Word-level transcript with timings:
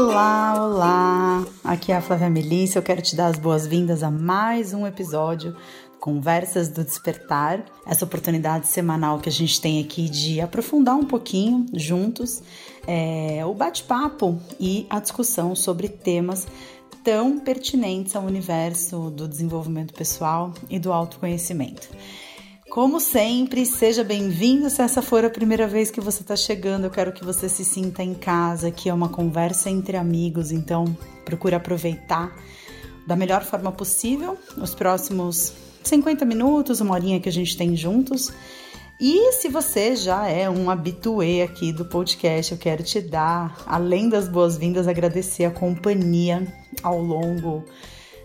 Olá, 0.00 0.54
olá! 0.56 1.46
Aqui 1.64 1.90
é 1.90 1.96
a 1.96 2.00
Flávia 2.00 2.30
Melissa. 2.30 2.78
Eu 2.78 2.84
quero 2.84 3.02
te 3.02 3.16
dar 3.16 3.26
as 3.26 3.36
boas-vindas 3.36 4.04
a 4.04 4.08
mais 4.12 4.72
um 4.72 4.86
episódio 4.86 5.56
Conversas 5.98 6.68
do 6.68 6.84
Despertar, 6.84 7.64
essa 7.84 8.04
oportunidade 8.04 8.68
semanal 8.68 9.18
que 9.18 9.28
a 9.28 9.32
gente 9.32 9.60
tem 9.60 9.82
aqui 9.82 10.08
de 10.08 10.40
aprofundar 10.40 10.94
um 10.94 11.04
pouquinho 11.04 11.66
juntos 11.74 12.40
é, 12.86 13.44
o 13.44 13.52
bate-papo 13.52 14.40
e 14.60 14.86
a 14.88 15.00
discussão 15.00 15.56
sobre 15.56 15.88
temas 15.88 16.46
tão 17.02 17.40
pertinentes 17.40 18.14
ao 18.14 18.22
universo 18.22 19.10
do 19.10 19.26
desenvolvimento 19.26 19.92
pessoal 19.94 20.54
e 20.70 20.78
do 20.78 20.92
autoconhecimento. 20.92 21.88
Como 22.70 23.00
sempre, 23.00 23.64
seja 23.64 24.04
bem-vindo. 24.04 24.68
Se 24.68 24.82
essa 24.82 25.00
for 25.00 25.24
a 25.24 25.30
primeira 25.30 25.66
vez 25.66 25.90
que 25.90 26.02
você 26.02 26.20
está 26.20 26.36
chegando, 26.36 26.84
eu 26.84 26.90
quero 26.90 27.12
que 27.12 27.24
você 27.24 27.48
se 27.48 27.64
sinta 27.64 28.02
em 28.02 28.12
casa. 28.12 28.68
Aqui 28.68 28.90
é 28.90 28.94
uma 28.94 29.08
conversa 29.08 29.70
entre 29.70 29.96
amigos, 29.96 30.52
então 30.52 30.84
procure 31.24 31.54
aproveitar 31.54 32.30
da 33.06 33.16
melhor 33.16 33.42
forma 33.42 33.72
possível 33.72 34.36
os 34.58 34.74
próximos 34.74 35.54
50 35.82 36.26
minutos, 36.26 36.82
uma 36.82 36.92
horinha 36.92 37.18
que 37.18 37.28
a 37.28 37.32
gente 37.32 37.56
tem 37.56 37.74
juntos. 37.74 38.30
E 39.00 39.32
se 39.32 39.48
você 39.48 39.96
já 39.96 40.28
é 40.28 40.50
um 40.50 40.68
habituê 40.68 41.40
aqui 41.40 41.72
do 41.72 41.86
podcast, 41.86 42.52
eu 42.52 42.58
quero 42.58 42.82
te 42.82 43.00
dar, 43.00 43.56
além 43.66 44.10
das 44.10 44.28
boas-vindas, 44.28 44.86
agradecer 44.86 45.46
a 45.46 45.50
companhia 45.50 46.46
ao 46.82 47.00
longo 47.00 47.64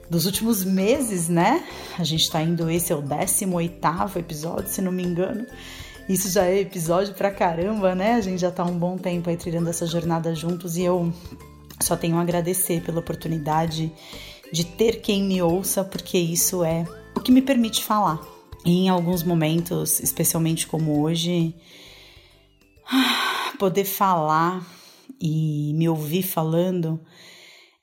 dos 0.10 0.26
últimos 0.26 0.64
meses, 0.64 1.30
né? 1.30 1.64
A 1.98 2.04
gente 2.04 2.30
tá 2.30 2.42
indo, 2.42 2.70
esse 2.70 2.92
é 2.92 2.96
o 2.96 3.02
18 3.02 4.20
episódio, 4.20 4.70
se 4.70 4.82
não 4.82 4.92
me 4.92 5.04
engano. 5.04 5.46
Isso 6.08 6.30
já 6.30 6.46
é 6.46 6.60
episódio 6.60 7.14
pra 7.14 7.32
caramba, 7.32 7.96
né? 7.96 8.16
A 8.16 8.22
gente 8.22 8.40
já 8.40 8.52
tá 8.52 8.64
um 8.64 8.78
bom 8.78 8.98
tempo 8.98 9.30
aí 9.30 9.38
trilhando 9.38 9.70
essa 9.70 9.88
jornada 9.88 10.36
juntos 10.36 10.76
e 10.76 10.84
eu 10.84 11.14
só 11.80 11.96
tenho 11.96 12.18
a 12.18 12.22
agradecer 12.22 12.82
pela 12.82 13.00
oportunidade 13.00 13.92
de 14.52 14.66
ter 14.66 15.02
quem 15.02 15.24
me 15.24 15.42
ouça, 15.42 15.84
porque 15.84 16.18
isso 16.18 16.64
é 16.64 16.86
o 17.16 17.22
que 17.22 17.32
me 17.32 17.42
permite 17.42 17.84
falar. 17.84 18.20
E 18.66 18.86
em 18.86 18.90
alguns 18.90 19.24
momentos, 19.24 20.00
especialmente 20.00 20.68
como 20.68 21.02
hoje, 21.02 21.56
poder 23.58 23.86
falar 23.86 24.66
e 25.20 25.74
me 25.76 25.88
ouvir 25.88 26.24
falando 26.24 27.00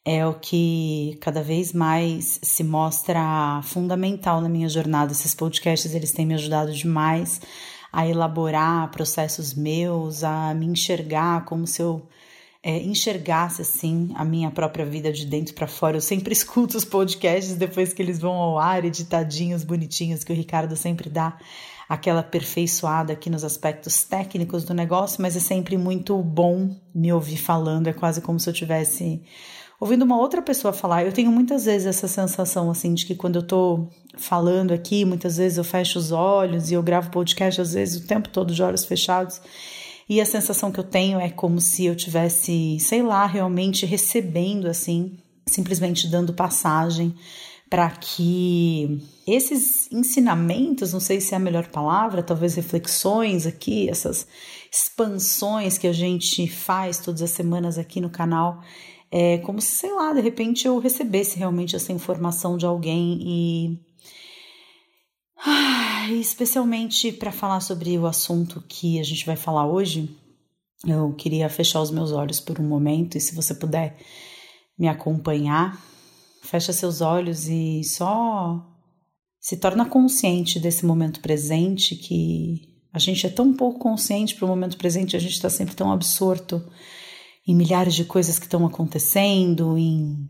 é 0.04 0.26
o 0.26 0.34
que 0.34 1.18
cada 1.20 1.42
vez 1.42 1.72
mais 1.72 2.40
se 2.42 2.64
mostra 2.64 3.60
fundamental 3.62 4.40
na 4.40 4.48
minha 4.48 4.68
jornada. 4.68 5.12
Esses 5.12 5.34
podcasts 5.34 5.94
eles 5.94 6.12
têm 6.12 6.26
me 6.26 6.34
ajudado 6.34 6.72
demais 6.72 7.40
a 7.92 8.06
elaborar 8.06 8.90
processos 8.90 9.52
meus, 9.52 10.24
a 10.24 10.54
me 10.54 10.66
enxergar 10.66 11.44
como 11.44 11.66
se 11.66 11.82
eu 11.82 12.08
é, 12.62 12.78
enxergasse 12.78 13.62
assim 13.62 14.10
a 14.14 14.24
minha 14.24 14.50
própria 14.50 14.84
vida 14.84 15.12
de 15.12 15.26
dentro 15.26 15.54
para 15.54 15.66
fora. 15.66 15.96
Eu 15.96 16.00
sempre 16.00 16.32
escuto 16.34 16.76
os 16.76 16.84
podcasts 16.84 17.54
depois 17.54 17.92
que 17.92 18.02
eles 18.02 18.18
vão 18.18 18.34
ao 18.34 18.58
ar, 18.58 18.84
editadinhos, 18.84 19.64
bonitinhos, 19.64 20.24
que 20.24 20.32
o 20.32 20.36
Ricardo 20.36 20.76
sempre 20.76 21.08
dá 21.10 21.36
aquela 21.88 22.20
aperfeiçoada 22.20 23.12
aqui 23.12 23.28
nos 23.28 23.42
aspectos 23.42 24.04
técnicos 24.04 24.64
do 24.64 24.72
negócio, 24.72 25.20
mas 25.20 25.34
é 25.34 25.40
sempre 25.40 25.76
muito 25.76 26.16
bom 26.22 26.76
me 26.94 27.12
ouvir 27.12 27.38
falando. 27.38 27.88
É 27.88 27.92
quase 27.92 28.20
como 28.20 28.38
se 28.38 28.48
eu 28.48 28.54
tivesse 28.54 29.20
ouvindo 29.80 30.02
uma 30.02 30.18
outra 30.18 30.42
pessoa 30.42 30.74
falar, 30.74 31.04
eu 31.04 31.12
tenho 31.12 31.32
muitas 31.32 31.64
vezes 31.64 31.86
essa 31.86 32.06
sensação 32.06 32.70
assim 32.70 32.92
de 32.92 33.06
que 33.06 33.14
quando 33.14 33.36
eu 33.36 33.42
tô 33.42 33.88
falando 34.18 34.72
aqui, 34.72 35.06
muitas 35.06 35.38
vezes 35.38 35.56
eu 35.56 35.64
fecho 35.64 35.98
os 35.98 36.12
olhos 36.12 36.70
e 36.70 36.74
eu 36.74 36.82
gravo 36.82 37.10
podcast 37.10 37.62
às 37.62 37.72
vezes 37.72 38.02
o 38.02 38.06
tempo 38.06 38.28
todo 38.28 38.52
de 38.52 38.62
olhos 38.62 38.84
fechados. 38.84 39.40
E 40.06 40.20
a 40.20 40.26
sensação 40.26 40.70
que 40.70 40.78
eu 40.78 40.84
tenho 40.84 41.18
é 41.18 41.30
como 41.30 41.60
se 41.60 41.86
eu 41.86 41.96
tivesse, 41.96 42.78
sei 42.80 43.02
lá, 43.02 43.24
realmente 43.26 43.86
recebendo 43.86 44.66
assim, 44.66 45.16
simplesmente 45.46 46.08
dando 46.08 46.34
passagem 46.34 47.14
para 47.70 47.88
que 47.90 49.00
esses 49.24 49.90
ensinamentos, 49.92 50.92
não 50.92 50.98
sei 50.98 51.20
se 51.20 51.32
é 51.32 51.36
a 51.36 51.40
melhor 51.40 51.68
palavra, 51.68 52.20
talvez 52.20 52.56
reflexões 52.56 53.46
aqui, 53.46 53.88
essas 53.88 54.26
expansões 54.72 55.78
que 55.78 55.86
a 55.86 55.92
gente 55.92 56.48
faz 56.48 56.98
todas 56.98 57.22
as 57.22 57.30
semanas 57.30 57.78
aqui 57.78 58.00
no 58.00 58.10
canal, 58.10 58.60
é 59.10 59.38
como 59.38 59.60
se, 59.60 59.72
sei 59.72 59.92
lá, 59.92 60.12
de 60.12 60.20
repente 60.20 60.66
eu 60.66 60.78
recebesse 60.78 61.36
realmente 61.36 61.74
essa 61.74 61.92
informação 61.92 62.56
de 62.56 62.64
alguém 62.64 63.18
e. 63.22 63.90
Especialmente 66.20 67.12
para 67.12 67.30
falar 67.30 67.60
sobre 67.60 67.96
o 67.96 68.06
assunto 68.06 68.62
que 68.68 68.98
a 68.98 69.02
gente 69.02 69.24
vai 69.24 69.36
falar 69.36 69.66
hoje, 69.66 70.10
eu 70.86 71.12
queria 71.14 71.48
fechar 71.48 71.80
os 71.80 71.90
meus 71.90 72.10
olhos 72.10 72.40
por 72.40 72.60
um 72.60 72.64
momento 72.64 73.16
e 73.16 73.20
se 73.20 73.34
você 73.34 73.54
puder 73.54 73.96
me 74.78 74.88
acompanhar, 74.88 75.80
fecha 76.42 76.72
seus 76.72 77.00
olhos 77.00 77.46
e 77.46 77.84
só 77.84 78.66
se 79.38 79.56
torna 79.56 79.86
consciente 79.86 80.58
desse 80.58 80.84
momento 80.84 81.20
presente 81.20 81.94
que 81.94 82.68
a 82.92 82.98
gente 82.98 83.26
é 83.26 83.30
tão 83.30 83.52
pouco 83.54 83.78
consciente 83.78 84.34
para 84.34 84.46
o 84.46 84.48
momento 84.48 84.76
presente, 84.76 85.16
a 85.16 85.20
gente 85.20 85.34
está 85.34 85.48
sempre 85.48 85.74
tão 85.74 85.92
absorto 85.92 86.62
em 87.46 87.54
milhares 87.54 87.94
de 87.94 88.04
coisas 88.04 88.38
que 88.38 88.46
estão 88.46 88.66
acontecendo, 88.66 89.76
em 89.78 90.28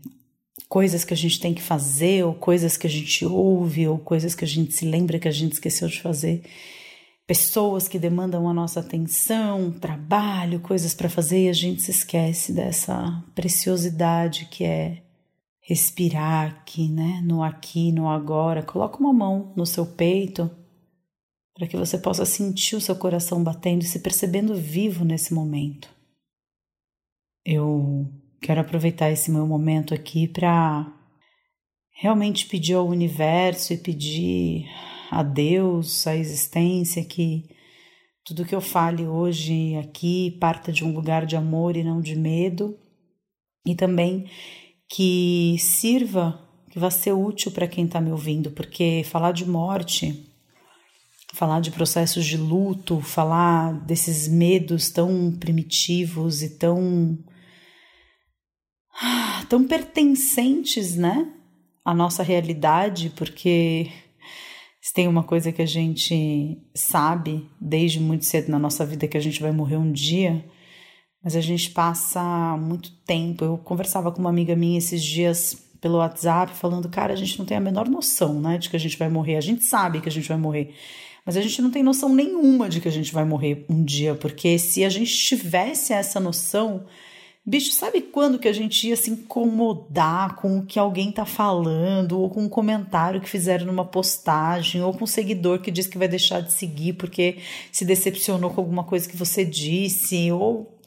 coisas 0.67 1.03
que 1.03 1.13
a 1.13 1.17
gente 1.17 1.39
tem 1.39 1.53
que 1.53 1.61
fazer, 1.61 2.23
ou 2.23 2.33
coisas 2.33 2.77
que 2.77 2.87
a 2.87 2.89
gente 2.89 3.25
ouve, 3.25 3.87
ou 3.87 3.99
coisas 3.99 4.33
que 4.33 4.45
a 4.45 4.47
gente 4.47 4.73
se 4.73 4.85
lembra 4.85 5.19
que 5.19 5.27
a 5.27 5.31
gente 5.31 5.53
esqueceu 5.53 5.87
de 5.87 6.01
fazer. 6.01 6.43
Pessoas 7.27 7.87
que 7.87 7.99
demandam 7.99 8.47
a 8.47 8.53
nossa 8.53 8.79
atenção, 8.79 9.71
trabalho, 9.71 10.59
coisas 10.59 10.93
para 10.93 11.09
fazer, 11.09 11.45
e 11.45 11.49
a 11.49 11.53
gente 11.53 11.81
se 11.81 11.91
esquece 11.91 12.53
dessa 12.53 13.23
preciosidade 13.35 14.47
que 14.49 14.63
é 14.63 15.03
respirar 15.61 16.49
aqui, 16.49 16.89
né? 16.89 17.21
No 17.23 17.43
aqui, 17.43 17.91
no 17.91 18.09
agora. 18.09 18.63
Coloca 18.63 18.99
uma 18.99 19.13
mão 19.13 19.53
no 19.55 19.65
seu 19.65 19.85
peito 19.85 20.49
para 21.53 21.67
que 21.67 21.77
você 21.77 21.97
possa 21.97 22.25
sentir 22.25 22.75
o 22.75 22.81
seu 22.81 22.95
coração 22.95 23.43
batendo 23.43 23.83
e 23.83 23.87
se 23.87 23.99
percebendo 23.99 24.55
vivo 24.55 25.05
nesse 25.05 25.33
momento. 25.33 25.89
Eu 27.45 28.07
quero 28.39 28.61
aproveitar 28.61 29.11
esse 29.11 29.31
meu 29.31 29.47
momento 29.47 29.93
aqui 29.93 30.27
para 30.27 30.91
realmente 31.91 32.45
pedir 32.45 32.73
ao 32.73 32.87
universo 32.87 33.73
e 33.73 33.77
pedir 33.77 34.65
a 35.09 35.23
Deus, 35.23 36.05
a 36.05 36.15
existência, 36.15 37.03
que 37.03 37.49
tudo 38.23 38.45
que 38.45 38.53
eu 38.53 38.61
fale 38.61 39.07
hoje 39.07 39.75
aqui 39.75 40.37
parta 40.39 40.71
de 40.71 40.83
um 40.83 40.93
lugar 40.93 41.25
de 41.25 41.35
amor 41.35 41.75
e 41.75 41.83
não 41.83 41.99
de 41.99 42.15
medo, 42.15 42.77
e 43.65 43.75
também 43.75 44.29
que 44.87 45.55
sirva, 45.59 46.39
que 46.69 46.77
vá 46.77 46.91
ser 46.91 47.13
útil 47.13 47.51
para 47.51 47.67
quem 47.67 47.85
está 47.85 47.99
me 47.99 48.11
ouvindo, 48.11 48.51
porque 48.51 49.03
falar 49.05 49.31
de 49.31 49.45
morte 49.45 50.31
falar 51.33 51.61
de 51.61 51.71
processos 51.71 52.25
de 52.25 52.37
luto, 52.37 52.99
falar 52.99 53.73
desses 53.85 54.27
medos 54.27 54.89
tão 54.89 55.31
primitivos 55.39 56.43
e 56.43 56.49
tão 56.49 57.17
tão 59.49 59.65
pertencentes, 59.65 60.95
né, 60.95 61.27
à 61.83 61.93
nossa 61.93 62.23
realidade, 62.23 63.11
porque 63.15 63.89
se 64.81 64.93
tem 64.93 65.07
uma 65.07 65.23
coisa 65.23 65.51
que 65.51 65.61
a 65.61 65.65
gente 65.65 66.57
sabe 66.73 67.47
desde 67.59 67.99
muito 67.99 68.25
cedo 68.25 68.49
na 68.49 68.57
nossa 68.57 68.85
vida 68.85 69.07
que 69.07 69.17
a 69.17 69.21
gente 69.21 69.41
vai 69.41 69.51
morrer 69.51 69.77
um 69.77 69.91
dia, 69.91 70.43
mas 71.23 71.35
a 71.35 71.41
gente 71.41 71.69
passa 71.69 72.57
muito 72.57 72.91
tempo. 73.05 73.45
Eu 73.45 73.57
conversava 73.57 74.11
com 74.11 74.19
uma 74.19 74.29
amiga 74.29 74.55
minha 74.55 74.77
esses 74.77 75.03
dias 75.03 75.69
pelo 75.79 75.97
WhatsApp 75.97 76.53
falando, 76.53 76.89
cara, 76.89 77.13
a 77.13 77.15
gente 77.15 77.37
não 77.37 77.45
tem 77.45 77.57
a 77.57 77.61
menor 77.61 77.87
noção, 77.87 78.39
né, 78.41 78.57
de 78.57 78.69
que 78.69 78.75
a 78.75 78.79
gente 78.79 78.97
vai 78.97 79.09
morrer. 79.09 79.35
A 79.35 79.41
gente 79.41 79.63
sabe 79.63 80.01
que 80.01 80.09
a 80.09 80.11
gente 80.11 80.27
vai 80.27 80.37
morrer, 80.37 80.73
mas 81.25 81.37
a 81.37 81.41
gente 81.41 81.61
não 81.61 81.69
tem 81.69 81.83
noção 81.83 82.09
nenhuma 82.13 82.67
de 82.67 82.81
que 82.81 82.87
a 82.87 82.91
gente 82.91 83.13
vai 83.13 83.23
morrer 83.23 83.65
um 83.69 83.83
dia, 83.83 84.15
porque 84.15 84.57
se 84.57 84.83
a 84.83 84.89
gente 84.89 85.13
tivesse 85.15 85.93
essa 85.93 86.19
noção, 86.19 86.85
Bicho, 87.43 87.71
sabe 87.71 88.01
quando 88.01 88.37
que 88.37 88.47
a 88.47 88.53
gente 88.53 88.87
ia 88.87 88.95
se 88.95 89.09
incomodar 89.09 90.35
com 90.35 90.59
o 90.59 90.65
que 90.65 90.77
alguém 90.77 91.11
tá 91.11 91.25
falando, 91.25 92.19
ou 92.19 92.29
com 92.29 92.43
um 92.43 92.49
comentário 92.49 93.19
que 93.19 93.27
fizeram 93.29 93.65
numa 93.65 93.83
postagem, 93.83 94.81
ou 94.83 94.93
com 94.93 95.05
um 95.05 95.07
seguidor 95.07 95.59
que 95.59 95.71
diz 95.71 95.87
que 95.87 95.97
vai 95.97 96.07
deixar 96.07 96.41
de 96.41 96.53
seguir 96.53 96.93
porque 96.93 97.39
se 97.71 97.83
decepcionou 97.83 98.51
com 98.51 98.61
alguma 98.61 98.83
coisa 98.83 99.09
que 99.09 99.17
você 99.17 99.43
disse, 99.43 100.31
ou 100.31 100.77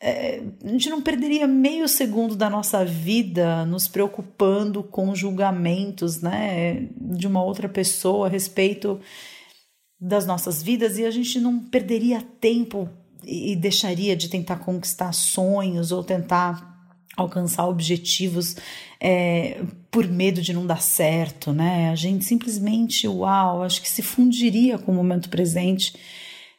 é, 0.00 0.42
a 0.64 0.68
gente 0.68 0.90
não 0.90 1.00
perderia 1.00 1.46
meio 1.46 1.86
segundo 1.86 2.34
da 2.34 2.50
nossa 2.50 2.84
vida 2.84 3.64
nos 3.64 3.86
preocupando 3.86 4.82
com 4.82 5.14
julgamentos, 5.14 6.20
né, 6.20 6.88
de 7.00 7.28
uma 7.28 7.44
outra 7.44 7.68
pessoa 7.68 8.26
a 8.26 8.30
respeito 8.30 9.00
das 10.00 10.26
nossas 10.26 10.60
vidas 10.60 10.98
e 10.98 11.04
a 11.04 11.10
gente 11.12 11.38
não 11.38 11.60
perderia 11.60 12.20
tempo 12.40 12.90
e 13.24 13.56
deixaria 13.56 14.16
de 14.16 14.28
tentar 14.28 14.56
conquistar 14.56 15.12
sonhos 15.12 15.92
ou 15.92 16.02
tentar 16.02 16.72
alcançar 17.16 17.66
objetivos 17.66 18.56
é, 19.00 19.62
por 19.90 20.06
medo 20.08 20.40
de 20.40 20.52
não 20.52 20.66
dar 20.66 20.80
certo, 20.80 21.52
né? 21.52 21.90
A 21.90 21.94
gente 21.94 22.24
simplesmente, 22.24 23.06
uau, 23.06 23.62
acho 23.62 23.82
que 23.82 23.88
se 23.88 24.02
fundiria 24.02 24.78
com 24.78 24.92
o 24.92 24.94
momento 24.94 25.28
presente 25.28 25.94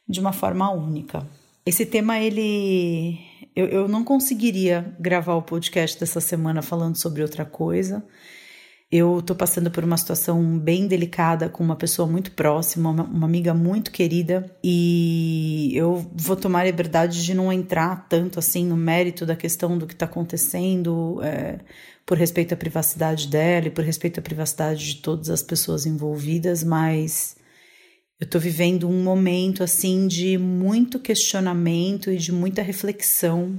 de 0.07 0.19
uma 0.19 0.33
forma 0.33 0.69
única. 0.71 1.27
Esse 1.65 1.85
tema, 1.85 2.19
ele. 2.19 3.19
Eu, 3.55 3.67
eu 3.67 3.87
não 3.87 4.03
conseguiria 4.03 4.95
gravar 4.99 5.35
o 5.35 5.41
podcast 5.41 5.99
dessa 5.99 6.19
semana 6.19 6.61
falando 6.61 6.97
sobre 6.97 7.21
outra 7.21 7.45
coisa. 7.45 8.03
Eu 8.95 9.17
estou 9.17 9.35
passando 9.35 9.71
por 9.71 9.83
uma 9.83 9.97
situação 9.97 10.59
bem 10.59 10.85
delicada 10.85 11.49
com 11.49 11.63
uma 11.63 11.75
pessoa 11.75 12.07
muito 12.07 12.31
próxima, 12.33 12.91
uma, 12.91 13.03
uma, 13.03 13.25
amiga 13.25 13.51
muito 13.51 13.89
querida, 13.89 14.55
e 14.63 15.71
eu 15.73 16.07
vou 16.13 16.35
tomar 16.35 16.59
a 16.59 16.65
liberdade 16.65 17.25
de 17.25 17.33
não 17.33 17.51
entrar 17.51 18.07
tanto 18.07 18.37
assim 18.37 18.63
no 18.63 18.77
mérito 18.77 19.25
da 19.25 19.35
questão 19.35 19.79
do 19.79 19.87
que 19.87 19.95
está 19.95 20.05
acontecendo, 20.05 21.19
é, 21.23 21.57
por 22.05 22.19
respeito 22.19 22.53
à 22.53 22.55
privacidade 22.55 23.27
dela 23.29 23.65
e 23.65 23.71
por 23.71 23.83
respeito 23.83 24.19
à 24.19 24.21
privacidade 24.21 24.85
de 24.85 24.95
todas 24.97 25.31
as 25.31 25.41
pessoas 25.41 25.87
envolvidas, 25.87 26.63
mas 26.63 27.35
eu 28.19 28.25
estou 28.25 28.39
vivendo 28.39 28.87
um 28.87 29.01
momento 29.01 29.63
assim 29.63 30.07
de 30.07 30.37
muito 30.37 30.99
questionamento 30.99 32.11
e 32.11 32.17
de 32.17 32.31
muita 32.31 32.61
reflexão 32.61 33.57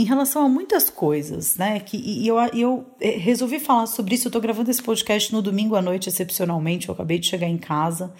em 0.00 0.04
relação 0.04 0.46
a 0.46 0.48
muitas 0.48 0.88
coisas, 0.88 1.56
né? 1.56 1.80
Que, 1.80 1.96
e 1.96 2.26
eu, 2.28 2.36
eu 2.54 2.86
eh, 3.00 3.16
resolvi 3.18 3.58
falar 3.58 3.86
sobre 3.86 4.14
isso. 4.14 4.28
Eu 4.28 4.32
tô 4.32 4.40
gravando 4.40 4.70
esse 4.70 4.82
podcast 4.82 5.32
no 5.32 5.42
domingo 5.42 5.74
à 5.74 5.82
noite, 5.82 6.08
excepcionalmente. 6.08 6.88
Eu 6.88 6.94
acabei 6.94 7.18
de 7.18 7.26
chegar 7.26 7.48
em 7.48 7.58
casa. 7.58 8.14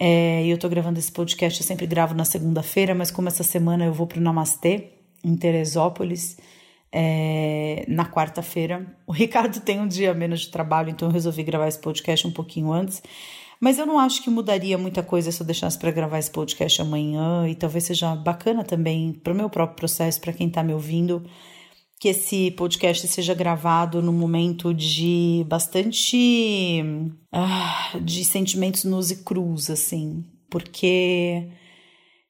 É, 0.00 0.44
e 0.44 0.50
eu 0.50 0.58
tô 0.58 0.68
gravando 0.68 0.98
esse 0.98 1.10
podcast, 1.10 1.60
eu 1.60 1.66
sempre 1.66 1.86
gravo 1.86 2.12
na 2.12 2.24
segunda-feira, 2.24 2.94
mas 2.94 3.10
como 3.10 3.28
essa 3.28 3.42
semana 3.42 3.84
eu 3.84 3.92
vou 3.92 4.06
pro 4.06 4.20
Namastê, 4.20 4.90
em 5.24 5.36
Teresópolis, 5.36 6.36
é, 6.92 7.84
na 7.88 8.04
quarta-feira. 8.04 8.84
O 9.06 9.12
Ricardo 9.12 9.60
tem 9.60 9.80
um 9.80 9.86
dia 9.86 10.12
menos 10.12 10.40
de 10.40 10.50
trabalho, 10.50 10.90
então 10.90 11.08
eu 11.08 11.12
resolvi 11.12 11.42
gravar 11.44 11.68
esse 11.68 11.78
podcast 11.78 12.26
um 12.26 12.32
pouquinho 12.32 12.72
antes. 12.72 13.02
Mas 13.60 13.78
eu 13.78 13.86
não 13.86 13.98
acho 13.98 14.22
que 14.22 14.30
mudaria 14.30 14.76
muita 14.76 15.02
coisa 15.02 15.32
se 15.32 15.40
eu 15.40 15.46
deixasse 15.46 15.78
para 15.78 15.90
gravar 15.90 16.18
esse 16.18 16.30
podcast 16.30 16.82
amanhã 16.82 17.48
e 17.48 17.54
talvez 17.54 17.84
seja 17.84 18.14
bacana 18.14 18.62
também 18.62 19.12
para 19.12 19.32
o 19.32 19.36
meu 19.36 19.48
próprio 19.48 19.76
processo, 19.76 20.20
para 20.20 20.32
quem 20.32 20.48
está 20.48 20.62
me 20.62 20.74
ouvindo, 20.74 21.24
que 21.98 22.08
esse 22.08 22.50
podcast 22.52 23.08
seja 23.08 23.34
gravado 23.34 24.02
num 24.02 24.12
momento 24.12 24.74
de 24.74 25.44
bastante 25.48 26.82
ah, 27.32 27.92
de 28.02 28.24
sentimentos 28.24 28.84
nus 28.84 29.10
e 29.10 29.24
cruz, 29.24 29.70
assim, 29.70 30.24
porque 30.50 31.48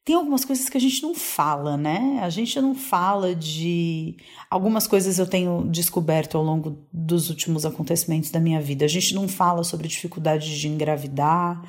tem 0.07 0.15
algumas 0.15 0.45
coisas 0.45 0.69
que 0.69 0.77
a 0.77 0.81
gente 0.81 1.03
não 1.03 1.17
fala, 1.17 1.77
né? 1.77 2.21
A 2.23 2.31
gente 2.31 2.61
não 2.61 2.77
fala 2.77 3.35
de. 3.35 4.17
Algumas 4.49 4.87
coisas 4.87 5.19
eu 5.19 5.27
tenho 5.27 5.67
descoberto 5.69 6.39
ao 6.39 6.45
longo 6.45 6.79
dos 6.93 7.29
últimos 7.29 7.67
acontecimentos 7.67 8.31
da 8.31 8.39
minha 8.39 8.61
vida. 8.61 8.85
A 8.85 8.89
gente 8.89 9.13
não 9.17 9.27
fala 9.27 9.65
sobre 9.65 9.89
dificuldade 9.89 10.61
de 10.61 10.69
engravidar, 10.69 11.61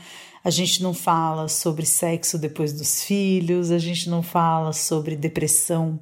a 0.43 0.51
gente 0.51 0.83
não 0.83 0.93
fala 0.93 1.47
sobre 1.47 1.83
sexo 1.83 2.37
depois 2.37 2.73
dos 2.73 3.03
filhos, 3.03 3.71
a 3.71 3.79
gente 3.79 4.07
não 4.07 4.21
fala 4.21 4.71
sobre 4.71 5.15
depressão 5.15 5.99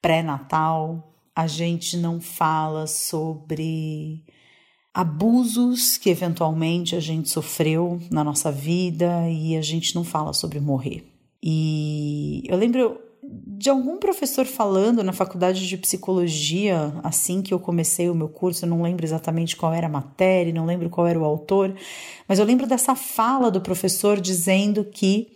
pré-natal, 0.00 1.12
a 1.36 1.46
gente 1.46 1.98
não 1.98 2.18
fala 2.18 2.86
sobre 2.86 4.24
abusos 4.94 5.98
que 5.98 6.08
eventualmente 6.08 6.96
a 6.96 7.00
gente 7.00 7.28
sofreu 7.28 8.00
na 8.10 8.24
nossa 8.24 8.50
vida 8.50 9.28
e 9.28 9.54
a 9.54 9.60
gente 9.60 9.94
não 9.94 10.02
fala 10.02 10.32
sobre 10.32 10.60
morrer. 10.60 11.17
E 11.42 12.42
eu 12.48 12.56
lembro 12.56 13.00
de 13.22 13.68
algum 13.68 13.98
professor 13.98 14.46
falando 14.46 15.02
na 15.02 15.12
faculdade 15.12 15.66
de 15.66 15.76
psicologia, 15.76 16.92
assim 17.02 17.42
que 17.42 17.52
eu 17.52 17.58
comecei 17.58 18.08
o 18.08 18.14
meu 18.14 18.28
curso, 18.28 18.64
eu 18.64 18.68
não 18.68 18.82
lembro 18.82 19.04
exatamente 19.04 19.56
qual 19.56 19.72
era 19.72 19.86
a 19.86 19.90
matéria, 19.90 20.52
não 20.52 20.64
lembro 20.64 20.88
qual 20.88 21.06
era 21.06 21.18
o 21.18 21.24
autor, 21.24 21.74
mas 22.26 22.38
eu 22.38 22.44
lembro 22.44 22.66
dessa 22.66 22.94
fala 22.94 23.50
do 23.50 23.60
professor 23.60 24.20
dizendo 24.20 24.84
que 24.84 25.28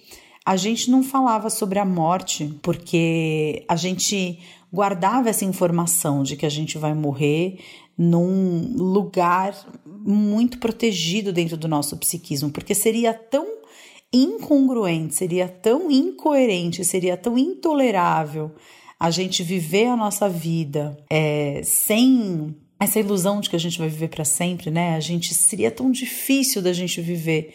a 0.44 0.56
gente 0.56 0.90
não 0.90 1.02
falava 1.02 1.50
sobre 1.50 1.78
a 1.78 1.84
morte 1.84 2.54
porque 2.62 3.64
a 3.68 3.76
gente 3.76 4.40
guardava 4.72 5.28
essa 5.28 5.44
informação 5.44 6.22
de 6.22 6.36
que 6.36 6.46
a 6.46 6.50
gente 6.50 6.78
vai 6.78 6.94
morrer 6.94 7.58
num 7.96 8.74
lugar 8.76 9.54
muito 9.86 10.58
protegido 10.58 11.32
dentro 11.32 11.56
do 11.56 11.68
nosso 11.68 11.96
psiquismo, 11.98 12.50
porque 12.50 12.74
seria 12.74 13.12
tão 13.12 13.61
incongruente, 14.12 15.14
seria 15.14 15.48
tão 15.48 15.90
incoerente, 15.90 16.84
seria 16.84 17.16
tão 17.16 17.38
intolerável 17.38 18.52
a 18.98 19.10
gente 19.10 19.42
viver 19.42 19.86
a 19.86 19.96
nossa 19.96 20.28
vida 20.28 20.96
é, 21.10 21.60
sem 21.64 22.54
essa 22.78 23.00
ilusão 23.00 23.40
de 23.40 23.48
que 23.48 23.56
a 23.56 23.58
gente 23.58 23.78
vai 23.78 23.88
viver 23.88 24.08
para 24.08 24.24
sempre, 24.24 24.70
né? 24.70 24.94
A 24.94 25.00
gente 25.00 25.34
seria 25.34 25.70
tão 25.70 25.90
difícil 25.90 26.60
da 26.60 26.72
gente 26.72 27.00
viver 27.00 27.54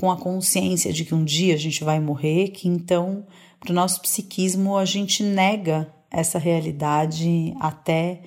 com 0.00 0.10
a 0.10 0.16
consciência 0.16 0.92
de 0.92 1.04
que 1.04 1.14
um 1.14 1.24
dia 1.24 1.54
a 1.54 1.58
gente 1.58 1.82
vai 1.82 2.00
morrer, 2.00 2.48
que 2.48 2.68
então, 2.68 3.26
para 3.60 3.70
o 3.70 3.74
nosso 3.74 4.00
psiquismo, 4.02 4.76
a 4.76 4.84
gente 4.84 5.22
nega 5.22 5.92
essa 6.10 6.38
realidade 6.38 7.54
até 7.60 8.22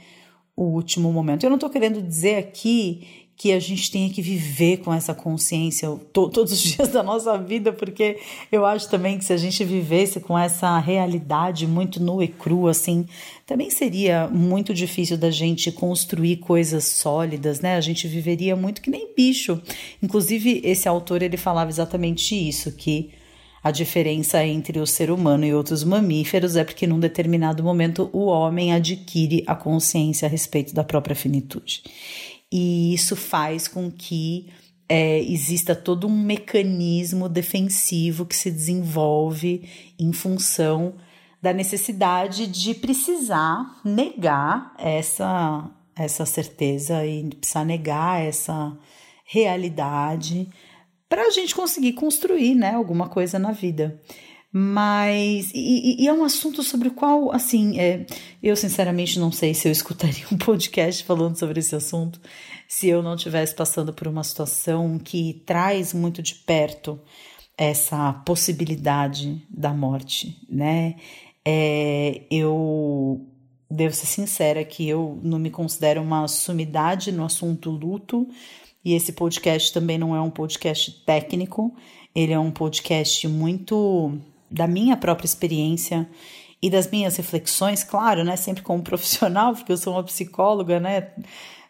o 0.56 0.64
último 0.64 1.12
momento. 1.12 1.44
Eu 1.44 1.50
não 1.50 1.58
estou 1.58 1.70
querendo 1.70 2.02
dizer 2.02 2.38
aqui 2.38 3.27
que 3.38 3.52
a 3.52 3.60
gente 3.60 3.92
tenha 3.92 4.10
que 4.10 4.20
viver 4.20 4.78
com 4.78 4.92
essa 4.92 5.14
consciência 5.14 5.88
to 6.12 6.28
todos 6.28 6.52
os 6.52 6.60
dias 6.64 6.88
da 6.88 7.04
nossa 7.04 7.38
vida, 7.38 7.72
porque 7.72 8.18
eu 8.52 8.66
acho 8.66 8.90
também 8.90 9.20
que 9.20 9.26
se 9.26 9.32
a 9.32 9.38
gente 9.38 9.64
vivesse 9.64 10.20
com 10.20 10.38
essa 10.38 10.80
realidade 10.80 11.68
muito 11.68 12.02
nua 12.02 12.26
e 12.26 12.28
crua, 12.28 12.72
assim, 12.72 13.06
também 13.46 13.70
seria 13.70 14.28
muito 14.28 14.74
difícil 14.74 15.18
da 15.18 15.30
gente 15.30 15.72
construir 15.72 16.38
coisas 16.38 16.86
sólidas, 16.86 17.62
né? 17.62 17.76
A 17.76 17.82
gente 17.82 18.08
viveria 18.08 18.56
muito 18.56 18.82
que 18.82 18.90
nem 18.90 19.14
bicho. 19.16 19.62
Inclusive, 20.02 20.62
esse 20.64 20.90
autor 20.90 21.22
ele 21.22 21.38
falava 21.38 21.70
exatamente 21.70 22.36
isso, 22.36 22.72
que 22.72 23.12
a 23.64 23.70
diferença 23.70 24.44
entre 24.44 24.80
o 24.80 24.88
ser 24.88 25.12
humano 25.12 25.46
e 25.46 25.54
outros 25.54 25.84
mamíferos 25.84 26.56
é 26.56 26.64
porque, 26.64 26.88
num 26.88 27.00
determinado 27.00 27.64
momento, 27.64 28.10
o 28.12 28.26
homem 28.26 28.74
adquire 28.74 29.44
a 29.46 29.54
consciência 29.54 30.26
a 30.26 30.30
respeito 30.30 30.74
da 30.74 30.84
própria 30.84 31.16
finitude 31.16 31.84
e 32.52 32.94
isso 32.94 33.16
faz 33.16 33.68
com 33.68 33.92
que 33.92 34.50
é, 34.90 35.20
exista 35.20 35.76
todo 35.76 36.08
um 36.08 36.18
mecanismo 36.18 37.28
defensivo 37.28 38.26
que 38.26 38.36
se 38.36 38.50
desenvolve 38.50 39.70
em 40.00 40.14
função 40.14 40.96
da 41.42 41.54
necessidade 41.54 42.48
de 42.48 42.74
precisar 42.74 43.80
negar 43.84 44.74
essa, 44.78 45.70
essa 45.96 46.26
certeza 46.26 47.06
e 47.06 47.30
precisar 47.36 47.66
negar 47.66 48.22
essa 48.22 48.78
realidade 49.26 50.50
para 51.10 51.24
a 51.24 51.30
gente 51.30 51.54
conseguir 51.54 51.94
construir 51.94 52.56
né, 52.56 52.74
alguma 52.74 53.08
coisa 53.08 53.38
na 53.38 53.52
vida. 53.52 54.02
Mas, 54.60 55.52
e, 55.54 56.02
e, 56.02 56.08
é 56.08 56.12
um 56.12 56.24
assunto 56.24 56.64
sobre 56.64 56.88
o 56.88 56.92
qual, 56.92 57.32
assim, 57.32 57.80
é, 57.80 58.08
eu 58.42 58.56
sinceramente 58.56 59.20
não 59.20 59.32
sei 59.32 59.54
se 59.54 59.68
eu 59.68 59.72
escutaria 59.72 60.26
um 60.32 60.38
podcast 60.38 61.04
falando 61.04 61.38
sobre 61.38 61.60
esse 61.60 61.76
assunto 61.76 62.20
se 62.68 62.88
eu 62.88 63.04
não 63.04 63.14
estivesse 63.14 63.54
passando 63.54 63.94
por 63.94 64.08
uma 64.08 64.24
situação 64.24 64.98
que 64.98 65.44
traz 65.46 65.94
muito 65.94 66.24
de 66.24 66.34
perto 66.34 67.00
essa 67.56 68.14
possibilidade 68.26 69.40
da 69.48 69.76
morte, 69.76 70.42
né? 70.50 70.96
É, 71.46 72.24
eu 72.32 73.28
devo 73.70 73.94
ser 73.94 74.08
sincera 74.08 74.66
que 74.66 74.90
eu 74.90 75.20
não 75.22 75.38
me 75.38 75.52
considero 75.52 76.02
uma 76.02 76.28
sumidade 76.28 77.12
no 77.12 77.24
assunto 77.24 77.70
luto, 77.70 78.28
e 78.84 78.96
esse 78.96 79.14
podcast 79.14 79.72
também 79.72 80.00
não 80.00 80.16
é 80.16 80.22
um 80.22 80.32
podcast 80.32 81.06
técnico, 81.06 81.76
ele 82.16 82.34
é 82.34 82.40
um 82.40 82.50
podcast 82.50 83.28
muito 83.28 84.20
da 84.50 84.68
minha 84.68 84.98
própria 84.98 85.26
experiência 85.26 86.10
e 86.62 86.70
das 86.70 86.90
minhas 86.90 87.16
reflexões, 87.18 87.84
claro, 87.84 88.24
né? 88.24 88.36
Sempre 88.36 88.64
como 88.64 88.84
profissional, 88.84 89.54
porque 89.56 89.72
eu 89.72 89.78
sou 89.78 89.94
uma 89.94 90.04
psicóloga, 90.04 90.80
né? 90.80 91.14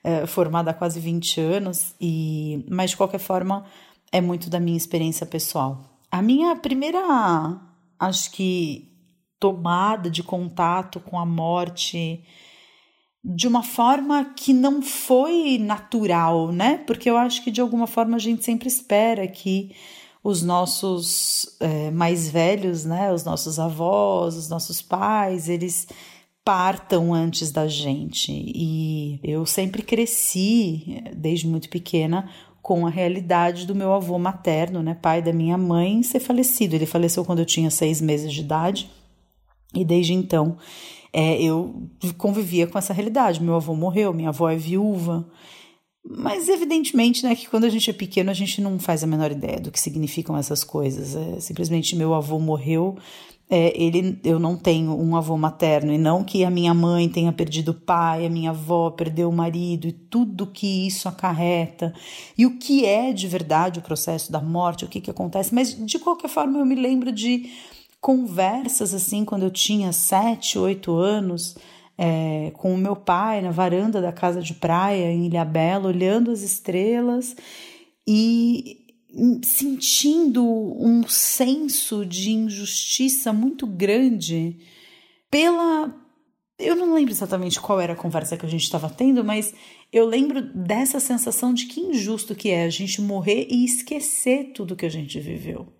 É, 0.03 0.25
formada 0.25 0.71
há 0.71 0.73
quase 0.73 0.99
20 0.99 1.41
anos, 1.41 1.93
e 1.99 2.63
mas 2.69 2.91
de 2.91 2.97
qualquer 2.97 3.19
forma 3.19 3.65
é 4.11 4.21
muito 4.21 4.49
da 4.49 4.59
minha 4.59 4.77
experiência 4.77 5.25
pessoal. 5.25 5.83
A 6.09 6.21
minha 6.21 6.55
primeira, 6.55 6.99
acho 7.99 8.31
que, 8.31 8.87
tomada 9.39 10.09
de 10.09 10.23
contato 10.23 10.99
com 10.99 11.19
a 11.19 11.25
morte 11.25 12.23
de 13.23 13.47
uma 13.47 13.61
forma 13.61 14.33
que 14.35 14.53
não 14.53 14.81
foi 14.81 15.57
natural, 15.57 16.51
né? 16.51 16.77
Porque 16.87 17.09
eu 17.09 17.17
acho 17.17 17.43
que 17.43 17.51
de 17.51 17.59
alguma 17.59 17.85
forma 17.85 18.15
a 18.15 18.19
gente 18.19 18.43
sempre 18.43 18.67
espera 18.67 19.27
que 19.27 19.75
os 20.27 20.43
nossos 20.43 21.55
é, 21.61 21.89
mais 21.89 22.27
velhos, 22.27 22.83
né, 22.83 23.13
os 23.13 23.23
nossos 23.23 23.57
avós, 23.57 24.35
os 24.35 24.49
nossos 24.49 24.81
pais, 24.81 25.47
eles 25.47 25.87
partam 26.43 27.13
antes 27.13 27.49
da 27.49 27.65
gente. 27.65 28.33
E 28.33 29.21
eu 29.23 29.45
sempre 29.45 29.81
cresci, 29.81 31.01
desde 31.15 31.47
muito 31.47 31.69
pequena, 31.69 32.29
com 32.61 32.85
a 32.85 32.89
realidade 32.89 33.65
do 33.65 33.73
meu 33.73 33.93
avô 33.93 34.19
materno, 34.19 34.83
né, 34.83 34.97
pai 35.01 35.21
da 35.21 35.31
minha 35.31 35.57
mãe, 35.57 36.03
ser 36.03 36.19
falecido. 36.19 36.75
Ele 36.75 36.85
faleceu 36.85 37.23
quando 37.23 37.39
eu 37.39 37.45
tinha 37.45 37.71
seis 37.71 38.01
meses 38.01 38.33
de 38.33 38.41
idade. 38.41 38.91
E 39.73 39.85
desde 39.85 40.13
então 40.13 40.57
é, 41.13 41.41
eu 41.41 41.89
convivia 42.17 42.67
com 42.67 42.77
essa 42.77 42.91
realidade. 42.91 43.41
Meu 43.41 43.55
avô 43.55 43.73
morreu, 43.73 44.13
minha 44.13 44.27
avó 44.27 44.49
é 44.49 44.57
viúva. 44.57 45.25
Mas 46.09 46.47
evidentemente, 46.47 47.23
né, 47.23 47.35
que 47.35 47.49
quando 47.49 47.65
a 47.65 47.69
gente 47.69 47.89
é 47.89 47.93
pequeno, 47.93 48.31
a 48.31 48.33
gente 48.33 48.61
não 48.61 48.79
faz 48.79 49.03
a 49.03 49.07
menor 49.07 49.31
ideia 49.31 49.59
do 49.59 49.71
que 49.71 49.79
significam 49.79 50.37
essas 50.37 50.63
coisas. 50.63 51.15
É, 51.15 51.39
simplesmente 51.39 51.95
meu 51.95 52.13
avô 52.13 52.39
morreu 52.39 52.97
é, 53.49 53.71
ele, 53.81 54.19
eu 54.25 54.39
não 54.39 54.57
tenho 54.57 54.91
um 54.99 55.15
avô 55.15 55.37
materno, 55.37 55.93
e 55.93 55.97
não 55.97 56.23
que 56.23 56.43
a 56.43 56.49
minha 56.49 56.73
mãe 56.73 57.07
tenha 57.07 57.31
perdido 57.31 57.69
o 57.69 57.73
pai, 57.73 58.25
a 58.25 58.29
minha 58.29 58.49
avó 58.49 58.89
perdeu 58.89 59.29
o 59.29 59.33
marido, 59.33 59.87
e 59.87 59.93
tudo 59.93 60.47
que 60.47 60.85
isso 60.85 61.07
acarreta, 61.07 61.93
e 62.37 62.45
o 62.45 62.57
que 62.57 62.85
é 62.85 63.13
de 63.13 63.25
verdade 63.25 63.79
o 63.79 63.81
processo 63.81 64.31
da 64.31 64.41
morte, 64.41 64.83
o 64.83 64.87
que, 64.87 64.99
que 64.99 65.09
acontece, 65.09 65.55
mas 65.55 65.73
de 65.73 65.97
qualquer 65.97 66.27
forma 66.27 66.59
eu 66.59 66.65
me 66.65 66.75
lembro 66.75 67.11
de 67.11 67.49
conversas 68.01 68.93
assim, 68.93 69.23
quando 69.23 69.43
eu 69.43 69.51
tinha 69.51 69.93
sete, 69.93 70.59
oito 70.59 70.93
anos, 70.95 71.55
é, 71.97 72.51
com 72.53 72.73
o 72.73 72.77
meu 72.77 72.95
pai 72.95 73.41
na 73.41 73.51
varanda 73.51 74.01
da 74.01 74.11
casa 74.11 74.41
de 74.41 74.53
praia 74.53 75.11
em 75.11 75.25
Ilhabela, 75.25 75.87
olhando 75.87 76.31
as 76.31 76.41
estrelas 76.41 77.35
e 78.07 78.85
sentindo 79.43 80.43
um 80.45 81.03
senso 81.07 82.05
de 82.05 82.31
injustiça 82.31 83.33
muito 83.33 83.65
grande 83.65 84.57
pela. 85.31 85.93
Eu 86.59 86.75
não 86.75 86.93
lembro 86.93 87.11
exatamente 87.11 87.59
qual 87.59 87.79
era 87.79 87.93
a 87.93 87.97
conversa 87.97 88.35
que 88.35 88.45
a 88.45 88.49
gente 88.49 88.63
estava 88.63 88.89
tendo, 88.89 89.23
mas 89.23 89.53
eu 89.91 90.05
lembro 90.05 90.41
dessa 90.41 90.99
sensação 90.99 91.53
de 91.53 91.65
que 91.67 91.79
injusto 91.79 92.35
que 92.35 92.49
é 92.49 92.63
a 92.63 92.69
gente 92.69 92.99
morrer 93.01 93.47
e 93.49 93.63
esquecer 93.63 94.51
tudo 94.53 94.75
que 94.75 94.85
a 94.85 94.89
gente 94.89 95.19
viveu. 95.19 95.76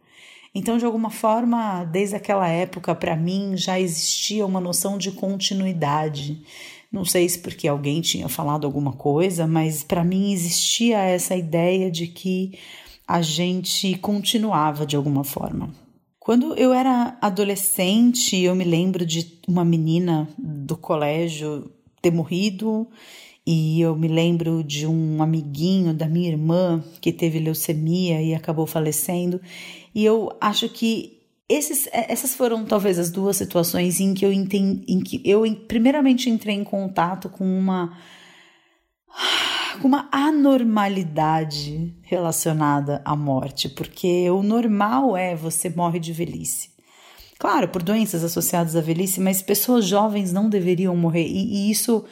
Então, 0.58 0.80
de 0.80 0.86
alguma 0.86 1.12
forma, 1.12 1.84
desde 1.84 2.16
aquela 2.16 2.48
época, 2.48 2.96
para 2.96 3.16
mim 3.16 3.56
já 3.56 3.80
existia 3.80 4.44
uma 4.44 4.60
noção 4.60 4.98
de 4.98 5.12
continuidade. 5.12 6.42
Não 6.92 7.06
sei 7.06 7.30
se 7.30 7.38
porque 7.38 7.68
alguém 7.68 8.02
tinha 8.02 8.28
falado 8.28 8.66
alguma 8.66 8.92
coisa, 8.92 9.46
mas 9.46 9.84
para 9.84 10.04
mim 10.04 10.34
existia 10.34 10.98
essa 10.98 11.36
ideia 11.36 11.92
de 11.92 12.08
que 12.08 12.58
a 13.08 13.22
gente 13.22 13.96
continuava 14.00 14.84
de 14.84 14.96
alguma 14.96 15.24
forma. 15.24 15.70
Quando 16.20 16.56
eu 16.56 16.74
era 16.74 17.16
adolescente, 17.22 18.36
eu 18.36 18.56
me 18.56 18.64
lembro 18.64 19.06
de 19.06 19.40
uma 19.48 19.64
menina 19.64 20.28
do 20.40 20.76
colégio 20.76 21.70
ter 22.02 22.10
morrido, 22.10 22.88
e 23.50 23.80
eu 23.80 23.96
me 23.96 24.10
lembro 24.10 24.62
de 24.62 24.86
um 24.86 25.24
amiguinho 25.24 25.94
da 25.94 26.06
minha 26.06 26.28
irmã 26.28 26.84
que 27.00 27.14
teve 27.14 27.40
leucemia 27.40 28.22
e 28.22 28.36
acabou 28.36 28.68
falecendo. 28.68 29.40
E 29.98 30.06
eu 30.06 30.32
acho 30.39 30.70
que 30.70 31.24
esses, 31.50 31.89
essas 31.92 32.36
foram 32.36 32.63
talvez 32.63 33.00
as 33.00 33.10
duas 33.10 33.36
situações 33.36 34.00
em 34.00 34.13
que 34.13 34.24
eu 34.24 34.32
entendi, 34.32 34.86
em 34.88 35.00
que 35.00 35.20
eu 35.25 35.42
primeiramente 35.68 36.30
entrei 36.30 36.54
em 36.54 36.63
contato 36.63 37.27
com 37.30 37.44
uma 37.44 37.98
com 39.82 39.88
uma 39.88 40.08
anormalidade 40.12 41.96
relacionada 42.04 43.01
à 43.04 43.16
morte, 43.16 43.70
porque 43.70 44.30
o 44.30 44.44
normal 44.44 45.18
é 45.18 45.36
você 45.36 45.68
morre 45.68 46.00
de 46.00 46.13
velhice. 46.13 46.70
Claro, 47.39 47.68
por 47.68 47.82
doenças 47.82 48.24
associadas 48.24 48.75
à 48.75 48.82
velhice, 48.82 49.20
mas 49.20 49.42
pessoas 49.42 49.84
jovens 49.86 50.32
não 50.32 50.48
deveriam 50.48 50.96
morrer, 50.96 51.25
e, 51.25 51.70
e 51.70 51.72
isso 51.72 52.06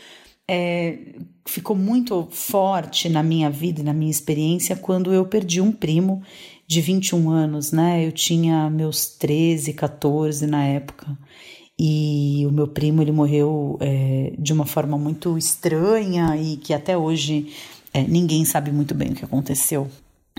é, 0.48 0.98
ficou 1.46 1.76
muito 1.76 2.28
forte 2.32 3.10
na 3.10 3.22
minha 3.22 3.50
vida 3.50 3.82
e 3.82 3.84
na 3.84 3.94
minha 3.94 4.12
experiência 4.12 4.76
quando 4.76 5.14
eu 5.14 5.26
perdi 5.26 5.62
um 5.62 5.72
primo 5.72 6.24
de 6.68 6.82
21 6.82 7.30
anos, 7.30 7.72
né? 7.72 8.06
Eu 8.06 8.12
tinha 8.12 8.70
meus 8.70 9.08
13, 9.08 9.74
14 9.74 10.48
na 10.48 10.64
época. 10.64 11.18
E 11.78 12.46
o 12.48 12.52
meu 12.52 12.68
primo 12.68 13.02
ele 13.02 13.12
morreu 13.12 13.78
é, 13.82 14.34
de 14.40 14.54
uma 14.54 14.66
forma 14.66 14.98
muito 14.98 15.38
estranha 15.38 16.36
e 16.38 16.58
que 16.58 16.74
até 16.74 16.98
hoje 16.98 17.54
é, 17.94 18.02
ninguém 18.02 18.46
sabe 18.46 18.72
muito 18.72 18.96
bem 18.96 19.12
o 19.12 19.16
que 19.16 19.26
aconteceu, 19.26 19.90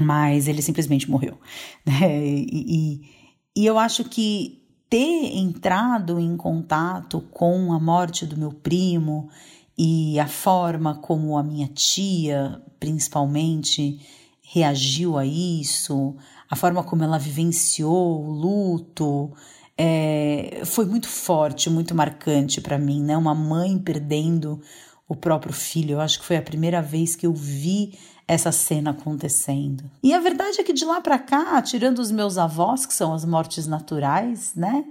mas 0.00 0.48
ele 0.48 0.62
simplesmente 0.62 1.10
morreu. 1.10 1.38
Né? 1.86 2.26
E, 2.26 2.46
e, 2.52 3.62
e 3.62 3.66
eu 3.66 3.78
acho 3.78 4.04
que 4.04 4.62
ter 4.88 5.36
entrado 5.36 6.18
em 6.18 6.36
contato 6.36 7.20
com 7.30 7.72
a 7.72 7.78
morte 7.78 8.24
do 8.24 8.36
meu 8.36 8.52
primo 8.52 9.28
e 9.76 10.18
a 10.18 10.26
forma 10.26 10.94
como 10.94 11.36
a 11.36 11.42
minha 11.42 11.68
tia, 11.68 12.60
principalmente, 12.80 14.00
reagiu 14.48 15.18
a 15.18 15.26
isso, 15.26 16.14
a 16.48 16.54
forma 16.54 16.82
como 16.84 17.02
ela 17.02 17.18
vivenciou 17.18 18.24
o 18.24 18.30
luto, 18.30 19.32
é, 19.76 20.62
foi 20.64 20.86
muito 20.86 21.08
forte, 21.08 21.68
muito 21.68 21.94
marcante 21.94 22.60
para 22.60 22.78
mim, 22.78 23.02
né? 23.02 23.16
Uma 23.16 23.34
mãe 23.34 23.76
perdendo 23.76 24.60
o 25.08 25.16
próprio 25.16 25.52
filho. 25.52 25.94
Eu 25.94 26.00
acho 26.00 26.20
que 26.20 26.24
foi 26.24 26.36
a 26.36 26.42
primeira 26.42 26.80
vez 26.80 27.16
que 27.16 27.26
eu 27.26 27.34
vi 27.34 27.98
essa 28.28 28.52
cena 28.52 28.90
acontecendo. 28.90 29.84
E 30.02 30.14
a 30.14 30.20
verdade 30.20 30.60
é 30.60 30.64
que 30.64 30.72
de 30.72 30.84
lá 30.84 31.00
para 31.00 31.18
cá, 31.18 31.60
tirando 31.60 31.98
os 31.98 32.12
meus 32.12 32.38
avós, 32.38 32.86
que 32.86 32.94
são 32.94 33.12
as 33.12 33.24
mortes 33.24 33.66
naturais, 33.66 34.52
né? 34.54 34.84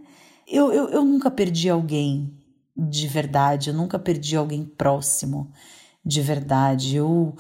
Eu, 0.46 0.72
eu, 0.72 0.90
eu 0.90 1.06
nunca 1.06 1.32
perdi 1.32 1.70
alguém 1.70 2.34
de 2.76 3.08
verdade, 3.08 3.70
eu 3.70 3.74
nunca 3.74 3.98
perdi 3.98 4.36
alguém 4.36 4.66
próximo 4.66 5.50
de 6.06 6.22
verdade. 6.22 6.98
Eu 6.98 7.36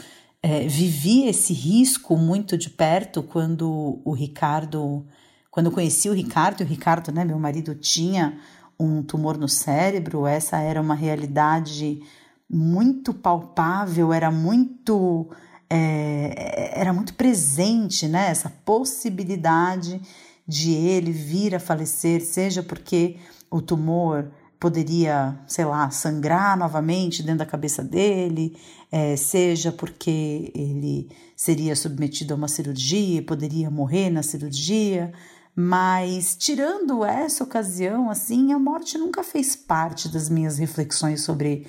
é, 0.45 0.67
vivi 0.67 1.25
esse 1.27 1.53
risco 1.53 2.15
muito 2.15 2.55
de 2.55 2.69
perto 2.69 3.23
quando 3.23 3.99
o 4.05 4.13
Ricardo 4.13 5.03
quando 5.49 5.67
eu 5.67 5.71
conheci 5.71 6.07
o 6.07 6.13
Ricardo, 6.13 6.61
o 6.61 6.67
Ricardo, 6.67 7.11
né, 7.11 7.23
meu 7.23 7.39
marido, 7.39 7.73
tinha 7.73 8.37
um 8.77 9.01
tumor 9.01 9.37
no 9.37 9.47
cérebro, 9.47 10.27
essa 10.27 10.57
era 10.59 10.79
uma 10.81 10.93
realidade 10.93 12.03
muito 12.47 13.11
palpável, 13.11 14.13
era 14.13 14.29
muito 14.29 15.27
é, 15.67 16.79
era 16.79 16.93
muito 16.93 17.15
presente, 17.15 18.07
né? 18.07 18.29
Essa 18.29 18.49
possibilidade 18.49 19.99
de 20.47 20.73
ele 20.73 21.11
vir 21.11 21.55
a 21.55 21.59
falecer, 21.59 22.21
seja 22.21 22.61
porque 22.61 23.17
o 23.49 23.61
tumor 23.61 24.29
poderia, 24.59 25.37
sei 25.47 25.65
lá, 25.65 25.89
sangrar 25.89 26.57
novamente 26.57 27.21
dentro 27.21 27.39
da 27.39 27.45
cabeça 27.45 27.83
dele, 27.83 28.57
é, 28.91 29.15
seja 29.15 29.71
porque 29.71 30.51
ele 30.55 31.09
seria 31.35 31.75
submetido 31.75 32.33
a 32.33 32.37
uma 32.37 32.47
cirurgia 32.47 33.19
e 33.19 33.21
poderia 33.21 33.69
morrer 33.69 34.09
na 34.09 34.23
cirurgia. 34.23 35.11
Mas 35.55 36.35
tirando 36.35 37.05
essa 37.05 37.43
ocasião, 37.43 38.09
assim, 38.09 38.51
a 38.51 38.59
morte 38.59 38.97
nunca 38.97 39.23
fez 39.23 39.55
parte 39.55 40.09
das 40.09 40.29
minhas 40.29 40.57
reflexões 40.57 41.21
sobre 41.21 41.67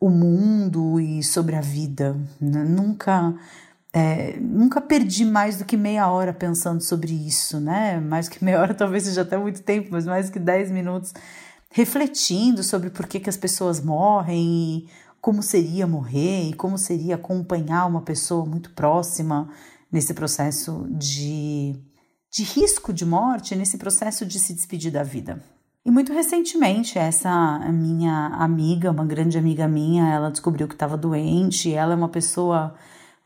o 0.00 0.10
mundo 0.10 1.00
e 1.00 1.22
sobre 1.22 1.54
a 1.54 1.60
vida. 1.60 2.16
Né? 2.40 2.64
Nunca 2.64 3.34
é, 3.92 4.38
nunca 4.40 4.80
perdi 4.80 5.24
mais 5.24 5.56
do 5.56 5.64
que 5.64 5.76
meia 5.76 6.08
hora 6.08 6.32
pensando 6.32 6.82
sobre 6.82 7.12
isso, 7.12 7.58
né? 7.58 7.98
Mais 8.00 8.28
que 8.28 8.44
meia 8.44 8.60
hora 8.60 8.74
talvez 8.74 9.04
seja 9.04 9.22
até 9.22 9.36
muito 9.36 9.62
tempo, 9.62 9.88
mas 9.90 10.06
mais 10.06 10.30
que 10.30 10.38
dez 10.38 10.70
minutos 10.70 11.14
refletindo 11.70 12.62
sobre 12.62 12.90
por 12.90 13.06
que, 13.06 13.20
que 13.20 13.30
as 13.30 13.36
pessoas 13.36 13.80
morrem 13.80 14.86
e 14.86 14.88
como 15.20 15.42
seria 15.42 15.86
morrer 15.86 16.50
e 16.50 16.54
como 16.54 16.78
seria 16.78 17.16
acompanhar 17.16 17.86
uma 17.86 18.02
pessoa 18.02 18.46
muito 18.46 18.70
próxima 18.70 19.48
nesse 19.90 20.14
processo 20.14 20.86
de 20.90 21.76
de 22.30 22.42
risco 22.42 22.92
de 22.92 23.06
morte 23.06 23.56
nesse 23.56 23.78
processo 23.78 24.26
de 24.26 24.38
se 24.38 24.52
despedir 24.52 24.92
da 24.92 25.02
vida. 25.02 25.42
E 25.84 25.90
muito 25.90 26.12
recentemente, 26.12 26.98
essa 26.98 27.58
minha 27.72 28.26
amiga, 28.26 28.90
uma 28.90 29.06
grande 29.06 29.38
amiga 29.38 29.66
minha, 29.66 30.12
ela 30.12 30.30
descobriu 30.30 30.68
que 30.68 30.74
estava 30.74 30.98
doente. 30.98 31.72
Ela 31.72 31.94
é 31.94 31.96
uma 31.96 32.10
pessoa 32.10 32.74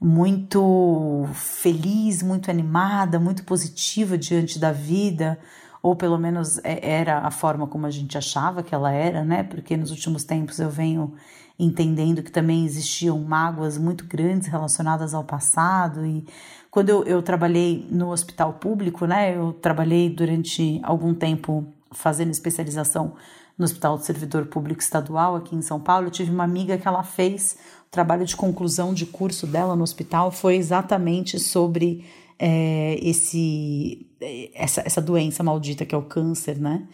muito 0.01 1.29
feliz, 1.35 2.23
muito 2.23 2.51
animada, 2.51 3.19
muito 3.19 3.43
positiva 3.45 4.17
diante 4.17 4.59
da 4.59 4.71
vida, 4.71 5.39
ou 5.83 5.97
pelo 5.97 6.17
menos 6.17 6.59
é, 6.62 7.01
era 7.01 7.19
a 7.19 7.31
forma 7.31 7.67
como 7.67 7.87
a 7.87 7.91
gente 7.91 8.17
achava 8.17 8.62
que 8.62 8.75
ela 8.75 8.93
era, 8.93 9.25
né? 9.25 9.43
Porque 9.43 9.77
nos 9.77 9.91
últimos 9.91 10.25
tempos 10.25 10.59
eu 10.61 10.71
venho 10.71 11.12
entendendo 11.59 12.23
que 12.23 12.31
também 12.31 12.65
existiam 12.65 13.19
mágoas 13.19 13.77
muito 13.77 14.07
grandes 14.07 14.49
relacionadas 14.49 15.12
ao 15.12 15.25
passado 15.25 16.07
e 16.07 16.25
quando 16.71 16.89
eu, 16.89 17.05
eu 17.05 17.23
trabalhei 17.23 17.87
no 17.91 18.11
hospital 18.11 18.55
público, 18.55 19.05
né, 19.05 19.37
eu 19.37 19.53
trabalhei 19.53 20.09
durante 20.09 20.81
algum 20.83 21.12
tempo 21.12 21.67
fazendo 21.91 22.31
especialização 22.31 23.12
no 23.59 23.65
Hospital 23.67 23.99
do 23.99 24.05
Servidor 24.05 24.47
Público 24.47 24.81
Estadual 24.81 25.37
aqui 25.37 25.55
em 25.55 25.61
São 25.61 25.79
Paulo. 25.79 26.07
Eu 26.07 26.11
tive 26.11 26.31
uma 26.31 26.45
amiga 26.45 26.79
que 26.79 26.89
ela 26.89 27.03
fez 27.03 27.59
o 27.87 27.91
trabalho 27.91 28.25
de 28.25 28.35
conclusão 28.35 28.95
de 28.95 29.05
curso 29.05 29.47
dela 29.47 29.77
no 29.77 29.83
hospital 29.83 30.31
foi 30.31 30.57
exatamente 30.57 31.39
sobre 31.39 32.07
é, 32.39 32.99
esse 33.03 34.07
essa, 34.55 34.83
essa 34.85 35.01
doença 35.01 35.43
maldita 35.43 35.85
que 35.85 35.95
é 35.95 35.99
o 35.99 36.03
câncer, 36.03 36.59
né? 36.59 36.87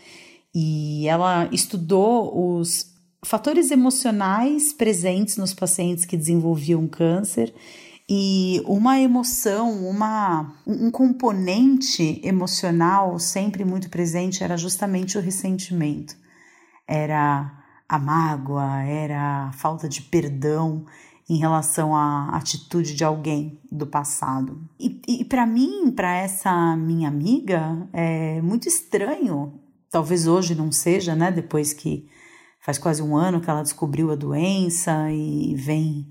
E 0.55 1.07
ela 1.09 1.49
estudou 1.53 2.59
os 2.59 2.95
fatores 3.25 3.71
emocionais 3.71 4.73
presentes 4.73 5.37
nos 5.37 5.53
pacientes 5.53 6.05
que 6.05 6.17
desenvolviam 6.17 6.87
câncer 6.87 7.53
e 8.11 8.63
uma 8.65 8.99
emoção, 8.99 9.87
uma, 9.87 10.55
um 10.67 10.91
componente 10.91 12.23
emocional 12.25 13.19
sempre 13.19 13.67
muito 13.67 13.91
presente 13.91 14.43
era 14.43 14.57
justamente 14.57 15.19
o 15.19 15.21
ressentimento. 15.21 16.17
Era 16.87 17.53
a 17.87 17.99
mágoa, 17.99 18.83
era 18.83 19.49
a 19.49 19.53
falta 19.53 19.87
de 19.87 20.01
perdão 20.01 20.87
em 21.29 21.37
relação 21.37 21.95
à 21.95 22.31
atitude 22.31 22.95
de 22.95 23.05
alguém 23.05 23.61
do 23.71 23.87
passado. 23.87 24.61
E, 24.81 25.01
e 25.07 25.25
para 25.25 25.47
mim, 25.47 25.91
para 25.91 26.17
essa 26.17 26.77
minha 26.77 27.09
amiga, 27.09 27.89
é 27.93 28.41
muito 28.41 28.67
estranho 28.67 29.61
Talvez 29.91 30.27
hoje 30.27 30.55
não 30.55 30.71
seja, 30.71 31.15
né? 31.15 31.33
Depois 31.33 31.73
que 31.73 32.07
faz 32.61 32.79
quase 32.79 33.03
um 33.03 33.17
ano 33.17 33.41
que 33.41 33.49
ela 33.49 33.63
descobriu 33.63 34.11
a 34.11 34.15
doença 34.15 35.11
e 35.11 35.55
vem, 35.55 36.07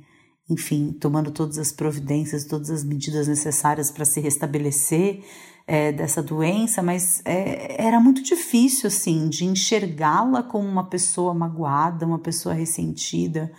enfim, 0.50 0.91
tomando 1.00 1.29
todas 1.31 1.59
as 1.59 1.71
providências, 1.71 2.45
todas 2.45 2.71
as 2.71 2.83
medidas 2.83 3.27
necessárias 3.27 3.91
para 3.91 4.03
se 4.03 4.19
restabelecer 4.19 5.24
é, 5.67 5.91
dessa 5.91 6.24
doença, 6.24 6.81
mas 6.81 7.21
é, 7.24 7.86
era 7.86 8.00
muito 8.00 8.24
difícil, 8.24 8.88
assim, 8.88 9.29
de 9.29 9.45
enxergá-la 9.45 10.41
como 10.41 10.67
uma 10.67 10.86
pessoa 10.86 11.33
magoada, 11.33 12.05
uma 12.05 12.19
pessoa 12.19 12.55
ressentida, 12.55 13.51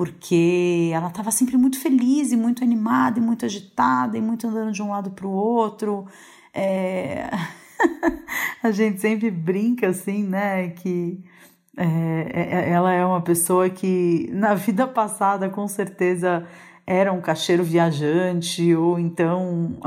porque 0.00 0.90
ela 0.94 1.08
estava 1.08 1.30
sempre 1.30 1.58
muito 1.58 1.78
feliz 1.78 2.32
e 2.32 2.36
muito 2.36 2.64
animada 2.64 3.18
e 3.18 3.22
muito 3.22 3.44
agitada 3.44 4.16
e 4.16 4.20
muito 4.22 4.46
andando 4.46 4.72
de 4.72 4.82
um 4.82 4.88
lado 4.88 5.10
para 5.10 5.26
o 5.26 5.30
outro. 5.30 6.06
É... 6.54 7.28
a 8.64 8.70
gente 8.70 8.98
sempre 8.98 9.30
brinca 9.30 9.88
assim, 9.88 10.22
né, 10.22 10.70
que 10.70 11.22
é, 11.76 11.84
é, 11.84 12.60
é, 12.60 12.70
ela 12.70 12.94
é 12.94 13.04
uma 13.04 13.20
pessoa 13.20 13.68
que 13.68 14.30
na 14.32 14.54
vida 14.54 14.88
passada 14.88 15.50
com 15.50 15.68
certeza 15.68 16.46
era 16.86 17.12
um 17.12 17.20
cacheiro 17.20 17.62
viajante 17.62 18.74
ou 18.74 18.98
então 18.98 19.78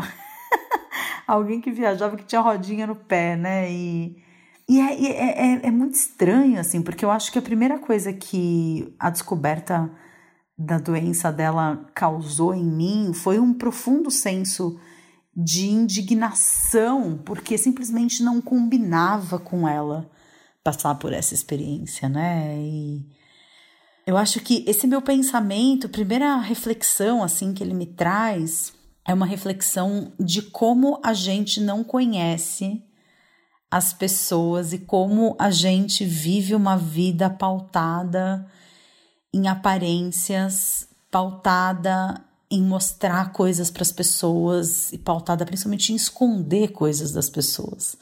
alguém 1.25 1.60
que 1.60 1.72
viajava 1.72 2.17
que 2.17 2.25
tinha 2.25 2.39
rodinha 2.39 2.86
no 2.86 2.96
pé, 2.96 3.36
né? 3.36 3.72
E, 3.72 4.15
e 4.70 4.79
é, 4.79 4.93
é, 4.93 5.53
é, 5.55 5.67
é, 5.70 5.72
muito 5.72 5.96
estranho, 5.96 6.60
assim, 6.60 6.84
porque 6.84 7.03
eu 7.03 7.10
acho 7.10 7.32
que 7.32 7.39
a 7.39 7.41
primeira 7.41 7.79
coisa 7.79 8.13
que 8.13 8.93
a 9.00 9.10
descoberta 9.10 9.91
da 10.57 10.77
doença 10.77 11.31
dela 11.31 11.86
causou 11.93 12.53
em 12.53 12.63
mim 12.63 13.13
foi 13.13 13.39
um 13.39 13.53
profundo 13.53 14.12
senso 14.12 14.79
de 15.36 15.67
indignação, 15.67 17.17
porque 17.25 17.57
simplesmente 17.57 18.22
não 18.22 18.39
combinava 18.39 19.39
com 19.39 19.67
ela 19.67 20.10
passar 20.63 20.95
por 20.95 21.12
essa 21.12 21.33
experiência, 21.33 22.07
né? 22.07 22.55
E 22.60 23.05
eu 24.05 24.15
acho 24.15 24.39
que 24.39 24.63
esse 24.67 24.86
meu 24.86 25.01
pensamento, 25.01 25.89
primeira 25.89 26.38
reflexão 26.38 27.24
assim 27.24 27.53
que 27.53 27.63
ele 27.63 27.74
me 27.74 27.88
traz, 27.88 28.74
é 29.05 29.13
uma 29.13 29.25
reflexão 29.25 30.13
de 30.19 30.41
como 30.41 31.00
a 31.03 31.13
gente 31.13 31.60
não 31.60 31.83
conhece 31.83 32.81
as 33.72 33.91
pessoas 33.91 34.72
e 34.72 34.77
como 34.77 35.36
a 35.39 35.50
gente 35.50 36.05
vive 36.05 36.53
uma 36.53 36.77
vida 36.77 37.27
pautada 37.29 38.45
em 39.34 39.48
aparências, 39.48 40.88
pautada 41.10 42.24
em 42.50 42.62
mostrar 42.62 43.32
coisas 43.32 43.72
para 43.72 43.82
as 43.82 43.92
pessoas 43.92 44.94
e 44.94 44.98
pautada 44.98 45.44
principalmente 45.44 45.92
em 45.92 45.96
esconder 45.96 46.72
coisas 46.72 47.12
das 47.12 47.30
pessoas. 47.30 47.98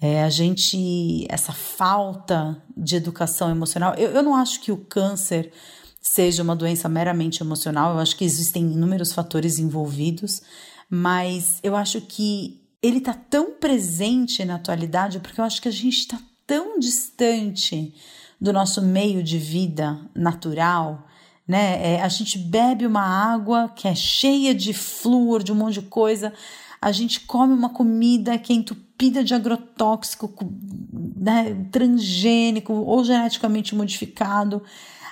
É, 0.00 0.24
a 0.24 0.30
gente, 0.30 1.26
essa 1.28 1.52
falta 1.52 2.60
de 2.76 2.96
educação 2.96 3.50
emocional, 3.50 3.94
eu, 3.94 4.10
eu 4.10 4.22
não 4.22 4.34
acho 4.34 4.60
que 4.60 4.72
o 4.72 4.76
câncer 4.76 5.52
seja 6.00 6.42
uma 6.42 6.56
doença 6.56 6.88
meramente 6.88 7.42
emocional, 7.42 7.94
eu 7.94 8.00
acho 8.00 8.16
que 8.16 8.24
existem 8.24 8.64
inúmeros 8.72 9.12
fatores 9.12 9.58
envolvidos, 9.58 10.42
mas 10.90 11.58
eu 11.62 11.76
acho 11.76 12.00
que 12.00 12.60
ele 12.82 12.98
está 12.98 13.12
tão 13.12 13.52
presente 13.52 14.44
na 14.44 14.54
atualidade 14.54 15.20
porque 15.20 15.40
eu 15.40 15.44
acho 15.44 15.60
que 15.60 15.68
a 15.68 15.72
gente 15.72 15.98
está 15.98 16.18
tão 16.46 16.78
distante 16.78 17.94
do 18.40 18.52
nosso 18.52 18.80
meio 18.82 19.22
de 19.22 19.38
vida 19.38 19.98
natural, 20.14 21.06
né? 21.46 21.94
É, 21.94 22.02
a 22.02 22.08
gente 22.08 22.38
bebe 22.38 22.86
uma 22.86 23.02
água 23.02 23.72
que 23.74 23.88
é 23.88 23.94
cheia 23.94 24.54
de 24.54 24.72
flúor, 24.72 25.42
de 25.42 25.50
um 25.50 25.54
monte 25.54 25.80
de 25.80 25.82
coisa, 25.82 26.32
a 26.80 26.92
gente 26.92 27.20
come 27.20 27.52
uma 27.52 27.70
comida 27.70 28.38
que 28.38 28.52
é 28.52 28.56
entupida 28.56 29.24
de 29.24 29.34
agrotóxico, 29.34 30.32
né, 31.16 31.66
transgênico 31.72 32.72
ou 32.72 33.02
geneticamente 33.02 33.74
modificado. 33.74 34.62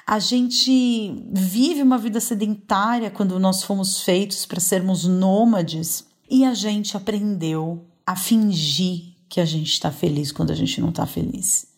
A 0.06 0.20
gente 0.20 1.24
vive 1.32 1.82
uma 1.82 1.98
vida 1.98 2.20
sedentária 2.20 3.10
quando 3.10 3.38
nós 3.40 3.64
fomos 3.64 4.02
feitos 4.02 4.46
para 4.46 4.60
sermos 4.60 5.04
nômades 5.04 6.06
e 6.30 6.44
a 6.44 6.54
gente 6.54 6.96
aprendeu 6.96 7.84
a 8.06 8.14
fingir 8.14 9.14
que 9.28 9.40
a 9.40 9.44
gente 9.44 9.72
está 9.72 9.90
feliz 9.90 10.30
quando 10.30 10.52
a 10.52 10.54
gente 10.54 10.80
não 10.80 10.90
está 10.90 11.04
feliz. 11.04 11.75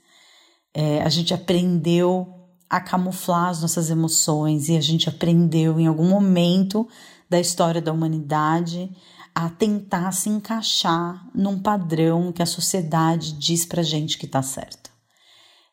É, 0.74 1.02
a 1.02 1.08
gente 1.08 1.32
aprendeu 1.34 2.34
a 2.68 2.80
camuflar 2.80 3.48
as 3.48 3.62
nossas 3.62 3.90
emoções 3.90 4.68
e 4.68 4.76
a 4.76 4.80
gente 4.80 5.08
aprendeu 5.08 5.80
em 5.80 5.86
algum 5.86 6.08
momento 6.08 6.86
da 7.28 7.40
história 7.40 7.80
da 7.80 7.92
humanidade 7.92 8.90
a 9.34 9.48
tentar 9.48 10.12
se 10.12 10.28
encaixar 10.28 11.24
num 11.34 11.60
padrão 11.60 12.32
que 12.32 12.42
a 12.42 12.46
sociedade 12.46 13.32
diz 13.32 13.64
pra 13.64 13.82
gente 13.82 14.18
que 14.18 14.26
tá 14.26 14.42
certo. 14.42 14.90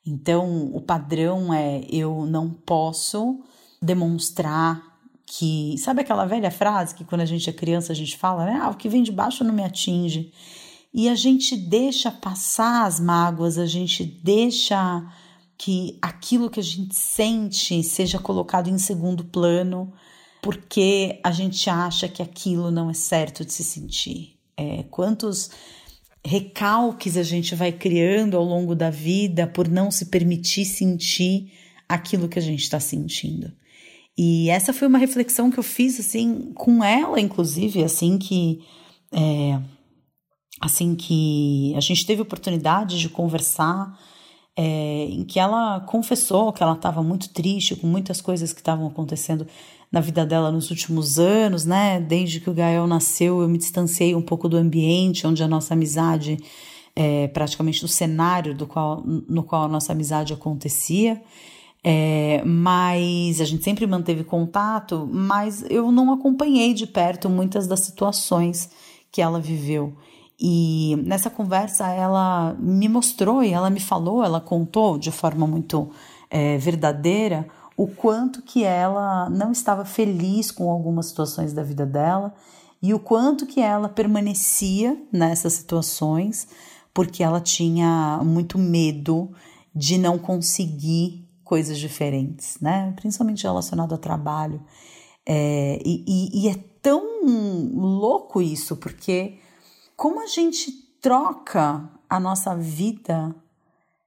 Então, 0.06 0.70
o 0.74 0.82
padrão 0.82 1.52
é 1.52 1.84
eu 1.90 2.26
não 2.28 2.50
posso 2.50 3.40
demonstrar 3.82 4.82
que. 5.26 5.76
Sabe 5.80 6.02
aquela 6.02 6.26
velha 6.26 6.52
frase 6.52 6.94
que 6.94 7.04
quando 7.04 7.22
a 7.22 7.26
gente 7.26 7.50
é 7.50 7.54
criança 7.54 7.92
a 7.92 7.96
gente 7.96 8.16
fala, 8.18 8.46
né? 8.46 8.60
Ah, 8.62 8.70
o 8.70 8.76
que 8.76 8.88
vem 8.88 9.02
de 9.02 9.12
baixo 9.12 9.44
não 9.44 9.54
me 9.54 9.64
atinge. 9.64 10.32
E 10.98 11.10
a 11.10 11.14
gente 11.14 11.58
deixa 11.58 12.10
passar 12.10 12.86
as 12.86 13.02
mágoas, 13.02 13.58
a 13.58 13.66
gente 13.66 14.02
deixa 14.02 15.06
que 15.58 16.00
aquilo 16.02 16.50
que 16.50 16.62
a 16.62 16.64
gente 16.64 16.96
sente 16.96 17.84
seja 17.84 18.18
colocado 18.18 18.70
em 18.70 18.78
segundo 18.78 19.26
plano, 19.26 19.92
porque 20.42 21.20
a 21.22 21.34
gente 21.34 21.70
acha 21.70 22.08
que 22.08 22.22
aquilo 22.22 22.72
não 22.72 22.90
é 22.90 22.94
certo 22.94 23.44
de 23.44 23.52
se 23.52 23.62
sentir. 23.62 24.38
É, 24.56 24.84
quantos 24.84 25.50
recalques 26.24 27.18
a 27.18 27.24
gente 27.24 27.56
vai 27.56 27.74
criando 27.74 28.38
ao 28.38 28.46
longo 28.46 28.74
da 28.74 28.90
vida 28.90 29.46
por 29.46 29.68
não 29.68 29.92
se 29.92 30.06
permitir 30.06 30.64
sentir 30.64 31.52
aquilo 31.90 32.30
que 32.30 32.40
a 32.40 32.42
gente 32.42 32.62
está 32.62 32.80
sentindo. 32.80 33.52
E 34.18 34.50
essa 34.50 34.72
foi 34.72 34.88
uma 34.88 34.98
reflexão 34.98 35.52
que 35.52 35.60
eu 35.60 35.64
fiz 35.64 36.00
assim 36.00 36.54
com 36.54 36.82
ela, 36.82 37.20
inclusive, 37.20 37.84
assim 37.84 38.18
que 38.18 38.62
é, 39.12 39.60
assim 40.60 40.96
que 40.96 41.74
a 41.76 41.80
gente 41.80 42.06
teve 42.06 42.22
oportunidade 42.22 43.00
de 43.00 43.10
conversar, 43.10 43.98
é, 44.56 45.06
em 45.10 45.24
que 45.26 45.40
ela 45.40 45.82
confessou 45.82 46.54
que 46.54 46.64
ela 46.64 46.74
estava 46.74 47.04
muito 47.04 47.30
triste 47.30 47.76
com 47.76 47.88
muitas 47.88 48.22
coisas 48.22 48.54
que 48.54 48.62
estavam 48.62 48.88
acontecendo 48.88 49.46
na 49.92 50.00
vida 50.00 50.26
dela 50.26 50.52
nos 50.52 50.72
últimos 50.72 51.20
anos, 51.20 51.66
né? 51.66 52.00
Desde 52.00 52.40
que 52.40 52.50
o 52.50 52.54
Gael 52.54 52.88
nasceu, 52.88 53.42
eu 53.42 53.50
me 53.50 53.58
distanciei 53.58 54.16
um 54.16 54.22
pouco 54.22 54.48
do 54.48 54.58
ambiente 54.58 55.28
onde 55.28 55.44
a 55.44 55.48
nossa 55.48 55.74
amizade, 55.74 56.38
é, 56.96 57.28
praticamente 57.28 57.82
no 57.82 57.88
cenário 57.88 58.56
do 58.56 58.66
qual, 58.66 59.04
no 59.06 59.44
qual 59.44 59.64
a 59.64 59.68
nossa 59.68 59.92
amizade 59.92 60.34
acontecia. 60.34 61.22
É, 61.84 62.42
mas 62.44 63.40
a 63.40 63.46
gente 63.46 63.64
sempre 63.64 63.86
manteve 63.86 64.24
contato, 64.24 65.08
mas 65.12 65.64
eu 65.70 65.92
não 65.92 66.12
acompanhei 66.12 66.74
de 66.74 66.88
perto 66.88 67.30
muitas 67.30 67.68
das 67.68 67.82
situações 67.82 68.72
que 69.12 69.22
ela 69.22 69.40
viveu. 69.40 69.96
E 70.40 70.96
nessa 71.06 71.30
conversa 71.30 71.88
ela 71.90 72.56
me 72.60 72.90
mostrou 72.90 73.44
e 73.44 73.52
ela 73.52 73.70
me 73.70 73.80
falou, 73.80 74.24
ela 74.24 74.42
contou 74.42 74.98
de 74.98 75.12
forma 75.12 75.48
muito 75.48 75.90
é, 76.30 76.58
verdadeira 76.58 77.48
o 77.78 77.88
quanto 77.88 78.42
que 78.42 78.64
ela 78.64 79.30
não 79.30 79.52
estava 79.52 79.84
feliz 79.84 80.52
com 80.52 80.70
algumas 80.70 81.08
situações 81.08 81.54
da 81.54 81.64
vida 81.64 81.86
dela 81.86 82.34
e 82.82 82.94
o 82.94 83.00
quanto 83.00 83.46
que 83.46 83.60
ela 83.60 83.90
permanecia 83.90 84.98
nessas 85.12 85.54
situações 85.54 86.48
porque 86.94 87.22
ela 87.22 87.42
tinha 87.42 88.22
muito 88.24 88.58
medo 88.58 89.30
de 89.76 89.98
não 89.98 90.18
conseguir 90.18 91.28
coisas 91.44 91.78
diferentes, 91.78 92.58
né? 92.62 92.94
Principalmente 92.96 93.44
relacionado 93.44 93.92
ao 93.92 93.98
trabalho. 93.98 94.62
É, 95.26 95.80
e, 95.86 96.04
e, 96.08 96.44
e 96.44 96.50
é 96.50 96.56
tão 96.82 97.04
louco 97.74 98.42
isso, 98.42 98.78
porque 98.78 99.38
como 99.96 100.22
a 100.22 100.28
gente 100.28 100.72
troca 101.02 101.90
a 102.10 102.20
nossa 102.20 102.56
vida 102.56 103.36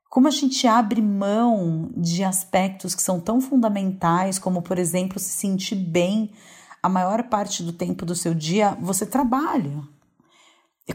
como 0.09 0.27
a 0.27 0.31
gente 0.31 0.67
abre 0.67 1.03
mão 1.03 1.91
de 1.97 2.25
aspectos 2.25 2.95
que 2.95 3.03
são 3.03 3.21
tão 3.21 3.41
fundamentais, 3.41 4.39
como, 4.39 4.63
por 4.63 4.79
exemplo, 4.79 5.19
se 5.19 5.29
sentir 5.29 5.77
bem 5.77 6.33
a 6.83 6.89
maior 6.89 7.25
parte 7.25 7.63
do 7.63 7.73
tempo 7.73 8.07
do 8.07 8.15
seu 8.15 8.35
dia, 8.35 8.77
você 8.81 9.05
trabalha. 9.05 9.83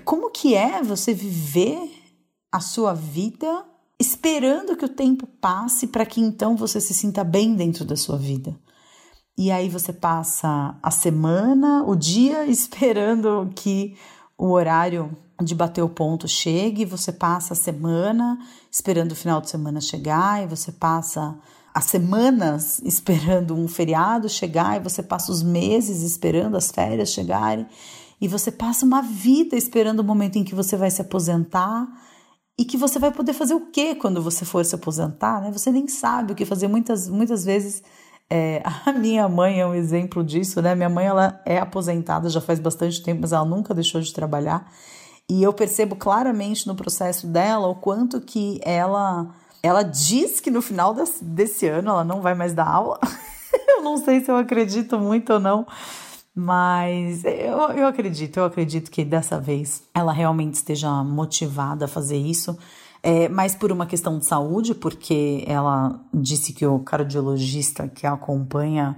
Como 0.04 0.32
que 0.32 0.56
é 0.56 0.82
você 0.82 1.14
viver 1.14 1.92
a 2.52 2.60
sua 2.60 2.94
vida 2.94 3.66
esperando 4.00 4.76
que 4.76 4.86
o 4.86 4.90
tempo 4.90 5.28
passe 5.40 5.88
para 5.88 6.06
que 6.06 6.20
então 6.20 6.56
você 6.56 6.82
se 6.82 6.94
sinta 6.94 7.24
bem 7.24 7.56
dentro 7.56 7.86
da 7.86 7.96
sua 7.96 8.18
vida? 8.18 8.60
E 9.38 9.52
aí 9.52 9.70
você 9.70 9.94
passa 9.94 10.78
a 10.82 10.92
semana, 10.92 11.84
o 11.84 11.96
dia 11.96 12.46
esperando 12.50 13.52
que 13.56 13.96
o 14.38 14.50
horário 14.50 15.16
de 15.42 15.56
bater 15.56 15.82
o 15.82 15.90
ponto 15.90 16.28
chegue, 16.28 16.86
você 16.86 17.12
passa 17.12 17.54
a 17.54 17.56
semana 17.56 18.38
esperando 18.72 19.12
o 19.12 19.16
final 19.16 19.42
de 19.42 19.50
semana 19.50 19.82
chegar, 19.82 20.44
e 20.44 20.48
você 20.48 20.72
passa 20.72 21.38
as 21.74 21.86
semanas 21.86 22.80
esperando 22.84 23.56
um 23.56 23.68
feriado 23.68 24.30
chegar, 24.30 24.78
e 24.78 24.84
você 24.84 25.02
passa 25.02 25.32
os 25.32 25.42
meses 25.42 26.02
esperando 26.02 26.56
as 26.56 26.72
férias 26.72 27.10
chegarem, 27.10 27.68
e 28.22 28.28
você 28.28 28.52
passa 28.52 28.86
uma 28.86 29.02
vida 29.02 29.56
esperando 29.56 30.00
o 30.00 30.04
momento 30.04 30.38
em 30.38 30.44
que 30.44 30.56
você 30.56 30.78
vai 30.78 30.92
se 30.92 31.02
aposentar, 31.02 31.88
e 32.58 32.64
que 32.64 32.78
você 32.78 33.00
vai 33.00 33.12
poder 33.12 33.34
fazer 33.34 33.56
o 33.56 33.72
que 33.72 33.96
quando 33.96 34.22
você 34.22 34.46
for 34.46 34.64
se 34.64 34.76
aposentar, 34.76 35.42
né? 35.42 35.52
Você 35.52 35.72
nem 35.72 35.88
sabe 35.88 36.34
o 36.34 36.36
que 36.36 36.46
fazer. 36.46 36.68
Muitas, 36.68 37.10
muitas 37.10 37.44
vezes 37.44 37.82
é, 38.30 38.62
a 38.86 38.92
minha 38.94 39.28
mãe 39.28 39.60
é 39.60 39.66
um 39.66 39.74
exemplo 39.74 40.24
disso, 40.24 40.62
né? 40.62 40.76
Minha 40.76 40.90
mãe 40.90 41.06
ela 41.06 41.42
é 41.46 41.58
aposentada 41.58 42.30
já 42.30 42.42
faz 42.42 42.60
bastante 42.60 43.02
tempo, 43.02 43.22
mas 43.22 43.32
ela 43.32 43.46
nunca 43.46 43.74
deixou 43.74 44.02
de 44.02 44.14
trabalhar. 44.14 44.72
E 45.30 45.42
eu 45.42 45.54
percebo 45.54 45.96
claramente 45.96 46.68
no 46.68 46.76
processo 46.76 47.28
dela 47.28 47.68
o 47.68 47.76
quanto 47.76 48.20
que 48.20 48.60
ela 48.64 49.34
ela 49.62 49.82
diz 49.82 50.42
que 50.42 50.52
no 50.52 50.62
final 50.62 50.94
desse, 50.94 51.24
desse 51.24 51.66
ano 51.68 51.90
ela 51.90 52.04
não 52.04 52.22
vai 52.22 52.36
mais 52.36 52.54
dar 52.54 52.68
aula. 52.68 53.00
eu 53.70 53.82
não 53.82 53.98
sei 53.98 54.20
se 54.20 54.30
eu 54.30 54.36
acredito 54.36 55.00
muito 55.00 55.34
ou 55.34 55.40
não, 55.40 55.66
mas 56.36 57.24
eu, 57.24 57.58
eu 57.72 57.88
acredito, 57.88 58.38
eu 58.38 58.46
acredito 58.46 58.92
que 58.92 59.06
dessa 59.06 59.40
vez 59.40 59.84
ela 59.94 60.12
realmente 60.12 60.56
esteja 60.56 60.90
motivada 61.04 61.86
a 61.86 61.88
fazer 61.88 62.18
isso. 62.18 62.58
É, 63.06 63.28
mas 63.28 63.54
por 63.54 63.70
uma 63.70 63.86
questão 63.86 64.18
de 64.18 64.26
saúde, 64.26 64.74
porque 64.74 65.44
ela 65.46 66.00
disse 66.14 66.54
que 66.54 66.66
o 66.66 66.80
cardiologista 66.80 67.86
que 67.86 68.08
a 68.08 68.14
acompanha 68.14 68.96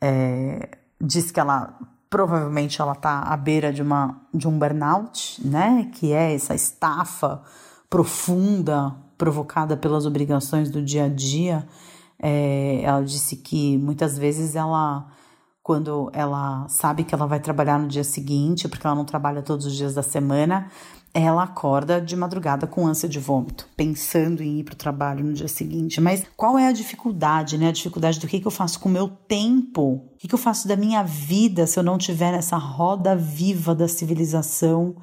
é, 0.00 0.70
disse 1.00 1.32
que 1.32 1.40
ela 1.40 1.76
provavelmente 2.08 2.80
ela 2.80 2.92
está 2.92 3.22
à 3.22 3.36
beira 3.36 3.72
de, 3.72 3.82
uma, 3.82 4.20
de 4.32 4.46
um 4.46 4.56
burnout, 4.56 5.44
né? 5.44 5.90
Que 5.94 6.12
é 6.12 6.34
essa 6.34 6.54
estafa 6.54 7.42
profunda 7.88 8.94
provocada 9.18 9.76
pelas 9.76 10.06
obrigações 10.06 10.70
do 10.70 10.80
dia 10.80 11.06
a 11.06 11.08
dia. 11.08 11.66
É, 12.22 12.82
ela 12.82 13.02
disse 13.02 13.36
que 13.36 13.76
muitas 13.78 14.16
vezes 14.16 14.54
ela 14.54 15.08
quando 15.62 16.10
ela 16.12 16.66
sabe 16.68 17.04
que 17.04 17.14
ela 17.14 17.26
vai 17.26 17.38
trabalhar 17.38 17.78
no 17.78 17.86
dia 17.86 18.02
seguinte, 18.02 18.66
porque 18.66 18.84
ela 18.84 18.96
não 18.96 19.04
trabalha 19.04 19.42
todos 19.42 19.66
os 19.66 19.76
dias 19.76 19.94
da 19.94 20.02
semana, 20.02 20.68
ela 21.12 21.42
acorda 21.42 22.00
de 22.00 22.14
madrugada 22.14 22.66
com 22.66 22.86
ânsia 22.86 23.08
de 23.08 23.18
vômito, 23.18 23.68
pensando 23.76 24.42
em 24.42 24.60
ir 24.60 24.64
para 24.64 24.74
o 24.74 24.76
trabalho 24.76 25.24
no 25.24 25.32
dia 25.32 25.48
seguinte. 25.48 26.00
Mas 26.00 26.24
qual 26.36 26.56
é 26.56 26.68
a 26.68 26.72
dificuldade, 26.72 27.58
né? 27.58 27.68
A 27.68 27.72
dificuldade 27.72 28.20
do 28.20 28.28
que, 28.28 28.38
que 28.38 28.46
eu 28.46 28.50
faço 28.50 28.78
com 28.78 28.88
o 28.88 28.92
meu 28.92 29.08
tempo? 29.08 30.04
O 30.14 30.18
que, 30.18 30.28
que 30.28 30.34
eu 30.34 30.38
faço 30.38 30.68
da 30.68 30.76
minha 30.76 31.02
vida 31.02 31.66
se 31.66 31.78
eu 31.78 31.82
não 31.82 31.98
tiver 31.98 32.30
nessa 32.30 32.56
roda 32.56 33.16
viva 33.16 33.74
da 33.74 33.88
civilização, 33.88 34.94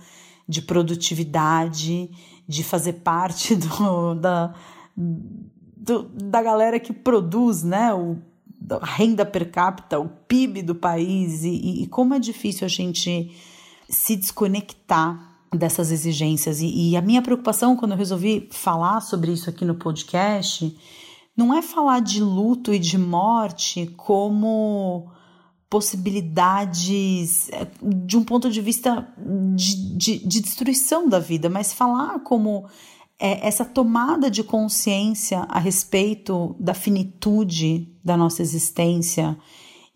de 0.47 0.61
produtividade, 0.61 2.09
de 2.47 2.63
fazer 2.63 2.93
parte 2.93 3.53
do, 3.57 4.15
da, 4.15 4.53
do, 4.95 6.03
da 6.03 6.41
galera 6.41 6.79
que 6.79 6.93
produz, 6.93 7.63
né? 7.63 7.93
O 7.93 8.17
da 8.59 8.79
renda 8.79 9.25
per 9.25 9.51
capita, 9.51 9.99
o 9.99 10.09
PIB 10.09 10.61
do 10.61 10.73
país 10.73 11.43
e, 11.43 11.83
e 11.83 11.87
como 11.87 12.13
é 12.13 12.19
difícil 12.19 12.65
a 12.65 12.67
gente 12.67 13.31
se 13.87 14.15
desconectar 14.15 15.26
dessas 15.53 15.91
exigências. 15.91 16.61
E, 16.61 16.91
e, 16.91 16.97
a 16.97 17.01
minha 17.01 17.21
preocupação 17.21 17.75
quando 17.75 17.91
eu 17.91 17.97
resolvi 17.97 18.47
falar 18.51 19.01
sobre 19.01 19.31
isso 19.31 19.49
aqui 19.49 19.63
no 19.63 19.75
podcast 19.75 20.75
não 21.35 21.53
é 21.53 21.61
falar 21.61 21.99
de 21.99 22.21
luto 22.21 22.73
e 22.73 22.79
de 22.79 22.97
morte 22.97 23.93
como 23.95 25.11
possibilidades 25.69 27.49
é, 27.49 27.67
de 27.83 28.17
um 28.17 28.23
ponto 28.23 28.49
de 28.49 28.61
vista 28.61 29.07
de, 29.55 29.97
de, 29.97 30.27
de 30.27 30.41
destruição 30.41 31.07
da 31.07 31.19
vida, 31.19 31.49
mas 31.49 31.73
falar 31.73 32.19
como 32.19 32.65
é 33.19 33.47
essa 33.47 33.65
tomada 33.65 34.29
de 34.29 34.43
consciência 34.43 35.39
a 35.49 35.59
respeito 35.59 36.55
da 36.59 36.73
finitude 36.73 37.91
da 38.03 38.15
nossa 38.15 38.41
existência 38.41 39.37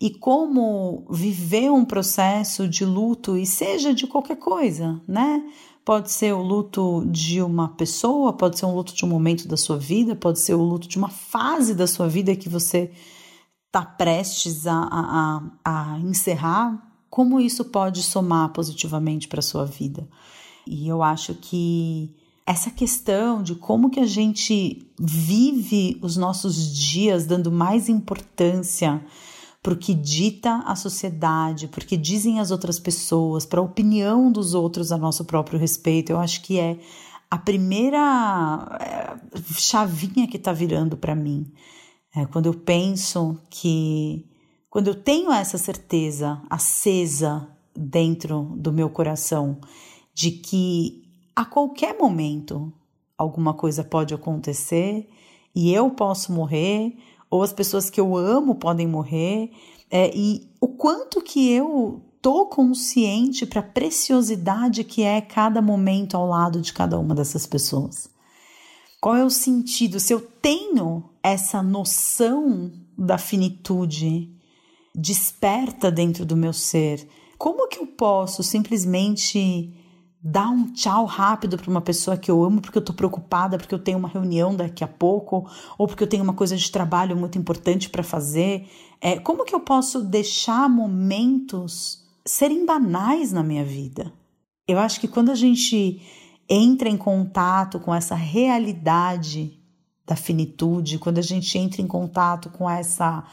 e 0.02 0.10
como 0.10 1.06
viver 1.08 1.70
um 1.70 1.84
processo 1.84 2.66
de 2.66 2.84
luto, 2.84 3.36
e 3.36 3.46
seja 3.46 3.94
de 3.94 4.04
qualquer 4.04 4.34
coisa, 4.34 5.00
né? 5.06 5.40
Pode 5.84 6.10
ser 6.10 6.34
o 6.34 6.42
luto 6.42 7.04
de 7.06 7.40
uma 7.40 7.68
pessoa, 7.68 8.32
pode 8.32 8.58
ser 8.58 8.66
um 8.66 8.74
luto 8.74 8.92
de 8.92 9.04
um 9.04 9.08
momento 9.08 9.46
da 9.46 9.56
sua 9.56 9.78
vida, 9.78 10.16
pode 10.16 10.40
ser 10.40 10.54
o 10.54 10.62
luto 10.62 10.88
de 10.88 10.98
uma 10.98 11.08
fase 11.08 11.72
da 11.72 11.86
sua 11.86 12.08
vida 12.08 12.34
que 12.34 12.48
você 12.48 12.90
está 13.68 13.84
prestes 13.84 14.66
a, 14.66 14.74
a, 14.74 15.42
a 15.64 15.98
encerrar. 16.00 16.82
Como 17.08 17.38
isso 17.38 17.66
pode 17.66 18.02
somar 18.02 18.48
positivamente 18.48 19.28
para 19.28 19.38
a 19.38 19.42
sua 19.42 19.64
vida? 19.64 20.08
E 20.66 20.88
eu 20.88 21.00
acho 21.00 21.32
que 21.34 22.12
essa 22.44 22.72
questão 22.72 23.40
de 23.40 23.54
como 23.54 23.88
que 23.88 24.00
a 24.00 24.06
gente 24.06 24.84
vive 24.98 25.96
os 26.02 26.16
nossos 26.16 26.76
dias 26.76 27.24
dando 27.24 27.52
mais 27.52 27.88
importância 27.88 29.00
para 29.62 29.74
o 29.74 29.76
que 29.76 29.94
dita 29.94 30.56
a 30.66 30.74
sociedade, 30.74 31.68
porque 31.68 31.96
dizem 31.96 32.40
as 32.40 32.50
outras 32.50 32.80
pessoas, 32.80 33.46
para 33.46 33.60
a 33.60 33.62
opinião 33.62 34.32
dos 34.32 34.54
outros 34.54 34.90
a 34.90 34.98
nosso 34.98 35.24
próprio 35.24 35.58
respeito, 35.58 36.10
eu 36.10 36.18
acho 36.18 36.42
que 36.42 36.58
é 36.58 36.78
a 37.30 37.38
primeira 37.38 38.78
eh, 38.80 39.40
chavinha 39.56 40.26
que 40.26 40.36
está 40.36 40.52
virando 40.52 40.96
para 40.96 41.14
mim. 41.14 41.50
É, 42.14 42.26
quando 42.26 42.46
eu 42.46 42.54
penso 42.54 43.38
que, 43.48 44.28
quando 44.68 44.88
eu 44.88 44.94
tenho 44.94 45.32
essa 45.32 45.56
certeza 45.56 46.42
acesa 46.50 47.48
dentro 47.74 48.52
do 48.56 48.72
meu 48.72 48.90
coração 48.90 49.58
de 50.12 50.32
que 50.32 51.04
a 51.34 51.44
qualquer 51.44 51.96
momento 51.96 52.70
alguma 53.16 53.54
coisa 53.54 53.82
pode 53.82 54.12
acontecer 54.12 55.08
e 55.54 55.72
eu 55.72 55.90
posso 55.90 56.32
morrer, 56.32 56.96
ou 57.32 57.42
as 57.42 57.50
pessoas 57.50 57.88
que 57.88 57.98
eu 57.98 58.14
amo 58.14 58.56
podem 58.56 58.86
morrer, 58.86 59.50
é, 59.90 60.14
e 60.14 60.50
o 60.60 60.68
quanto 60.68 61.22
que 61.22 61.50
eu 61.50 62.02
tô 62.20 62.44
consciente 62.44 63.46
para 63.46 63.60
a 63.60 63.64
preciosidade 63.64 64.84
que 64.84 65.02
é 65.02 65.18
cada 65.22 65.62
momento 65.62 66.14
ao 66.14 66.26
lado 66.26 66.60
de 66.60 66.74
cada 66.74 66.98
uma 66.98 67.14
dessas 67.14 67.46
pessoas. 67.46 68.06
Qual 69.00 69.16
é 69.16 69.24
o 69.24 69.30
sentido? 69.30 69.98
Se 69.98 70.12
eu 70.12 70.20
tenho 70.20 71.04
essa 71.22 71.62
noção 71.62 72.70
da 72.98 73.16
finitude 73.16 74.30
desperta 74.94 75.90
dentro 75.90 76.26
do 76.26 76.36
meu 76.36 76.52
ser, 76.52 77.08
como 77.38 77.66
que 77.66 77.78
eu 77.78 77.86
posso 77.86 78.42
simplesmente 78.42 79.74
dar 80.22 80.48
um 80.48 80.72
tchau 80.72 81.04
rápido 81.04 81.58
para 81.58 81.68
uma 81.68 81.80
pessoa 81.80 82.16
que 82.16 82.30
eu 82.30 82.44
amo 82.44 82.60
porque 82.60 82.78
eu 82.78 82.82
estou 82.82 82.94
preocupada, 82.94 83.58
porque 83.58 83.74
eu 83.74 83.78
tenho 83.78 83.98
uma 83.98 84.08
reunião 84.08 84.54
daqui 84.54 84.84
a 84.84 84.88
pouco, 84.88 85.50
ou 85.76 85.88
porque 85.88 86.04
eu 86.04 86.08
tenho 86.08 86.22
uma 86.22 86.34
coisa 86.34 86.56
de 86.56 86.70
trabalho 86.70 87.16
muito 87.16 87.36
importante 87.36 87.90
para 87.90 88.04
fazer. 88.04 88.68
É, 89.00 89.18
como 89.18 89.44
que 89.44 89.54
eu 89.54 89.58
posso 89.58 90.00
deixar 90.00 90.68
momentos 90.68 92.06
serem 92.24 92.64
banais 92.64 93.32
na 93.32 93.42
minha 93.42 93.64
vida? 93.64 94.12
Eu 94.68 94.78
acho 94.78 95.00
que 95.00 95.08
quando 95.08 95.30
a 95.30 95.34
gente 95.34 96.00
entra 96.48 96.88
em 96.88 96.96
contato 96.96 97.80
com 97.80 97.92
essa 97.92 98.14
realidade 98.14 99.58
da 100.06 100.14
finitude, 100.14 100.98
quando 100.98 101.18
a 101.18 101.22
gente 101.22 101.58
entra 101.58 101.82
em 101.82 101.86
contato 101.86 102.48
com 102.50 102.70
essa, 102.70 103.24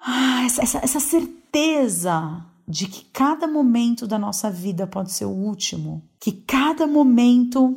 ah, 0.00 0.44
essa, 0.44 0.62
essa, 0.62 0.78
essa 0.84 1.00
certeza 1.00 2.44
de 2.68 2.86
que 2.86 3.06
cada 3.06 3.48
momento 3.48 4.06
da 4.06 4.18
nossa 4.18 4.50
vida 4.50 4.86
pode 4.86 5.10
ser 5.10 5.24
o 5.24 5.30
último, 5.30 6.06
que 6.20 6.30
cada 6.30 6.86
momento 6.86 7.74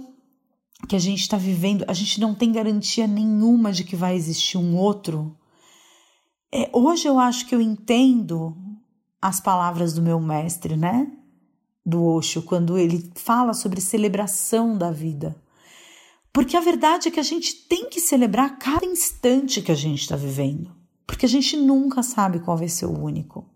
que 0.85 0.97
a 0.97 0.99
gente 0.99 1.21
está 1.21 1.37
vivendo, 1.37 1.85
a 1.87 1.93
gente 1.93 2.19
não 2.19 2.35
tem 2.35 2.51
garantia 2.51 3.07
nenhuma 3.07 3.71
de 3.71 3.85
que 3.85 3.95
vai 3.95 4.15
existir 4.15 4.57
um 4.57 4.75
outro. 4.75 5.37
É, 6.51 6.69
hoje 6.73 7.07
eu 7.07 7.17
acho 7.17 7.47
que 7.47 7.55
eu 7.55 7.61
entendo 7.61 8.53
as 9.21 9.39
palavras 9.39 9.93
do 9.93 10.01
meu 10.01 10.19
mestre, 10.19 10.75
né? 10.75 11.09
Do 11.85 12.03
Osho, 12.03 12.41
quando 12.41 12.77
ele 12.77 13.11
fala 13.15 13.53
sobre 13.53 13.79
celebração 13.79 14.77
da 14.77 14.91
vida. 14.91 15.41
Porque 16.33 16.57
a 16.57 16.61
verdade 16.61 17.07
é 17.07 17.11
que 17.11 17.19
a 17.19 17.23
gente 17.23 17.55
tem 17.67 17.89
que 17.89 18.01
celebrar 18.01 18.57
cada 18.57 18.85
instante 18.85 19.61
que 19.61 19.71
a 19.71 19.75
gente 19.75 20.01
está 20.01 20.17
vivendo. 20.17 20.75
Porque 21.07 21.25
a 21.25 21.29
gente 21.29 21.55
nunca 21.55 22.03
sabe 22.03 22.39
qual 22.39 22.57
vai 22.57 22.67
ser 22.67 22.87
o 22.87 22.99
único. 22.99 23.50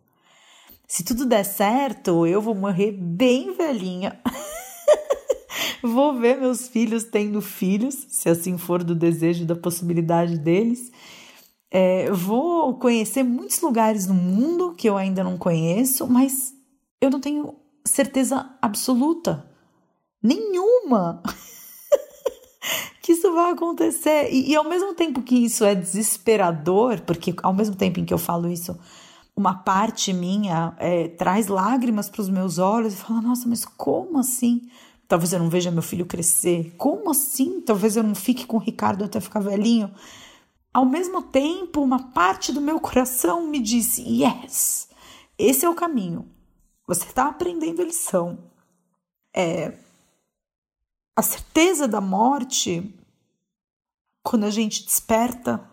Se 0.88 1.04
tudo 1.04 1.26
der 1.26 1.44
certo, 1.44 2.28
eu 2.28 2.42
vou 2.42 2.54
morrer 2.54 2.92
bem 2.92 3.54
velhinha. 3.54 4.20
vou 5.82 6.18
ver 6.20 6.38
meus 6.38 6.68
filhos 6.68 7.04
tendo 7.04 7.42
filhos, 7.42 8.06
se 8.10 8.30
assim 8.30 8.58
for 8.58 8.84
do 8.84 8.94
desejo 8.94 9.46
da 9.46 9.56
possibilidade 9.56 10.38
deles. 10.38 10.92
É, 11.72 12.12
vou 12.12 12.78
conhecer 12.78 13.24
muitos 13.24 13.60
lugares 13.62 14.08
no 14.08 14.14
mundo 14.14 14.76
que 14.78 14.88
eu 14.88 14.96
ainda 14.96 15.24
não 15.24 15.38
conheço, 15.38 16.08
mas 16.08 16.54
eu 17.02 17.10
não 17.10 17.20
tenho 17.20 17.56
certeza 17.84 18.50
absoluta 18.62 19.46
nenhuma 20.22 21.22
que 23.02 23.12
isso 23.12 23.34
vai 23.34 23.52
acontecer. 23.52 24.30
E, 24.32 24.52
e 24.52 24.56
ao 24.56 24.64
mesmo 24.64 24.94
tempo 24.94 25.22
que 25.22 25.36
isso 25.36 25.66
é 25.66 25.76
desesperador, 25.76 27.02
porque 27.02 27.34
ao 27.44 27.54
mesmo 27.54 27.76
tempo 27.76 28.00
em 28.00 28.06
que 28.06 28.14
eu 28.14 28.18
falo 28.18 28.50
isso, 28.50 28.78
uma 29.36 29.54
parte 29.54 30.14
minha 30.14 30.76
é, 30.80 31.10
traz 31.10 31.48
lágrimas 31.48 32.10
para 32.10 32.22
os 32.22 32.30
meus 32.30 32.58
olhos 32.58 32.94
e 32.94 32.98
fala: 32.98 33.22
Nossa, 33.22 33.48
mas 33.48 33.66
como 33.66 34.20
assim? 34.20 34.70
Talvez 35.08 35.34
eu 35.34 35.40
não 35.40 35.50
veja 35.50 35.70
meu 35.70 35.84
filho 35.84 36.06
crescer. 36.06 36.74
Como 36.78 37.12
assim? 37.12 37.62
Talvez 37.62 37.96
eu 37.96 38.04
não 38.04 38.16
fique 38.16 38.46
com 38.46 38.58
o 38.58 38.60
Ricardo 38.60 39.04
até 39.04 39.20
ficar 39.20 39.40
velhinho. 39.40 39.94
Ao 40.74 40.86
mesmo 40.86 41.22
tempo, 41.22 41.82
uma 41.82 42.12
parte 42.12 42.52
do 42.52 42.62
meu 42.62 42.80
coração 42.80 43.48
me 43.48 43.60
disse: 43.60 44.02
Yes, 44.02 44.90
esse 45.38 45.66
é 45.66 45.70
o 45.70 45.76
caminho. 45.76 46.28
Você 46.88 47.06
está 47.06 47.28
aprendendo 47.28 47.82
a 47.82 47.86
lição. 47.86 48.38
É, 49.34 49.74
a 51.16 51.22
certeza 51.22 51.88
da 51.88 52.00
morte, 52.00 52.94
quando 54.24 54.46
a 54.46 54.50
gente 54.50 54.86
desperta 54.86 55.70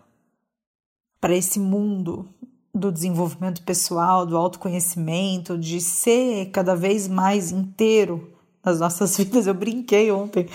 para 1.19 1.35
esse 1.35 1.59
mundo 1.59 2.27
do 2.73 2.91
desenvolvimento 2.91 3.61
pessoal, 3.61 4.25
do 4.25 4.35
autoconhecimento, 4.35 5.57
de 5.57 5.79
ser 5.79 6.47
cada 6.47 6.75
vez 6.75 7.07
mais 7.07 7.51
inteiro 7.51 8.31
nas 8.65 8.79
nossas 8.79 9.15
vidas. 9.17 9.45
Eu 9.45 9.53
brinquei 9.53 10.11
ontem 10.11 10.47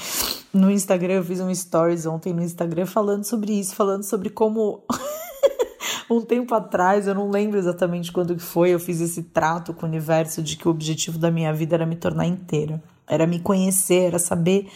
no 0.53 0.71
Instagram, 0.71 1.15
eu 1.15 1.25
fiz 1.25 1.41
um 1.41 1.55
stories 1.55 2.07
ontem 2.07 2.33
no 2.33 2.43
Instagram 2.43 2.87
falando 2.87 3.25
sobre 3.25 3.53
isso, 3.53 3.75
falando 3.75 4.03
sobre 4.03 4.31
como 4.31 4.83
um 6.11 6.21
tempo 6.21 6.55
atrás, 6.55 7.07
eu 7.07 7.15
não 7.15 7.31
lembro 7.31 7.59
exatamente 7.59 8.11
quando 8.11 8.35
que 8.35 8.43
foi, 8.43 8.71
eu 8.71 8.81
fiz 8.81 9.01
esse 9.01 9.23
trato 9.23 9.73
com 9.73 9.87
o 9.87 9.89
universo 9.89 10.43
de 10.43 10.57
que 10.57 10.67
o 10.67 10.71
objetivo 10.71 11.19
da 11.19 11.31
minha 11.31 11.53
vida 11.53 11.77
era 11.77 11.87
me 11.87 11.97
tornar 11.97 12.27
inteira, 12.27 12.83
era 13.07 13.27
me 13.27 13.39
conhecer, 13.39 14.09
era 14.09 14.19
saber 14.19 14.69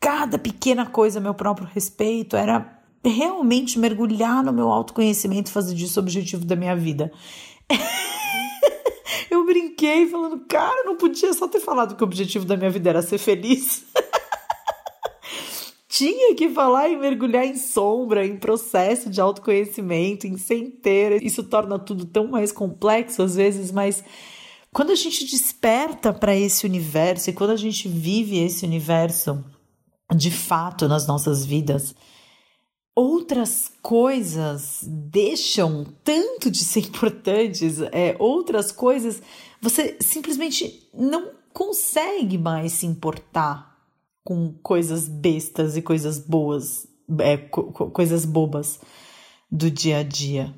cada 0.00 0.38
pequena 0.38 0.86
coisa 0.86 1.18
a 1.18 1.22
meu 1.22 1.34
próprio 1.34 1.68
respeito, 1.72 2.34
era 2.34 2.79
realmente 3.04 3.78
mergulhar 3.78 4.42
no 4.44 4.52
meu 4.52 4.70
autoconhecimento 4.70 5.50
e 5.50 5.54
fazer 5.54 5.74
disso 5.74 5.98
o 5.98 6.02
objetivo 6.02 6.44
da 6.44 6.56
minha 6.56 6.76
vida. 6.76 7.10
eu 9.30 9.44
brinquei 9.46 10.06
falando, 10.06 10.40
cara, 10.46 10.84
não 10.84 10.96
podia 10.96 11.32
só 11.32 11.48
ter 11.48 11.60
falado 11.60 11.96
que 11.96 12.02
o 12.02 12.06
objetivo 12.06 12.44
da 12.44 12.56
minha 12.56 12.70
vida 12.70 12.90
era 12.90 13.02
ser 13.02 13.18
feliz. 13.18 13.84
tinha 15.88 16.34
que 16.34 16.48
falar 16.48 16.88
e 16.88 16.96
mergulhar 16.96 17.44
em 17.44 17.56
sombra, 17.56 18.24
em 18.26 18.36
processo 18.36 19.10
de 19.10 19.20
autoconhecimento, 19.20 20.26
em 20.26 20.38
ser 20.38 20.56
inteira. 20.56 21.22
Isso 21.22 21.42
torna 21.42 21.78
tudo 21.78 22.06
tão 22.06 22.28
mais 22.28 22.52
complexo 22.52 23.22
às 23.22 23.34
vezes, 23.34 23.70
mas 23.70 24.02
quando 24.72 24.92
a 24.92 24.94
gente 24.94 25.26
desperta 25.26 26.12
para 26.12 26.34
esse 26.34 26.64
universo 26.64 27.28
e 27.28 27.32
quando 27.32 27.50
a 27.50 27.56
gente 27.56 27.88
vive 27.88 28.38
esse 28.38 28.64
universo 28.64 29.44
de 30.14 30.30
fato 30.30 30.88
nas 30.88 31.06
nossas 31.06 31.44
vidas, 31.44 31.94
outras 32.94 33.70
coisas 33.82 34.84
deixam 34.86 35.86
tanto 36.04 36.50
de 36.50 36.58
ser 36.58 36.80
importantes, 36.80 37.80
é, 37.92 38.16
outras 38.18 38.72
coisas 38.72 39.22
você 39.60 39.96
simplesmente 40.00 40.88
não 40.94 41.30
consegue 41.52 42.38
mais 42.38 42.72
se 42.72 42.86
importar 42.86 43.70
com 44.24 44.54
coisas 44.62 45.08
bestas 45.08 45.76
e 45.76 45.82
coisas 45.82 46.18
boas, 46.18 46.86
é, 47.18 47.36
co 47.36 47.90
coisas 47.90 48.24
bobas 48.24 48.80
do 49.50 49.70
dia 49.70 49.98
a 49.98 50.02
dia. 50.02 50.54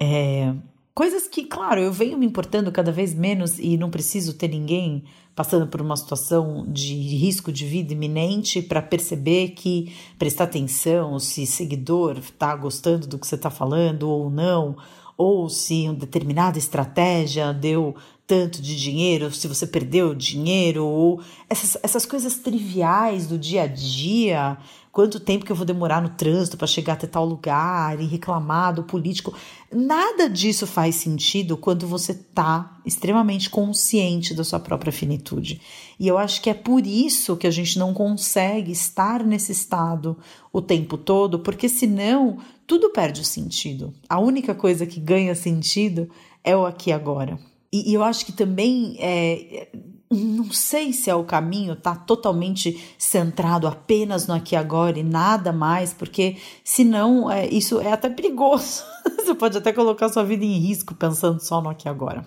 É, 0.00 0.54
coisas 0.94 1.26
que, 1.26 1.44
claro, 1.44 1.80
eu 1.80 1.92
venho 1.92 2.18
me 2.18 2.26
importando 2.26 2.70
cada 2.70 2.92
vez 2.92 3.14
menos 3.14 3.58
e 3.58 3.76
não 3.76 3.90
preciso 3.90 4.34
ter 4.34 4.48
ninguém 4.48 5.04
passando 5.36 5.66
por 5.66 5.82
uma 5.82 5.96
situação 5.98 6.64
de 6.66 6.94
risco 6.94 7.52
de 7.52 7.66
vida 7.66 7.92
iminente 7.92 8.62
para 8.62 8.80
perceber 8.80 9.50
que 9.50 9.94
prestar 10.18 10.44
atenção 10.44 11.18
se 11.18 11.46
seguidor 11.46 12.16
está 12.16 12.56
gostando 12.56 13.06
do 13.06 13.18
que 13.18 13.26
você 13.26 13.34
está 13.34 13.50
falando 13.50 14.08
ou 14.08 14.30
não, 14.30 14.78
ou 15.14 15.50
se 15.50 15.84
uma 15.84 15.94
determinada 15.94 16.58
estratégia 16.58 17.52
deu 17.52 17.94
tanto 18.26 18.60
de 18.60 18.76
dinheiro, 18.76 19.30
se 19.30 19.46
você 19.46 19.66
perdeu 19.66 20.14
dinheiro, 20.14 20.84
ou 20.84 21.20
essas, 21.48 21.76
essas 21.82 22.06
coisas 22.06 22.36
triviais 22.38 23.26
do 23.26 23.38
dia 23.38 23.62
a 23.62 23.66
dia, 23.66 24.58
quanto 24.96 25.20
tempo 25.20 25.44
que 25.44 25.52
eu 25.52 25.56
vou 25.56 25.66
demorar 25.66 26.00
no 26.00 26.08
trânsito 26.08 26.56
para 26.56 26.66
chegar 26.66 26.94
até 26.94 27.06
tal 27.06 27.26
lugar 27.26 28.00
e 28.00 28.06
reclamar 28.06 28.72
do 28.72 28.82
político. 28.82 29.34
Nada 29.70 30.26
disso 30.26 30.66
faz 30.66 30.94
sentido 30.94 31.54
quando 31.54 31.86
você 31.86 32.12
está 32.12 32.80
extremamente 32.82 33.50
consciente 33.50 34.32
da 34.32 34.42
sua 34.42 34.58
própria 34.58 34.90
finitude. 34.90 35.60
E 36.00 36.08
eu 36.08 36.16
acho 36.16 36.40
que 36.40 36.48
é 36.48 36.54
por 36.54 36.86
isso 36.86 37.36
que 37.36 37.46
a 37.46 37.50
gente 37.50 37.78
não 37.78 37.92
consegue 37.92 38.72
estar 38.72 39.22
nesse 39.22 39.52
estado 39.52 40.16
o 40.50 40.62
tempo 40.62 40.96
todo, 40.96 41.40
porque 41.40 41.68
senão 41.68 42.38
tudo 42.66 42.88
perde 42.88 43.20
o 43.20 43.24
sentido. 43.24 43.92
A 44.08 44.18
única 44.18 44.54
coisa 44.54 44.86
que 44.86 44.98
ganha 44.98 45.34
sentido 45.34 46.08
é 46.42 46.56
o 46.56 46.64
aqui 46.64 46.90
agora. 46.90 47.38
E, 47.70 47.90
e 47.90 47.92
eu 47.92 48.02
acho 48.02 48.24
que 48.24 48.32
também 48.32 48.96
é, 48.98 49.68
não 50.10 50.52
sei 50.52 50.92
se 50.92 51.10
é 51.10 51.14
o 51.14 51.24
caminho, 51.24 51.74
tá 51.74 51.94
totalmente 51.94 52.94
centrado 52.96 53.66
apenas 53.66 54.26
no 54.26 54.34
aqui 54.34 54.54
e 54.54 54.58
agora 54.58 54.98
e 54.98 55.02
nada 55.02 55.52
mais, 55.52 55.92
porque 55.92 56.36
senão 56.62 57.30
é, 57.30 57.46
isso 57.48 57.80
é 57.80 57.92
até 57.92 58.08
perigoso. 58.08 58.84
Você 59.18 59.34
pode 59.34 59.58
até 59.58 59.72
colocar 59.72 60.08
sua 60.08 60.24
vida 60.24 60.44
em 60.44 60.58
risco 60.58 60.94
pensando 60.94 61.40
só 61.40 61.60
no 61.60 61.68
aqui 61.68 61.88
e 61.88 61.90
agora. 61.90 62.24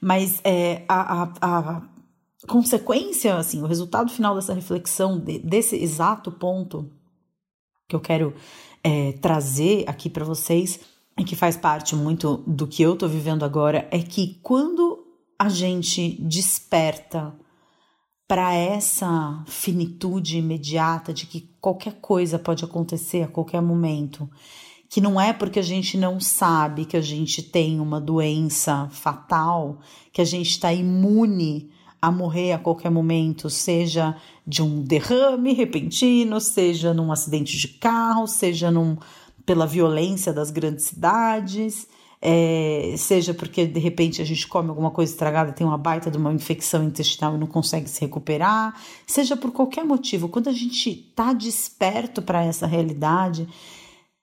Mas 0.00 0.40
é, 0.42 0.84
a, 0.88 1.22
a, 1.22 1.32
a 1.40 1.82
consequência, 2.48 3.36
assim, 3.36 3.62
o 3.62 3.66
resultado 3.66 4.10
final 4.10 4.34
dessa 4.34 4.52
reflexão, 4.52 5.18
de, 5.18 5.38
desse 5.38 5.76
exato 5.76 6.32
ponto 6.32 6.90
que 7.88 7.94
eu 7.94 8.00
quero 8.00 8.34
é, 8.82 9.12
trazer 9.12 9.84
aqui 9.86 10.10
para 10.10 10.24
vocês 10.24 10.80
e 11.16 11.24
que 11.24 11.36
faz 11.36 11.56
parte 11.56 11.94
muito 11.94 12.38
do 12.46 12.66
que 12.66 12.82
eu 12.82 12.94
estou 12.94 13.08
vivendo 13.08 13.44
agora 13.44 13.86
é 13.90 14.00
que 14.00 14.38
quando 14.42 15.03
a 15.38 15.48
gente 15.48 16.16
desperta 16.20 17.34
para 18.26 18.54
essa 18.54 19.44
finitude 19.46 20.38
imediata 20.38 21.12
de 21.12 21.26
que 21.26 21.50
qualquer 21.60 21.94
coisa 22.00 22.38
pode 22.38 22.64
acontecer 22.64 23.22
a 23.22 23.28
qualquer 23.28 23.60
momento, 23.60 24.28
que 24.88 25.00
não 25.00 25.20
é 25.20 25.32
porque 25.32 25.58
a 25.58 25.62
gente 25.62 25.98
não 25.98 26.20
sabe 26.20 26.84
que 26.84 26.96
a 26.96 27.00
gente 27.00 27.42
tem 27.42 27.80
uma 27.80 28.00
doença 28.00 28.88
fatal, 28.90 29.80
que 30.12 30.20
a 30.20 30.24
gente 30.24 30.50
está 30.50 30.72
imune 30.72 31.70
a 32.00 32.12
morrer 32.12 32.52
a 32.52 32.58
qualquer 32.58 32.90
momento, 32.90 33.48
seja 33.48 34.16
de 34.46 34.62
um 34.62 34.82
derrame 34.82 35.52
repentino, 35.52 36.40
seja 36.40 36.92
num 36.92 37.10
acidente 37.10 37.56
de 37.56 37.68
carro, 37.68 38.26
seja 38.26 38.70
num 38.70 38.96
pela 39.44 39.66
violência 39.66 40.32
das 40.32 40.50
grandes 40.50 40.86
cidades, 40.86 41.86
é, 42.26 42.94
seja 42.96 43.34
porque 43.34 43.66
de 43.66 43.78
repente 43.78 44.22
a 44.22 44.24
gente 44.24 44.48
come 44.48 44.70
alguma 44.70 44.90
coisa 44.90 45.12
estragada, 45.12 45.52
tem 45.52 45.66
uma 45.66 45.76
baita 45.76 46.10
de 46.10 46.16
uma 46.16 46.32
infecção 46.32 46.82
intestinal 46.82 47.34
e 47.34 47.38
não 47.38 47.46
consegue 47.46 47.86
se 47.86 48.00
recuperar, 48.00 48.74
seja 49.06 49.36
por 49.36 49.52
qualquer 49.52 49.84
motivo, 49.84 50.30
quando 50.30 50.48
a 50.48 50.52
gente 50.52 50.88
está 50.88 51.34
desperto 51.34 52.22
para 52.22 52.42
essa 52.42 52.66
realidade, 52.66 53.46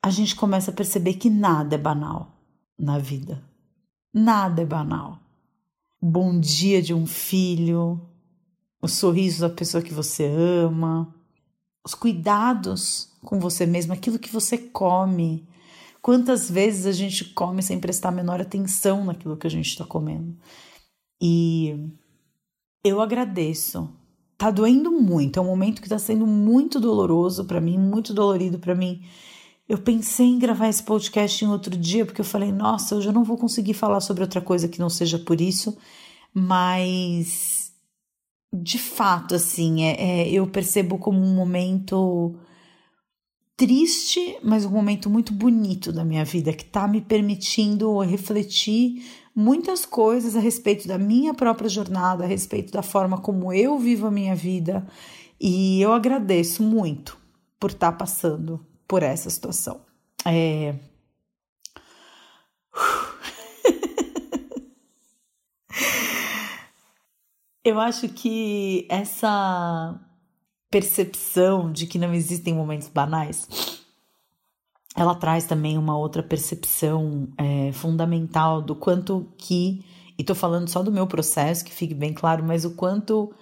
a 0.01 0.09
gente 0.09 0.35
começa 0.35 0.71
a 0.71 0.73
perceber 0.73 1.13
que 1.13 1.29
nada 1.29 1.75
é 1.75 1.77
banal 1.77 2.31
na 2.77 2.97
vida. 2.97 3.39
Nada 4.11 4.63
é 4.63 4.65
banal. 4.65 5.19
O 6.01 6.07
bom 6.07 6.39
dia 6.39 6.81
de 6.81 6.95
um 6.95 7.05
filho, 7.05 8.01
o 8.81 8.87
sorriso 8.87 9.41
da 9.41 9.49
pessoa 9.49 9.83
que 9.83 9.93
você 9.93 10.25
ama, 10.25 11.13
os 11.85 11.93
cuidados 11.93 13.09
com 13.23 13.39
você 13.39 13.67
mesmo, 13.67 13.93
aquilo 13.93 14.17
que 14.17 14.33
você 14.33 14.57
come. 14.57 15.47
Quantas 16.01 16.49
vezes 16.49 16.85
a 16.85 16.91
gente 16.91 17.25
come 17.25 17.61
sem 17.61 17.79
prestar 17.79 18.09
a 18.09 18.13
menor 18.13 18.41
atenção 18.41 19.05
naquilo 19.05 19.37
que 19.37 19.45
a 19.45 19.49
gente 19.49 19.67
está 19.67 19.85
comendo? 19.85 20.35
E 21.21 21.91
eu 22.83 22.99
agradeço. 22.99 23.89
Tá 24.37 24.49
doendo 24.49 24.91
muito, 24.91 25.37
é 25.37 25.41
um 25.41 25.45
momento 25.45 25.81
que 25.81 25.85
está 25.85 25.99
sendo 25.99 26.25
muito 26.25 26.79
doloroso 26.79 27.45
para 27.45 27.61
mim, 27.61 27.77
muito 27.77 28.11
dolorido 28.11 28.57
para 28.57 28.73
mim. 28.73 29.03
Eu 29.69 29.77
pensei 29.77 30.25
em 30.25 30.39
gravar 30.39 30.67
esse 30.67 30.81
podcast 30.81 31.45
em 31.45 31.47
outro 31.47 31.77
dia, 31.77 32.05
porque 32.05 32.21
eu 32.21 32.25
falei, 32.25 32.51
nossa, 32.51 32.95
eu 32.95 33.01
já 33.01 33.11
não 33.11 33.23
vou 33.23 33.37
conseguir 33.37 33.75
falar 33.75 34.01
sobre 34.01 34.23
outra 34.23 34.41
coisa 34.41 34.67
que 34.67 34.79
não 34.79 34.89
seja 34.89 35.19
por 35.19 35.39
isso, 35.39 35.77
mas 36.33 37.71
de 38.53 38.79
fato, 38.79 39.35
assim, 39.35 39.83
é, 39.83 40.23
é 40.23 40.29
eu 40.29 40.47
percebo 40.47 40.97
como 40.97 41.21
um 41.21 41.35
momento 41.35 42.35
triste, 43.61 44.37
mas 44.41 44.65
um 44.65 44.71
momento 44.71 45.07
muito 45.07 45.31
bonito 45.31 45.93
da 45.93 46.03
minha 46.03 46.25
vida 46.25 46.51
que 46.51 46.63
está 46.63 46.87
me 46.87 46.99
permitindo 46.99 47.99
refletir 47.99 49.05
muitas 49.35 49.85
coisas 49.85 50.35
a 50.35 50.39
respeito 50.39 50.87
da 50.87 50.97
minha 50.97 51.31
própria 51.31 51.69
jornada, 51.69 52.23
a 52.23 52.27
respeito 52.27 52.73
da 52.73 52.81
forma 52.81 53.21
como 53.21 53.53
eu 53.53 53.77
vivo 53.77 54.07
a 54.07 54.11
minha 54.11 54.35
vida. 54.35 54.83
E 55.39 55.79
eu 55.79 55.93
agradeço 55.93 56.63
muito 56.63 57.15
por 57.59 57.69
estar 57.69 57.91
tá 57.91 57.97
passando 57.99 58.65
por 58.87 59.03
essa 59.03 59.29
situação. 59.29 59.81
É... 60.25 60.73
eu 67.63 67.79
acho 67.79 68.09
que 68.09 68.87
essa 68.89 70.01
percepção 70.71 71.71
de 71.71 71.85
que 71.85 71.99
não 71.99 72.13
existem 72.13 72.53
momentos 72.53 72.87
banais, 72.87 73.47
ela 74.95 75.13
traz 75.13 75.45
também 75.45 75.77
uma 75.77 75.97
outra 75.97 76.23
percepção 76.23 77.27
é, 77.37 77.71
fundamental 77.73 78.61
do 78.61 78.73
quanto 78.73 79.27
que, 79.37 79.83
e 80.17 80.23
tô 80.23 80.33
falando 80.33 80.69
só 80.69 80.81
do 80.81 80.91
meu 80.91 81.05
processo, 81.05 81.65
que 81.65 81.73
fique 81.73 81.93
bem 81.93 82.13
claro, 82.13 82.43
mas 82.43 82.63
o 82.63 82.71
quanto 82.71 83.33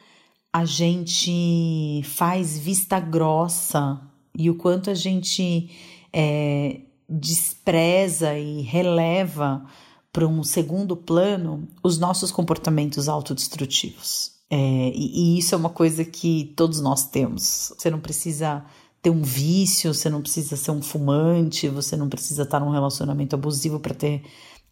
a 0.52 0.66
gente 0.66 2.02
faz 2.04 2.58
vista 2.58 3.00
grossa 3.00 4.02
e 4.36 4.50
o 4.50 4.56
quanto 4.56 4.90
a 4.90 4.96
gente 4.96 5.70
é, 6.12 6.82
despreza 7.08 8.38
e 8.38 8.62
releva 8.62 9.66
para 10.12 10.28
um 10.28 10.44
segundo 10.44 10.96
plano 10.96 11.68
os 11.84 12.00
nossos 12.00 12.32
comportamentos 12.32 13.08
autodestrutivos. 13.08 14.39
É, 14.50 14.58
e, 14.96 15.36
e 15.36 15.38
isso 15.38 15.54
é 15.54 15.58
uma 15.58 15.70
coisa 15.70 16.04
que 16.04 16.54
todos 16.56 16.82
nós 16.82 17.06
temos. 17.06 17.74
Você 17.78 17.90
não 17.90 18.00
precisa 18.00 18.66
ter 19.02 19.10
um 19.10 19.22
vício, 19.22 19.94
você 19.94 20.10
não 20.10 20.22
precisa 20.22 20.58
ser 20.58 20.72
um 20.72 20.82
fumante, 20.82 21.70
você 21.70 21.96
não 21.96 22.10
precisa 22.10 22.44
estar 22.44 22.60
num 22.60 22.72
relacionamento 22.72 23.36
abusivo 23.36 23.80
para 23.80 23.94
ter 23.94 24.24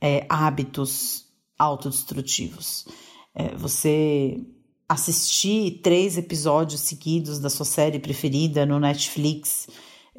é, 0.01 0.25
hábitos 0.27 1.25
autodestrutivos. 1.57 2.87
É, 3.33 3.55
você 3.55 4.41
assistir 4.89 5.81
três 5.83 6.17
episódios 6.17 6.81
seguidos 6.81 7.39
da 7.39 7.49
sua 7.49 7.65
série 7.65 7.99
preferida 7.99 8.65
no 8.65 8.79
Netflix, 8.79 9.67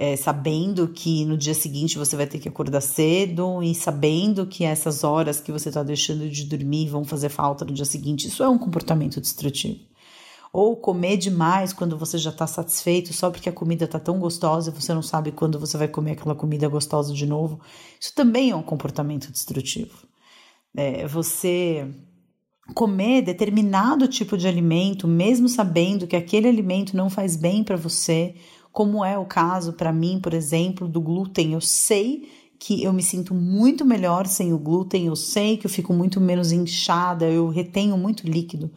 é, 0.00 0.14
sabendo 0.14 0.86
que 0.86 1.24
no 1.24 1.36
dia 1.36 1.54
seguinte 1.54 1.98
você 1.98 2.14
vai 2.14 2.24
ter 2.24 2.38
que 2.38 2.48
acordar 2.48 2.80
cedo 2.80 3.60
e 3.64 3.74
sabendo 3.74 4.46
que 4.46 4.62
essas 4.62 5.02
horas 5.02 5.40
que 5.40 5.50
você 5.50 5.70
está 5.70 5.82
deixando 5.82 6.30
de 6.30 6.44
dormir 6.44 6.88
vão 6.88 7.04
fazer 7.04 7.28
falta 7.28 7.64
no 7.64 7.72
dia 7.72 7.84
seguinte, 7.84 8.28
isso 8.28 8.44
é 8.44 8.48
um 8.48 8.56
comportamento 8.56 9.20
destrutivo. 9.20 9.80
Ou 10.52 10.76
comer 10.76 11.16
demais 11.16 11.72
quando 11.72 11.98
você 11.98 12.16
já 12.16 12.30
está 12.30 12.46
satisfeito 12.46 13.12
só 13.12 13.28
porque 13.28 13.48
a 13.48 13.52
comida 13.52 13.86
está 13.86 13.98
tão 13.98 14.20
gostosa 14.20 14.70
e 14.70 14.72
você 14.72 14.94
não 14.94 15.02
sabe 15.02 15.32
quando 15.32 15.58
você 15.58 15.76
vai 15.76 15.88
comer 15.88 16.12
aquela 16.12 16.34
comida 16.34 16.68
gostosa 16.68 17.12
de 17.12 17.26
novo. 17.26 17.60
Isso 18.00 18.14
também 18.14 18.50
é 18.50 18.56
um 18.56 18.62
comportamento 18.62 19.32
destrutivo. 19.32 20.06
É, 20.76 21.08
você 21.08 21.86
comer 22.72 23.22
determinado 23.22 24.06
tipo 24.06 24.38
de 24.38 24.46
alimento, 24.46 25.08
mesmo 25.08 25.48
sabendo 25.48 26.06
que 26.06 26.16
aquele 26.16 26.48
alimento 26.48 26.96
não 26.96 27.10
faz 27.10 27.36
bem 27.36 27.64
para 27.64 27.76
você, 27.76 28.34
como 28.78 29.04
é 29.04 29.18
o 29.18 29.24
caso 29.24 29.72
para 29.72 29.92
mim, 29.92 30.20
por 30.20 30.32
exemplo, 30.32 30.86
do 30.86 31.00
glúten. 31.00 31.52
Eu 31.52 31.60
sei 31.60 32.30
que 32.60 32.80
eu 32.80 32.92
me 32.92 33.02
sinto 33.02 33.34
muito 33.34 33.84
melhor 33.84 34.28
sem 34.28 34.52
o 34.52 34.58
glúten, 34.58 35.06
eu 35.06 35.16
sei 35.16 35.56
que 35.56 35.66
eu 35.66 35.70
fico 35.70 35.92
muito 35.92 36.20
menos 36.20 36.52
inchada, 36.52 37.28
eu 37.28 37.48
retenho 37.48 37.98
muito 37.98 38.24
líquido. 38.24 38.70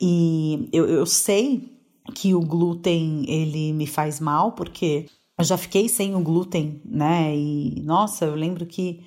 E 0.00 0.68
eu, 0.72 0.88
eu 0.88 1.04
sei 1.04 1.68
que 2.14 2.32
o 2.32 2.38
glúten 2.38 3.24
ele 3.28 3.72
me 3.72 3.88
faz 3.88 4.20
mal, 4.20 4.52
porque 4.52 5.06
eu 5.36 5.44
já 5.44 5.58
fiquei 5.58 5.88
sem 5.88 6.14
o 6.14 6.20
glúten, 6.20 6.80
né? 6.84 7.36
E 7.36 7.82
nossa, 7.82 8.26
eu 8.26 8.36
lembro 8.36 8.64
que 8.64 9.00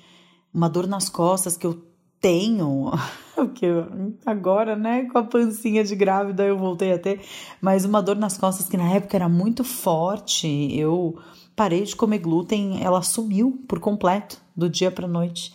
uma 0.52 0.68
dor 0.68 0.86
nas 0.86 1.08
costas 1.08 1.56
que 1.56 1.66
eu 1.66 1.82
tenho, 2.24 2.90
porque 3.36 3.66
agora, 4.24 4.74
né, 4.74 5.04
com 5.12 5.18
a 5.18 5.22
pancinha 5.22 5.84
de 5.84 5.94
grávida 5.94 6.42
eu 6.42 6.56
voltei 6.56 6.90
a 6.90 6.98
ter, 6.98 7.20
mas 7.60 7.84
uma 7.84 8.00
dor 8.00 8.16
nas 8.16 8.38
costas 8.38 8.66
que 8.66 8.78
na 8.78 8.90
época 8.90 9.14
era 9.14 9.28
muito 9.28 9.62
forte. 9.62 10.74
Eu 10.74 11.18
parei 11.54 11.82
de 11.82 11.94
comer 11.94 12.20
glúten, 12.20 12.82
ela 12.82 13.02
sumiu 13.02 13.62
por 13.68 13.78
completo 13.78 14.40
do 14.56 14.70
dia 14.70 14.90
para 14.90 15.06
noite. 15.06 15.52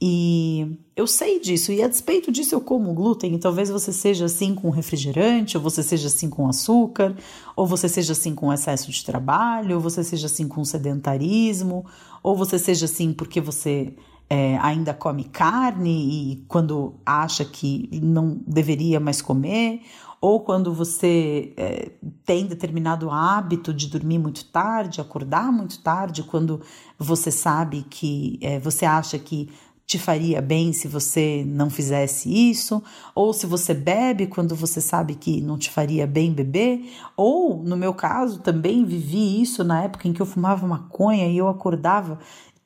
E 0.00 0.78
eu 0.94 1.06
sei 1.06 1.38
disso, 1.38 1.70
e 1.70 1.82
a 1.82 1.88
despeito 1.88 2.32
disso 2.32 2.54
eu 2.54 2.60
como 2.62 2.94
glúten, 2.94 3.34
e 3.34 3.38
talvez 3.38 3.68
você 3.68 3.92
seja 3.92 4.24
assim 4.24 4.54
com 4.54 4.70
refrigerante, 4.70 5.56
ou 5.56 5.62
você 5.62 5.82
seja 5.82 6.08
assim 6.08 6.30
com 6.30 6.48
açúcar, 6.48 7.14
ou 7.54 7.66
você 7.66 7.90
seja 7.90 8.12
assim 8.12 8.34
com 8.34 8.52
excesso 8.52 8.90
de 8.90 9.04
trabalho, 9.04 9.76
ou 9.76 9.80
você 9.82 10.02
seja 10.02 10.26
assim 10.26 10.48
com 10.48 10.64
sedentarismo, 10.64 11.84
ou 12.22 12.34
você 12.34 12.58
seja 12.58 12.86
assim 12.86 13.12
porque 13.12 13.40
você 13.40 13.94
é, 14.28 14.58
ainda 14.58 14.92
come 14.92 15.24
carne 15.24 16.32
e 16.32 16.44
quando 16.48 16.94
acha 17.04 17.44
que 17.44 17.88
não 18.02 18.40
deveria 18.46 18.98
mais 18.98 19.22
comer, 19.22 19.82
ou 20.20 20.40
quando 20.40 20.72
você 20.72 21.52
é, 21.56 21.90
tem 22.24 22.46
determinado 22.46 23.10
hábito 23.10 23.72
de 23.72 23.86
dormir 23.88 24.18
muito 24.18 24.44
tarde, 24.46 25.00
acordar 25.00 25.52
muito 25.52 25.80
tarde, 25.80 26.22
quando 26.22 26.60
você 26.98 27.30
sabe 27.30 27.86
que 27.88 28.38
é, 28.42 28.58
você 28.58 28.84
acha 28.84 29.18
que 29.18 29.48
te 29.86 30.00
faria 30.00 30.42
bem 30.42 30.72
se 30.72 30.88
você 30.88 31.44
não 31.46 31.70
fizesse 31.70 32.28
isso, 32.28 32.82
ou 33.14 33.32
se 33.32 33.46
você 33.46 33.72
bebe 33.72 34.26
quando 34.26 34.56
você 34.56 34.80
sabe 34.80 35.14
que 35.14 35.40
não 35.40 35.56
te 35.56 35.70
faria 35.70 36.08
bem 36.08 36.32
beber, 36.32 36.92
ou 37.16 37.62
no 37.62 37.76
meu 37.76 37.94
caso 37.94 38.40
também 38.40 38.84
vivi 38.84 39.40
isso 39.40 39.62
na 39.62 39.84
época 39.84 40.08
em 40.08 40.12
que 40.12 40.20
eu 40.20 40.26
fumava 40.26 40.66
maconha 40.66 41.28
e 41.28 41.38
eu 41.38 41.46
acordava 41.46 42.18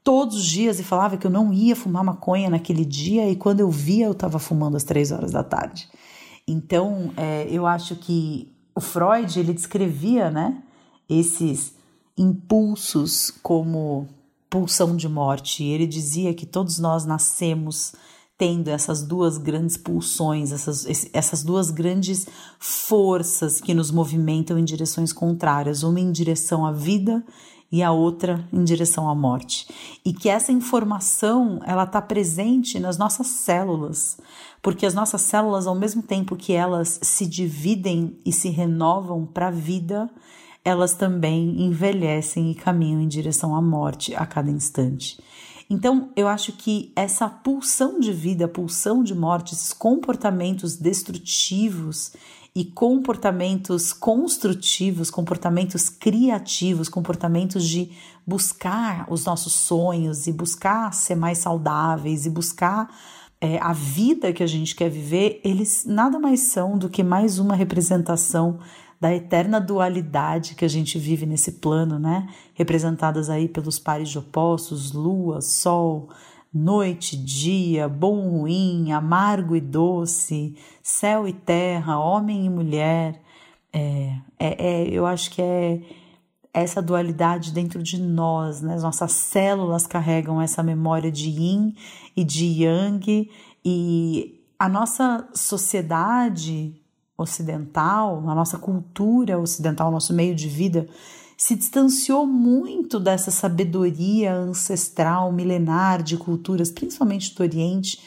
todos 0.03 0.37
os 0.37 0.47
dias 0.47 0.81
e 0.81 0.85
falava 0.85 1.17
que 1.17 1.27
eu 1.27 1.31
não 1.31 1.53
ia 1.53 1.77
fumar 1.77 2.05
maconha 2.05 2.51
naquele 2.51 2.85
dia 2.85 3.29
e 3.29 3.37
quando 3.37 3.61
eu 3.61 3.71
via 3.71 4.07
eu 4.07 4.13
estava 4.13 4.39
fumando 4.39 4.77
às 4.77 4.85
três 4.85 5.13
horas 5.13 5.33
da 5.33 5.43
tarde. 5.43 5.89
Então 6.47 7.13
é, 7.17 7.47
eu 7.51 7.67
acho 7.67 7.97
que 7.97 8.53
o 8.75 8.81
Freud 8.81 9.39
ele 9.39 9.53
descrevia, 9.53 10.31
né, 10.31 10.63
esses 11.09 11.75
impulsos 12.17 13.31
como 13.43 14.09
pulsão 14.49 14.97
de 14.97 15.09
morte. 15.09 15.65
Ele 15.65 15.87
dizia 15.87 16.35
que 16.35 16.47
todos 16.47 16.79
nós 16.79 17.05
nascemos 17.05 17.93
tendo 18.37 18.69
essas 18.69 19.03
duas 19.03 19.37
grandes 19.37 19.77
pulsões, 19.77 20.51
essas, 20.51 20.87
essas 21.13 21.45
duas 21.45 21.71
grandes 21.71 22.27
forças 22.59 23.61
que 23.61 23.75
nos 23.75 23.91
movimentam 23.91 24.59
em 24.59 24.65
direções 24.65 25.13
contrárias, 25.13 25.83
uma 25.83 26.01
em 26.01 26.11
direção 26.11 26.65
à 26.65 26.73
vida 26.73 27.23
e 27.73 27.83
a 27.83 27.93
outra 27.93 28.47
em 28.53 28.65
direção 28.65 29.09
à 29.09 29.15
morte. 29.15 29.69
E 30.05 30.13
que 30.13 30.29
essa 30.29 30.51
informação 30.51 31.61
ela 31.65 31.85
está 31.85 32.03
presente 32.03 32.81
nas 32.81 32.99
nossas 32.99 33.29
células, 33.29 34.19
porque 34.61 34.85
as 34.85 34.95
nossas 34.95 35.23
células, 35.23 35.67
ao 35.67 35.75
mesmo 35.75 36.03
tempo 36.03 36.37
que 36.37 36.53
elas 36.53 36.99
se 37.03 37.27
dividem 37.27 38.19
e 38.27 38.33
se 38.33 38.49
renovam 38.49 39.25
para 39.25 39.49
a 39.49 39.53
vida, 39.53 40.11
elas 40.65 40.95
também 40.95 41.63
envelhecem 41.63 42.51
e 42.51 42.55
caminham 42.55 43.01
em 43.01 43.09
direção 43.09 43.55
à 43.55 43.63
morte 43.63 44.15
a 44.15 44.27
cada 44.27 44.51
instante. 44.51 45.19
Então, 45.71 46.11
eu 46.17 46.27
acho 46.27 46.53
que 46.53 46.93
essa 46.97 47.29
pulsão 47.29 48.01
de 48.01 48.13
vida, 48.13 48.49
pulsão 48.49 49.05
de 49.05 49.15
morte, 49.15 49.55
esses 49.55 49.73
comportamentos 49.73 50.77
destrutivos 50.77 52.13
e 52.55 52.65
comportamentos 52.65 53.93
construtivos, 53.93 55.11
comportamentos 55.11 55.89
criativos, 55.89 56.89
comportamentos 56.89 57.67
de 57.67 57.91
buscar 58.27 59.07
os 59.09 59.25
nossos 59.25 59.53
sonhos 59.53 60.27
e 60.27 60.33
buscar 60.33 60.93
ser 60.93 61.15
mais 61.15 61.39
saudáveis 61.39 62.27
e 62.27 62.31
buscar 62.31 62.89
é, 63.41 63.59
a 63.59 63.73
vida 63.73 64.33
que 64.33 64.43
a 64.43 64.47
gente 64.47 64.75
quer 64.75 64.91
viver, 64.91 65.41
eles 65.43 65.85
nada 65.87 66.19
mais 66.19 66.41
são 66.41 66.77
do 66.77 66.89
que 66.89 67.03
mais 67.03 67.39
uma 67.39 67.55
representação 67.55 68.59
da 69.01 69.15
eterna 69.15 69.59
dualidade 69.59 70.55
que 70.55 70.65
a 70.65 70.69
gente 70.69 70.99
vive 70.99 71.25
nesse 71.25 71.53
plano, 71.53 71.99
né? 71.99 72.29
Representadas 72.53 73.31
aí 73.31 73.49
pelos 73.49 73.79
pares 73.79 74.11
de 74.11 74.19
opostos, 74.19 74.93
lua, 74.93 75.41
sol, 75.41 76.11
noite, 76.53 77.17
dia, 77.17 77.89
bom, 77.89 78.29
ruim, 78.29 78.93
amargo 78.93 79.55
e 79.55 79.61
doce, 79.61 80.57
céu 80.83 81.27
e 81.29 81.33
terra, 81.33 81.99
homem 81.99 82.47
e 82.47 82.51
mulher. 82.51 83.21
É, 83.73 84.17
é, 84.39 84.67
é, 84.67 84.89
eu 84.89 85.07
acho 85.07 85.31
que 85.31 85.41
é 85.41 85.81
essa 86.53 86.83
dualidade 86.83 87.53
dentro 87.53 87.83
de 87.83 88.01
nós, 88.01 88.61
né? 88.61 88.75
As 88.75 88.83
nossas 88.83 89.13
células 89.13 89.87
carregam 89.87 90.43
essa 90.43 90.63
memória 90.63 91.11
de 91.11 91.29
yin 91.31 91.75
e 92.17 92.25
de 92.25 92.65
yang 92.65 93.31
e 93.65 94.41
a 94.59 94.69
nossa 94.69 95.29
sociedade 95.33 96.75
ocidental, 97.17 98.19
a 98.29 98.35
nossa 98.35 98.59
cultura 98.59 99.39
ocidental, 99.39 99.89
o 99.89 99.93
nosso 99.93 100.13
meio 100.13 100.35
de 100.35 100.49
vida, 100.49 100.89
se 101.41 101.55
distanciou 101.55 102.27
muito 102.27 103.01
dessa 103.01 103.31
sabedoria 103.31 104.35
ancestral, 104.35 105.33
milenar 105.33 106.03
de 106.03 106.19
culturas, 106.19 106.71
principalmente 106.71 107.35
do 107.35 107.43
Oriente, 107.43 107.99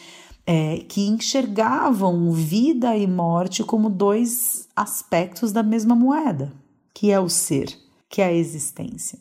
é, 0.46 0.86
que 0.88 1.08
enxergavam 1.08 2.32
vida 2.32 2.96
e 2.96 3.08
morte 3.08 3.63
como 3.63 3.89
dois 3.89 4.69
aspectos 4.76 5.52
da 5.52 5.63
mesma 5.63 5.96
moeda, 5.96 6.54
que 6.93 7.10
é 7.10 7.19
o 7.19 7.28
ser, 7.28 7.76
que 8.08 8.22
é 8.22 8.26
a 8.26 8.34
existência. 8.34 9.17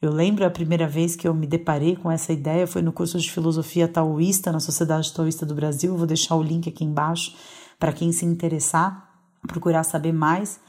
Eu 0.00 0.12
lembro 0.12 0.46
a 0.46 0.50
primeira 0.50 0.86
vez 0.86 1.16
que 1.16 1.26
eu 1.26 1.34
me 1.34 1.44
deparei 1.44 1.96
com 1.96 2.08
essa 2.08 2.32
ideia 2.32 2.64
foi 2.64 2.80
no 2.80 2.92
curso 2.92 3.18
de 3.18 3.28
filosofia 3.28 3.88
taoísta 3.88 4.52
na 4.52 4.60
Sociedade 4.60 5.12
Taoísta 5.12 5.44
do 5.44 5.56
Brasil. 5.56 5.96
Vou 5.96 6.06
deixar 6.06 6.36
o 6.36 6.42
link 6.44 6.68
aqui 6.68 6.84
embaixo 6.84 7.34
para 7.76 7.92
quem 7.92 8.12
se 8.12 8.24
interessar 8.24 9.08
procurar 9.46 9.84
saber 9.84 10.12
mais. 10.12 10.60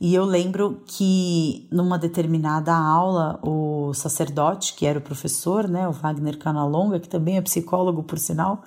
E 0.00 0.14
eu 0.14 0.24
lembro 0.24 0.82
que 0.86 1.66
numa 1.72 1.98
determinada 1.98 2.72
aula, 2.72 3.40
o 3.42 3.92
sacerdote, 3.94 4.74
que 4.74 4.86
era 4.86 5.00
o 5.00 5.02
professor, 5.02 5.66
né, 5.66 5.88
o 5.88 5.92
Wagner 5.92 6.38
Canalonga, 6.38 7.00
que 7.00 7.08
também 7.08 7.36
é 7.36 7.42
psicólogo 7.42 8.04
por 8.04 8.18
sinal, 8.18 8.62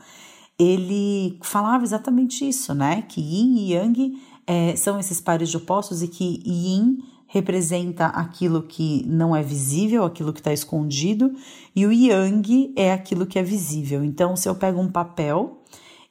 ele 0.60 1.40
falava 1.42 1.84
exatamente 1.84 2.48
isso, 2.48 2.74
né? 2.74 3.04
Que 3.04 3.22
yin 3.22 3.58
e 3.58 3.74
yang 3.74 4.14
é, 4.46 4.76
são 4.76 5.00
esses 5.00 5.22
pares 5.22 5.50
de 5.50 5.58
opostos 5.58 6.04
e 6.04 6.08
que 6.08 6.44
yin 6.46 6.98
representa 7.28 8.08
aquilo 8.08 8.64
que 8.64 9.06
não 9.08 9.34
é 9.34 9.42
visível, 9.42 10.04
aquilo 10.04 10.34
que 10.34 10.42
está 10.42 10.52
escondido, 10.52 11.32
e 11.74 11.86
o 11.86 11.92
yang 11.92 12.74
é 12.76 12.92
aquilo 12.92 13.26
que 13.26 13.40
é 13.40 13.44
visível. 13.44 14.04
Então, 14.04 14.36
se 14.36 14.50
eu 14.50 14.56
pego 14.56 14.82
um 14.82 14.92
papel 14.92 15.64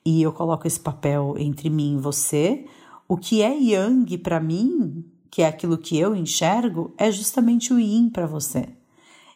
e 0.05 0.23
eu 0.23 0.33
coloco 0.33 0.67
esse 0.67 0.81
papel 0.81 1.35
entre 1.39 1.69
mim 1.69 1.97
e 1.97 2.01
você, 2.01 2.65
o 3.11 3.17
que 3.17 3.43
é 3.43 3.53
yang 3.53 4.17
para 4.19 4.39
mim, 4.39 5.05
que 5.29 5.43
é 5.43 5.49
aquilo 5.49 5.77
que 5.77 5.99
eu 5.99 6.15
enxergo, 6.15 6.95
é 6.97 7.11
justamente 7.11 7.75
o 7.75 7.81
yin 7.81 8.09
para 8.09 8.25
você. 8.25 8.69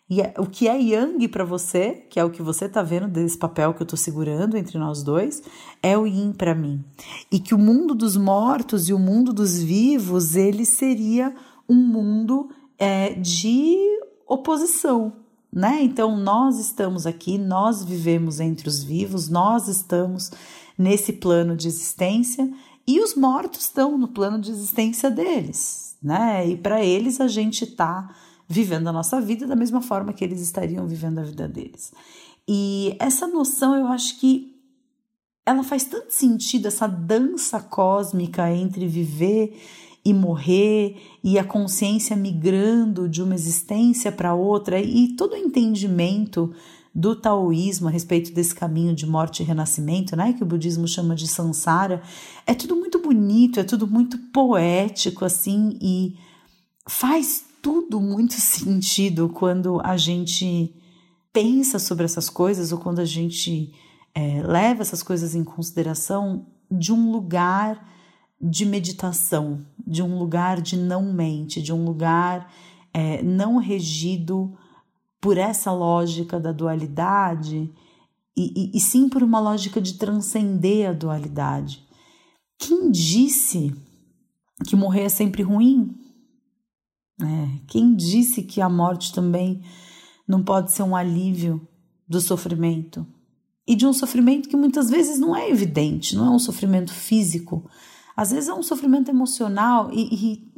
E 0.09 0.21
é, 0.21 0.33
o 0.39 0.47
que 0.47 0.69
é 0.69 0.81
yang 0.81 1.27
para 1.27 1.45
você, 1.45 2.07
que 2.09 2.21
é 2.21 2.25
o 2.25 2.31
que 2.31 2.41
você 2.41 2.69
tá 2.69 2.85
vendo 2.85 3.09
desse 3.09 3.37
papel 3.37 3.75
que 3.75 3.83
eu 3.83 3.87
tô 3.87 3.97
segurando 3.97 4.57
entre 4.57 4.79
nós 4.79 5.03
dois, 5.03 5.43
é 5.83 5.99
o 5.99 6.07
yin 6.07 6.33
para 6.33 6.55
mim. 6.55 6.85
E 7.33 7.41
que 7.41 7.53
o 7.53 7.59
mundo 7.59 7.97
dos 7.97 8.17
mortos 8.17 8.89
e 8.89 8.93
o 8.93 8.99
mundo 8.99 9.33
dos 9.33 9.61
vivos, 9.61 10.37
ele 10.37 10.65
seria 10.65 11.35
um 11.69 11.75
mundo 11.75 12.51
é, 12.79 13.15
de 13.15 13.77
oposição, 14.25 15.15
né? 15.53 15.83
Então 15.83 16.17
nós 16.17 16.61
estamos 16.61 17.09
aqui, 17.09 17.39
nós 17.39 17.83
vivemos 17.83 18.39
entre 18.39 18.69
os 18.69 18.85
vivos, 18.85 19.29
nós 19.29 19.67
estamos 19.67 20.31
nesse 20.79 21.15
plano 21.15 21.57
de 21.57 21.67
existência 21.67 22.49
e 22.87 23.01
os 23.01 23.15
mortos 23.15 23.63
estão 23.63 23.97
no 23.97 24.09
plano 24.09 24.39
de 24.39 24.51
existência 24.51 25.11
deles, 25.11 25.97
né? 26.03 26.49
E 26.49 26.57
para 26.57 26.85
eles 26.85 27.21
a 27.21 27.29
gente 27.29 27.67
tá 27.67 28.15
vivendo 28.49 28.89
a 28.89 28.93
nossa 28.93 29.21
vida 29.21 29.47
da 29.47 29.57
mesma 29.57 29.81
forma 29.81 30.13
que 30.13 30.23
eles 30.23 30.41
estariam 30.41 30.87
vivendo 30.87 31.19
a 31.19 31.23
vida 31.23 31.49
deles. 31.49 31.93
E 32.47 32.95
essa 33.01 33.27
noção 33.27 33.75
eu 33.75 33.87
acho 33.87 34.19
que 34.21 34.55
ela 35.47 35.63
faz 35.63 35.85
tanto 35.85 36.13
sentido, 36.13 36.69
essa 36.69 36.87
dança 36.87 37.61
cósmica 37.61 38.51
entre 38.51 38.87
viver 38.87 39.61
e 40.05 40.13
morrer, 40.13 40.97
e 41.23 41.39
a 41.39 41.45
consciência 41.45 42.15
migrando 42.15 43.09
de 43.09 43.23
uma 43.23 43.35
existência 43.35 44.13
para 44.13 44.35
outra, 44.35 44.79
e 44.79 45.17
todo 45.17 45.33
o 45.33 45.37
entendimento 45.37 46.55
do 46.95 47.17
taoísmo 47.17 47.89
a 47.89 47.91
respeito 47.91 48.33
desse 48.33 48.55
caminho 48.55 48.95
de 48.95 49.05
morte 49.05 49.43
e 49.43 49.47
renascimento, 49.47 50.15
né, 50.15 50.33
que 50.33 50.43
o 50.45 50.47
budismo 50.47 50.87
chama 50.87 51.17
de 51.17 51.27
samsara, 51.27 52.01
é 52.47 52.55
tudo 52.55 52.77
muito 52.77 53.01
bonito, 53.01 53.59
é 53.59 53.65
tudo 53.65 53.87
muito 53.87 54.17
poético 54.33 55.25
assim 55.25 55.77
e 55.83 56.17
faz 56.89 57.45
tudo 57.61 58.01
muito 58.01 58.35
sentido 58.39 59.29
quando 59.29 59.81
a 59.83 59.97
gente 59.97 60.73
pensa 61.33 61.81
sobre 61.81 62.05
essas 62.05 62.31
coisas 62.31 62.71
ou 62.71 62.79
quando 62.79 63.01
a 63.01 63.05
gente 63.05 63.73
é, 64.15 64.41
leva 64.43 64.83
essas 64.83 65.03
coisas 65.03 65.35
em 65.35 65.43
consideração 65.43 66.47
de 66.71 66.93
um 66.93 67.11
lugar 67.11 67.93
de 68.41 68.65
meditação, 68.65 69.67
de 69.85 70.01
um 70.01 70.17
lugar 70.17 70.61
de 70.61 70.77
não 70.77 71.13
mente, 71.13 71.61
de 71.61 71.73
um 71.73 71.85
lugar 71.85 72.53
é, 72.93 73.21
não 73.23 73.57
regido 73.57 74.57
por 75.25 75.39
essa 75.39 75.73
lógica 75.73 76.39
da 76.39 76.53
dualidade 76.53 77.73
e, 78.37 78.73
e, 78.75 78.77
e 78.77 78.79
sim 78.79 79.09
por 79.09 79.23
uma 79.23 79.41
lógica 79.41 79.81
de 79.81 79.95
transcender 79.95 80.91
a 80.91 80.93
dualidade. 80.93 81.83
Quem 82.59 82.91
disse 82.91 83.75
que 84.67 84.77
morrer 84.77 85.05
é 85.05 85.09
sempre 85.09 85.43
ruim? 85.43 85.97
É, 87.23 87.59
quem 87.69 87.97
disse 87.97 88.43
que 88.43 88.61
a 88.61 88.69
morte 88.69 89.15
também 89.15 89.63
não 90.29 90.45
pode 90.45 90.73
ser 90.73 90.83
um 90.83 90.95
alívio 90.95 91.67
do 92.07 92.21
sofrimento? 92.21 93.07
E 93.67 93.75
de 93.75 93.87
um 93.87 93.95
sofrimento 93.95 94.47
que 94.47 94.57
muitas 94.59 94.91
vezes 94.91 95.19
não 95.19 95.35
é 95.35 95.49
evidente, 95.49 96.15
não 96.15 96.27
é 96.27 96.31
um 96.37 96.39
sofrimento 96.39 96.93
físico, 96.93 97.67
às 98.15 98.31
vezes 98.31 98.51
é 98.51 98.53
um 98.53 98.63
sofrimento 98.63 99.11
emocional 99.11 99.91
e, 99.91 100.03
e 100.15 100.53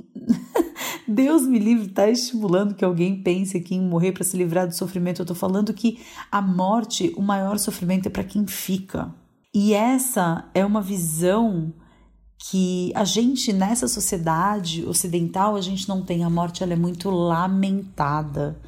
Deus 1.08 1.46
me 1.46 1.58
livre, 1.58 1.86
está 1.86 2.08
estimulando 2.08 2.74
que 2.74 2.84
alguém 2.84 3.22
pense 3.22 3.56
aqui 3.56 3.74
em 3.74 3.80
morrer 3.80 4.12
para 4.12 4.24
se 4.24 4.36
livrar 4.36 4.66
do 4.66 4.74
sofrimento. 4.74 5.20
Eu 5.20 5.24
estou 5.24 5.36
falando 5.36 5.72
que 5.72 6.00
a 6.30 6.42
morte, 6.42 7.12
o 7.16 7.22
maior 7.22 7.58
sofrimento 7.58 8.06
é 8.06 8.10
para 8.10 8.24
quem 8.24 8.46
fica. 8.46 9.14
E 9.54 9.72
essa 9.72 10.48
é 10.52 10.64
uma 10.64 10.82
visão 10.82 11.72
que 12.38 12.92
a 12.94 13.04
gente 13.04 13.52
nessa 13.52 13.88
sociedade 13.88 14.84
ocidental 14.84 15.56
a 15.56 15.60
gente 15.60 15.88
não 15.88 16.02
tem 16.02 16.22
a 16.22 16.30
morte 16.30 16.62
ela 16.62 16.74
é 16.74 16.76
muito 16.76 17.08
lamentada 17.08 18.60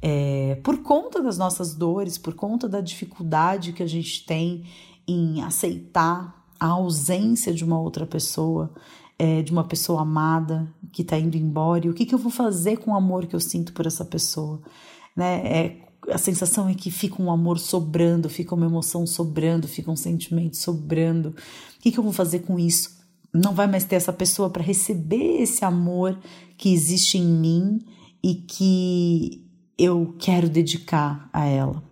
é, 0.00 0.58
por 0.64 0.82
conta 0.82 1.22
das 1.22 1.38
nossas 1.38 1.72
dores 1.74 2.18
por 2.18 2.34
conta 2.34 2.68
da 2.68 2.80
dificuldade 2.80 3.72
que 3.72 3.82
a 3.82 3.86
gente 3.86 4.26
tem 4.26 4.64
em 5.06 5.40
aceitar 5.40 6.44
a 6.58 6.66
ausência 6.66 7.54
de 7.54 7.64
uma 7.64 7.80
outra 7.80 8.06
pessoa 8.06 8.72
é, 9.22 9.42
de 9.42 9.52
uma 9.52 9.64
pessoa 9.64 10.02
amada 10.02 10.72
que 10.92 11.02
está 11.02 11.18
indo 11.18 11.36
embora 11.36 11.86
e 11.86 11.90
o 11.90 11.94
que, 11.94 12.06
que 12.06 12.14
eu 12.14 12.18
vou 12.18 12.32
fazer 12.32 12.78
com 12.78 12.92
o 12.92 12.96
amor 12.96 13.26
que 13.26 13.36
eu 13.36 13.40
sinto 13.40 13.72
por 13.72 13.86
essa 13.86 14.04
pessoa 14.04 14.60
né 15.16 15.36
é, 15.46 15.82
a 16.10 16.18
sensação 16.18 16.68
é 16.68 16.74
que 16.74 16.90
fica 16.90 17.22
um 17.22 17.30
amor 17.30 17.60
sobrando, 17.60 18.28
fica 18.28 18.56
uma 18.56 18.66
emoção 18.66 19.06
sobrando, 19.06 19.68
fica 19.68 19.88
um 19.88 19.94
sentimento 19.94 20.56
sobrando. 20.56 21.28
O 21.28 21.80
que, 21.80 21.92
que 21.92 21.98
eu 21.98 22.02
vou 22.02 22.12
fazer 22.12 22.40
com 22.40 22.58
isso? 22.58 23.02
não 23.32 23.54
vai 23.54 23.66
mais 23.66 23.84
ter 23.84 23.96
essa 23.96 24.12
pessoa 24.12 24.50
para 24.50 24.62
receber 24.62 25.40
esse 25.40 25.64
amor 25.64 26.18
que 26.58 26.72
existe 26.72 27.16
em 27.16 27.26
mim 27.26 27.80
e 28.22 28.34
que 28.34 29.46
eu 29.78 30.14
quero 30.18 30.48
dedicar 30.48 31.30
a 31.32 31.46
ela. 31.46 31.82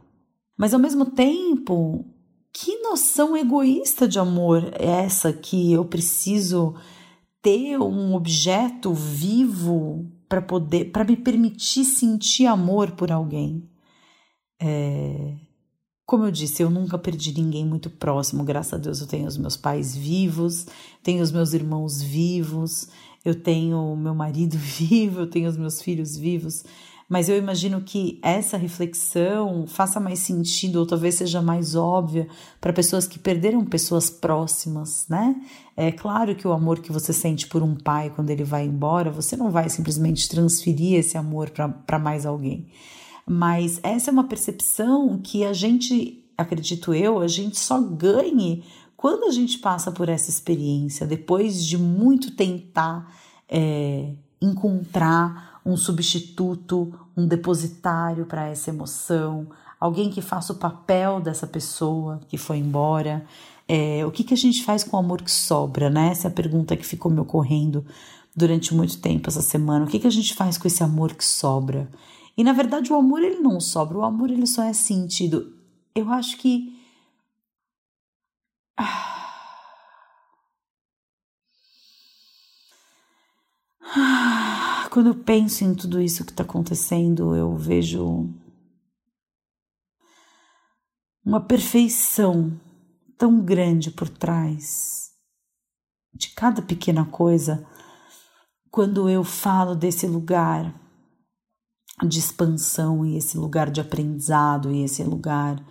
Mas 0.56 0.74
ao 0.74 0.80
mesmo 0.80 1.06
tempo, 1.06 2.04
que 2.52 2.82
noção 2.82 3.36
egoísta 3.36 4.06
de 4.06 4.18
amor 4.18 4.70
é 4.78 4.86
essa 4.86 5.32
que 5.32 5.72
eu 5.72 5.84
preciso 5.84 6.74
ter 7.42 7.78
um 7.78 8.14
objeto 8.14 8.92
vivo 8.92 10.10
para 10.28 10.42
poder, 10.42 10.92
para 10.92 11.04
me 11.04 11.16
permitir 11.16 11.84
sentir 11.84 12.46
amor 12.46 12.92
por 12.92 13.10
alguém? 13.10 13.68
É, 14.60 15.36
como 16.10 16.24
eu 16.24 16.30
disse, 16.30 16.60
eu 16.62 16.68
nunca 16.68 16.98
perdi 16.98 17.32
ninguém 17.32 17.64
muito 17.64 17.88
próximo, 17.88 18.42
graças 18.42 18.74
a 18.74 18.78
Deus 18.78 19.00
eu 19.00 19.06
tenho 19.06 19.26
os 19.26 19.36
meus 19.36 19.56
pais 19.56 19.94
vivos, 19.94 20.66
tenho 21.04 21.22
os 21.22 21.30
meus 21.30 21.52
irmãos 21.52 22.02
vivos, 22.02 22.88
eu 23.24 23.34
tenho 23.34 23.96
meu 23.96 24.14
marido 24.14 24.56
vivo, 24.58 25.20
eu 25.20 25.26
tenho 25.26 25.48
os 25.48 25.56
meus 25.56 25.80
filhos 25.80 26.16
vivos, 26.16 26.64
mas 27.10 27.28
eu 27.28 27.36
imagino 27.36 27.80
que 27.80 28.20
essa 28.22 28.56
reflexão 28.56 29.66
faça 29.66 29.98
mais 29.98 30.20
sentido 30.20 30.76
ou 30.76 30.86
talvez 30.86 31.16
seja 31.16 31.42
mais 31.42 31.74
óbvia 31.74 32.28
para 32.60 32.72
pessoas 32.72 33.08
que 33.08 33.18
perderam 33.18 33.64
pessoas 33.64 34.08
próximas, 34.08 35.06
né? 35.08 35.34
É 35.76 35.90
claro 35.90 36.36
que 36.36 36.46
o 36.46 36.52
amor 36.52 36.78
que 36.78 36.92
você 36.92 37.12
sente 37.12 37.48
por 37.48 37.64
um 37.64 37.74
pai 37.74 38.10
quando 38.14 38.30
ele 38.30 38.44
vai 38.44 38.64
embora, 38.64 39.10
você 39.10 39.36
não 39.36 39.50
vai 39.50 39.68
simplesmente 39.68 40.28
transferir 40.28 41.00
esse 41.00 41.18
amor 41.18 41.50
para 41.50 41.98
mais 41.98 42.24
alguém. 42.24 42.68
Mas 43.26 43.80
essa 43.82 44.10
é 44.10 44.12
uma 44.12 44.28
percepção 44.28 45.18
que 45.18 45.44
a 45.44 45.52
gente, 45.52 46.24
acredito 46.38 46.94
eu, 46.94 47.18
a 47.18 47.26
gente 47.26 47.58
só 47.58 47.80
ganhe 47.80 48.62
quando 49.00 49.24
a 49.24 49.30
gente 49.30 49.58
passa 49.58 49.90
por 49.90 50.10
essa 50.10 50.28
experiência, 50.28 51.06
depois 51.06 51.64
de 51.64 51.78
muito 51.78 52.32
tentar 52.32 53.10
é, 53.48 54.12
encontrar 54.42 55.58
um 55.64 55.74
substituto, 55.74 56.92
um 57.16 57.26
depositário 57.26 58.26
para 58.26 58.48
essa 58.48 58.68
emoção, 58.68 59.46
alguém 59.80 60.10
que 60.10 60.20
faça 60.20 60.52
o 60.52 60.56
papel 60.56 61.18
dessa 61.18 61.46
pessoa 61.46 62.20
que 62.28 62.36
foi 62.36 62.58
embora. 62.58 63.24
É, 63.66 64.04
o 64.04 64.10
que, 64.10 64.22
que 64.22 64.34
a 64.34 64.36
gente 64.36 64.62
faz 64.62 64.84
com 64.84 64.98
o 64.98 65.00
amor 65.00 65.22
que 65.22 65.32
sobra, 65.32 65.88
né? 65.88 66.10
Essa 66.10 66.28
é 66.28 66.30
a 66.30 66.34
pergunta 66.34 66.76
que 66.76 66.84
ficou 66.84 67.10
me 67.10 67.20
ocorrendo 67.20 67.86
durante 68.36 68.74
muito 68.74 68.98
tempo 68.98 69.30
essa 69.30 69.40
semana. 69.40 69.86
O 69.86 69.88
que, 69.88 69.98
que 69.98 70.06
a 70.06 70.12
gente 70.12 70.34
faz 70.34 70.58
com 70.58 70.68
esse 70.68 70.82
amor 70.82 71.14
que 71.14 71.24
sobra? 71.24 71.90
E 72.36 72.44
na 72.44 72.52
verdade 72.52 72.92
o 72.92 72.96
amor 72.96 73.22
ele 73.22 73.40
não 73.40 73.60
sobra, 73.60 73.96
o 73.96 74.04
amor 74.04 74.30
ele 74.30 74.46
só 74.46 74.62
é 74.62 74.74
sentido. 74.74 75.54
Eu 75.94 76.10
acho 76.10 76.36
que 76.36 76.78
quando 84.90 85.06
eu 85.06 85.14
penso 85.14 85.64
em 85.64 85.74
tudo 85.74 86.00
isso 86.00 86.24
que 86.24 86.32
está 86.32 86.42
acontecendo, 86.42 87.34
eu 87.36 87.56
vejo 87.56 88.28
uma 91.24 91.40
perfeição 91.40 92.60
tão 93.16 93.40
grande 93.40 93.90
por 93.90 94.08
trás 94.08 95.10
de 96.12 96.30
cada 96.30 96.60
pequena 96.60 97.04
coisa. 97.04 97.66
Quando 98.70 99.08
eu 99.08 99.22
falo 99.22 99.74
desse 99.76 100.06
lugar 100.06 100.74
de 102.06 102.18
expansão 102.18 103.06
e 103.06 103.16
esse 103.16 103.38
lugar 103.38 103.70
de 103.70 103.80
aprendizado 103.80 104.72
e 104.72 104.82
esse 104.82 105.04
lugar 105.04 105.64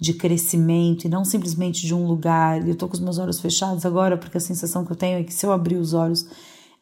de 0.00 0.14
crescimento 0.14 1.04
e 1.04 1.08
não 1.08 1.24
simplesmente 1.24 1.86
de 1.86 1.94
um 1.94 2.06
lugar. 2.06 2.66
Eu 2.66 2.76
tô 2.76 2.86
com 2.86 2.94
os 2.94 3.00
meus 3.00 3.18
olhos 3.18 3.40
fechados 3.40 3.84
agora 3.84 4.16
porque 4.16 4.38
a 4.38 4.40
sensação 4.40 4.84
que 4.84 4.92
eu 4.92 4.96
tenho 4.96 5.18
é 5.18 5.24
que 5.24 5.34
se 5.34 5.44
eu 5.44 5.52
abrir 5.52 5.76
os 5.76 5.92
olhos 5.92 6.26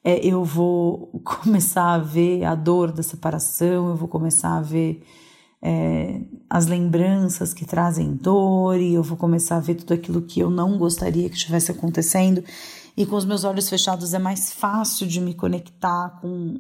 é, 0.05 0.25
eu 0.25 0.45
vou 0.45 1.09
começar 1.25 1.95
a 1.95 1.99
ver 1.99 2.45
a 2.45 2.55
dor 2.55 2.93
da 2.93 3.03
separação, 3.03 3.89
eu 3.89 3.97
vou 3.97 4.09
começar 4.09 4.57
a 4.57 4.61
ver 4.61 5.03
é, 5.63 6.21
as 6.49 6.67
lembranças 6.67 7.55
que 7.55 7.65
trazem 7.65 8.15
dor 8.15 8.79
e 8.79 8.95
eu 8.95 9.03
vou 9.03 9.17
começar 9.17 9.57
a 9.57 9.61
ver 9.61 9.75
tudo 9.75 9.95
aquilo 9.95 10.23
que 10.23 10.41
eu 10.41 10.51
não 10.51 10.79
gostaria 10.79 11.29
que 11.29 11.37
estivesse 11.37 11.73
acontecendo. 11.73 12.45
E 12.97 13.05
com 13.05 13.17
os 13.17 13.25
meus 13.25 13.45
olhos 13.45 13.69
fechados 13.69 14.15
é 14.15 14.19
mais 14.19 14.53
fácil 14.53 15.07
de 15.07 15.21
me 15.21 15.35
conectar 15.35 16.19
com 16.21 16.59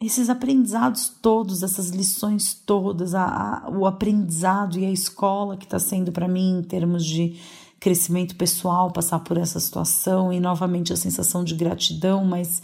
esses 0.00 0.30
aprendizados 0.30 1.10
todos, 1.20 1.62
essas 1.62 1.90
lições 1.90 2.54
todas, 2.54 3.14
a, 3.14 3.24
a, 3.66 3.70
o 3.70 3.84
aprendizado 3.84 4.78
e 4.78 4.86
a 4.86 4.90
escola 4.90 5.56
que 5.56 5.64
está 5.64 5.78
sendo 5.78 6.10
para 6.10 6.26
mim 6.26 6.58
em 6.58 6.62
termos 6.62 7.04
de 7.04 7.38
crescimento 7.78 8.34
pessoal, 8.36 8.90
passar 8.90 9.20
por 9.20 9.36
essa 9.36 9.60
situação 9.60 10.32
e 10.32 10.40
novamente 10.40 10.92
a 10.92 10.96
sensação 10.96 11.44
de 11.44 11.54
gratidão, 11.54 12.24
mas 12.24 12.62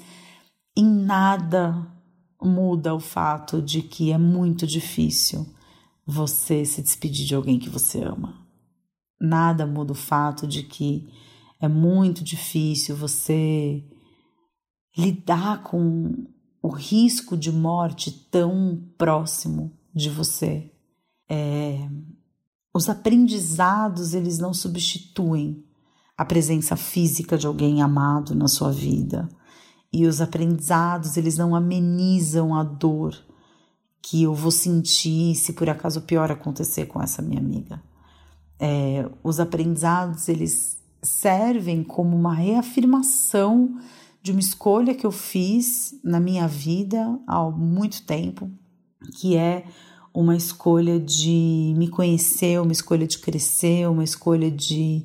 em 0.75 0.85
nada 0.85 1.87
muda 2.41 2.95
o 2.95 3.01
fato 3.01 3.61
de 3.61 3.83
que 3.83 4.13
é 4.13 4.19
muito 4.19 4.67
difícil 4.67 5.47
você 6.07 6.65
se 6.65 6.81
despedir 6.83 7.27
de 7.27 7.35
alguém 7.35 7.59
que 7.59 7.69
você 7.69 8.03
ama. 8.03 8.35
Nada 9.21 9.67
muda 9.67 9.93
o 9.93 9.97
fato 9.97 10.47
de 10.47 10.63
que 10.63 11.09
é 11.61 11.69
muito 11.69 12.23
difícil 12.23 12.95
você 12.95 13.83
lidar 14.97 15.63
com 15.63 16.27
o 16.67 16.69
risco 16.69 17.37
de 17.37 17.53
morte 17.53 18.11
tão 18.11 18.83
próximo 18.99 19.73
de 19.95 20.11
você. 20.11 20.69
É, 21.29 21.89
os 22.75 22.89
aprendizados 22.89 24.15
eles 24.15 24.39
não 24.39 24.53
substituem 24.53 25.65
a 26.19 26.25
presença 26.25 26.75
física 26.75 27.39
de 27.39 27.47
alguém 27.47 27.83
amado 27.83 28.35
na 28.35 28.49
sua 28.49 28.73
vida 28.73 29.29
e 29.93 30.07
os 30.07 30.21
aprendizados 30.21 31.17
eles 31.17 31.37
não 31.37 31.55
amenizam 31.55 32.53
a 32.53 32.65
dor 32.65 33.17
que 34.03 34.25
eu 34.25 34.35
vou 34.35 34.51
sentir 34.51 35.37
se 35.37 35.53
por 35.53 35.71
acaso 35.71 36.01
o 36.01 36.03
pior 36.03 36.33
acontecer 36.33 36.87
com 36.87 37.01
essa 37.01 37.23
minha 37.23 37.41
amiga. 37.41 37.81
É, 38.59 39.09
os 39.23 39.39
aprendizados 39.39 40.29
eles 40.29 40.79
servem 41.01 41.85
como 41.85 42.17
uma 42.17 42.35
reafirmação 42.35 43.79
de 44.27 44.33
uma 44.33 44.41
escolha 44.41 44.93
que 44.93 45.07
eu 45.07 45.13
fiz 45.13 45.95
na 46.03 46.19
minha 46.19 46.49
vida 46.49 47.17
há 47.29 47.49
muito 47.49 48.03
tempo, 48.03 48.51
que 49.21 49.37
é 49.37 49.65
uma 50.13 50.35
escolha 50.35 50.99
de 50.99 51.73
me 51.77 51.87
conhecer, 51.87 52.61
uma 52.61 52.73
escolha 52.73 53.07
de 53.07 53.21
crescer, 53.21 53.89
uma 53.89 54.03
escolha 54.03 54.51
de 54.51 55.05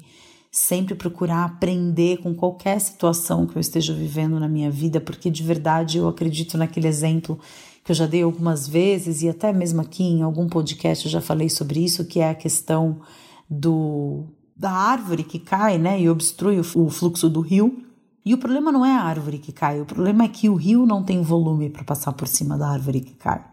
sempre 0.51 0.95
procurar 0.95 1.45
aprender 1.45 2.17
com 2.17 2.34
qualquer 2.34 2.82
situação 2.82 3.45
que 3.45 3.55
eu 3.55 3.59
esteja 3.59 3.93
vivendo 3.93 4.39
na 4.39 4.47
minha 4.47 4.72
vida, 4.72 4.99
porque 4.99 5.30
de 5.30 5.43
verdade 5.43 5.99
eu 5.99 6.07
acredito 6.07 6.57
naquele 6.57 6.88
exemplo 6.88 7.39
que 7.84 7.91
eu 7.91 7.95
já 7.95 8.07
dei 8.07 8.24
algumas 8.24 8.67
vezes 8.67 9.22
e 9.22 9.30
até 9.30 9.53
mesmo 9.53 9.82
aqui 9.82 10.03
em 10.03 10.24
algum 10.24 10.49
podcast 10.49 11.05
eu 11.05 11.11
já 11.11 11.22
falei 11.22 11.47
sobre 11.47 11.86
isso, 11.86 12.05
que 12.05 12.19
é 12.19 12.32
a 12.32 12.36
questão 12.36 13.01
do 13.47 14.26
da 14.57 14.72
árvore 14.72 15.24
que 15.24 15.38
cai, 15.38 15.78
né, 15.78 16.01
e 16.01 16.09
obstrui 16.09 16.57
o, 16.57 16.65
o 16.76 16.89
fluxo 16.89 17.30
do 17.30 17.41
rio. 17.41 17.90
E 18.24 18.34
o 18.34 18.38
problema 18.38 18.72
não 18.72 18.86
é 18.86 18.95
a 18.95 19.01
árvore 19.01 19.39
que 19.39 19.51
cai, 19.51 19.82
o 19.82 19.86
problema 19.86 20.24
é 20.24 20.28
que 20.28 20.47
o 20.47 20.55
rio 20.55 20.86
não 20.86 21.03
tem 21.03 21.22
volume 21.22 21.69
para 21.69 21.84
passar 21.84 22.13
por 22.13 22.28
cima 22.28 22.57
da 22.57 22.69
árvore 22.69 23.01
que 23.01 23.15
cai. 23.15 23.43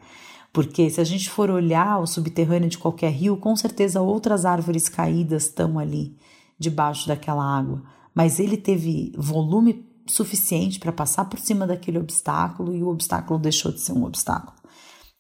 Porque 0.53 0.91
se 0.91 1.01
a 1.01 1.05
gente 1.05 1.31
for 1.31 1.51
olhar 1.51 1.99
o 1.99 2.07
subterrâneo 2.07 2.69
de 2.69 2.79
qualquer 2.79 3.13
rio, 3.13 3.37
com 3.37 3.55
certeza 3.57 4.01
outras 4.01 4.45
árvores 4.45 4.89
caídas 4.89 5.45
estão 5.45 5.79
ali 5.79 6.17
debaixo 6.59 7.09
daquela 7.09 7.45
água, 7.45 7.83
mas 8.15 8.41
ele 8.41 8.57
teve 8.57 9.13
volume 9.17 9.87
suficiente 10.07 10.79
para 10.79 10.93
passar 10.93 11.27
por 11.27 11.39
cima 11.39 11.67
daquele 11.67 11.99
obstáculo 11.99 12.75
e 12.75 12.83
o 12.83 12.89
obstáculo 12.89 13.39
deixou 13.39 13.71
de 13.71 13.81
ser 13.81 13.93
um 13.93 14.05
obstáculo. 14.05 14.57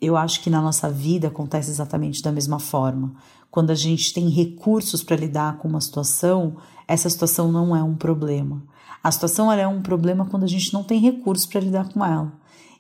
Eu 0.01 0.17
acho 0.17 0.43
que 0.43 0.51
na 0.51 0.63
nossa 0.63 0.91
vida 0.91 1.29
acontece 1.29 1.71
exatamente 1.71 2.23
da 2.23 2.33
mesma 2.33 2.59
forma. 2.59 3.15
Quando 3.51 3.71
a 3.71 3.75
gente 3.75 4.13
tem 4.13 4.29
recursos 4.29 5.03
para 5.03 5.17
lidar 5.17 5.59
com 5.59 5.69
uma 5.69 5.81
situação, 5.81 6.57
essa 6.87 7.11
situação 7.11 7.51
não 7.51 7.75
é 7.75 7.83
um 7.83 7.97
problema. 7.97 8.63
A 9.03 9.11
situação 9.11 9.51
é 9.51 9.67
um 9.67 9.83
problema 9.83 10.27
quando 10.27 10.45
a 10.45 10.49
gente 10.49 10.73
não 10.73 10.83
tem 10.83 11.01
recursos 11.01 11.47
para 11.47 11.61
lidar 11.61 11.93
com 11.93 12.05
ela. 12.05 12.33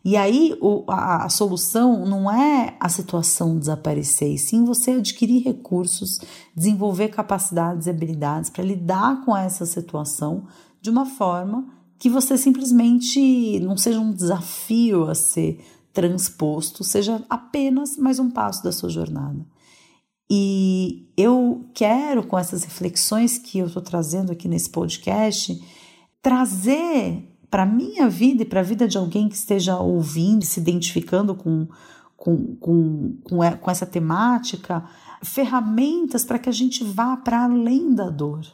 E 0.04 0.16
aí 0.16 0.56
o, 0.60 0.84
a, 0.88 1.24
a, 1.24 1.28
solução 1.28 2.06
não 2.06 2.30
é 2.30 2.76
a 2.78 2.88
situação 2.88 3.58
desaparecer, 3.58 4.32
e 4.32 4.38
sim 4.38 4.64
você 4.64 4.92
adquirir 4.92 5.42
recursos, 5.42 6.20
desenvolver 6.54 7.08
capacidades 7.08 7.86
e 7.86 7.90
habilidades 7.90 8.48
para 8.48 8.64
lidar 8.64 9.24
com 9.24 9.36
essa 9.36 9.66
situação 9.66 10.46
de 10.80 10.88
uma 10.88 11.04
forma 11.04 11.66
que 11.98 12.08
você 12.08 12.38
simplesmente 12.38 13.58
não 13.60 13.76
seja 13.76 13.98
um 13.98 14.12
desafio 14.12 15.10
a 15.10 15.14
ser 15.14 15.60
transposto, 15.92 16.84
seja 16.84 17.24
apenas 17.28 17.96
mais 17.96 18.20
um 18.20 18.30
passo 18.30 18.62
da 18.62 18.70
sua 18.70 18.88
jornada. 18.88 19.44
E 20.30 21.10
eu 21.16 21.66
quero, 21.74 22.24
com 22.24 22.38
essas 22.38 22.62
reflexões 22.62 23.36
que 23.36 23.58
eu 23.58 23.66
estou 23.66 23.82
trazendo 23.82 24.30
aqui 24.30 24.46
nesse 24.46 24.70
podcast, 24.70 25.60
trazer 26.28 27.26
para 27.50 27.62
a 27.62 27.66
minha 27.66 28.06
vida 28.06 28.42
e 28.42 28.44
para 28.44 28.60
a 28.60 28.62
vida 28.62 28.86
de 28.86 28.98
alguém 28.98 29.30
que 29.30 29.34
esteja 29.34 29.78
ouvindo, 29.78 30.44
se 30.44 30.60
identificando 30.60 31.34
com, 31.34 31.66
com, 32.14 32.54
com, 32.56 33.16
com, 33.58 33.70
essa 33.70 33.86
temática, 33.86 34.84
ferramentas 35.22 36.26
para 36.26 36.38
que 36.38 36.50
a 36.50 36.52
gente 36.52 36.84
vá 36.84 37.16
para 37.16 37.44
além 37.44 37.94
da 37.94 38.10
dor. 38.10 38.44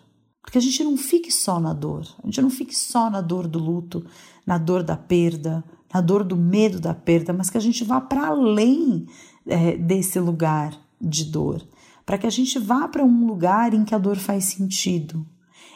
Porque 0.41 0.57
a 0.57 0.61
gente 0.61 0.85
não 0.85 0.97
fique 0.97 1.33
só 1.33 1.59
na 1.59 1.73
dor, 1.73 2.07
a 2.23 2.27
gente 2.27 2.43
não 2.43 2.49
fique 2.49 2.77
só 2.79 3.11
na 3.11 3.21
dor 3.21 3.49
do 3.49 3.59
luto, 3.59 4.07
na 4.47 4.57
dor 4.57 4.85
da 4.85 4.97
perda, 4.97 5.65
na 5.93 6.01
dor 6.01 6.23
do 6.23 6.37
medo 6.37 6.79
da 6.79 6.95
perda, 6.95 7.33
mas 7.33 7.51
que 7.51 7.59
a 7.59 7.61
gente 7.61 7.83
vá 7.83 8.01
para 8.01 8.29
além 8.29 9.09
é, 9.49 9.77
desse 9.77 10.21
lugar 10.21 10.79
de 11.01 11.25
dor, 11.25 11.61
para 12.07 12.19
que 12.19 12.27
a 12.29 12.31
gente 12.31 12.57
vá 12.57 12.87
para 12.87 13.05
um 13.05 13.27
lugar 13.27 13.75
em 13.75 13.85
que 13.85 13.97
a 13.97 13.99
dor 13.99 14.17
faz 14.17 14.45
sentido, 14.45 15.27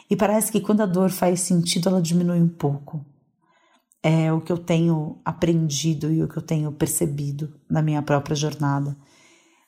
e 0.09 0.15
parece 0.15 0.51
que 0.51 0.59
quando 0.59 0.81
a 0.81 0.85
dor 0.85 1.11
faz 1.11 1.41
sentido, 1.41 1.89
ela 1.89 2.01
diminui 2.01 2.41
um 2.41 2.49
pouco. 2.49 3.05
É 4.01 4.31
o 4.33 4.41
que 4.41 4.51
eu 4.51 4.57
tenho 4.57 5.21
aprendido 5.23 6.11
e 6.11 6.23
o 6.23 6.27
que 6.27 6.37
eu 6.37 6.41
tenho 6.41 6.71
percebido 6.71 7.53
na 7.69 7.81
minha 7.81 8.01
própria 8.01 8.35
jornada. 8.35 8.97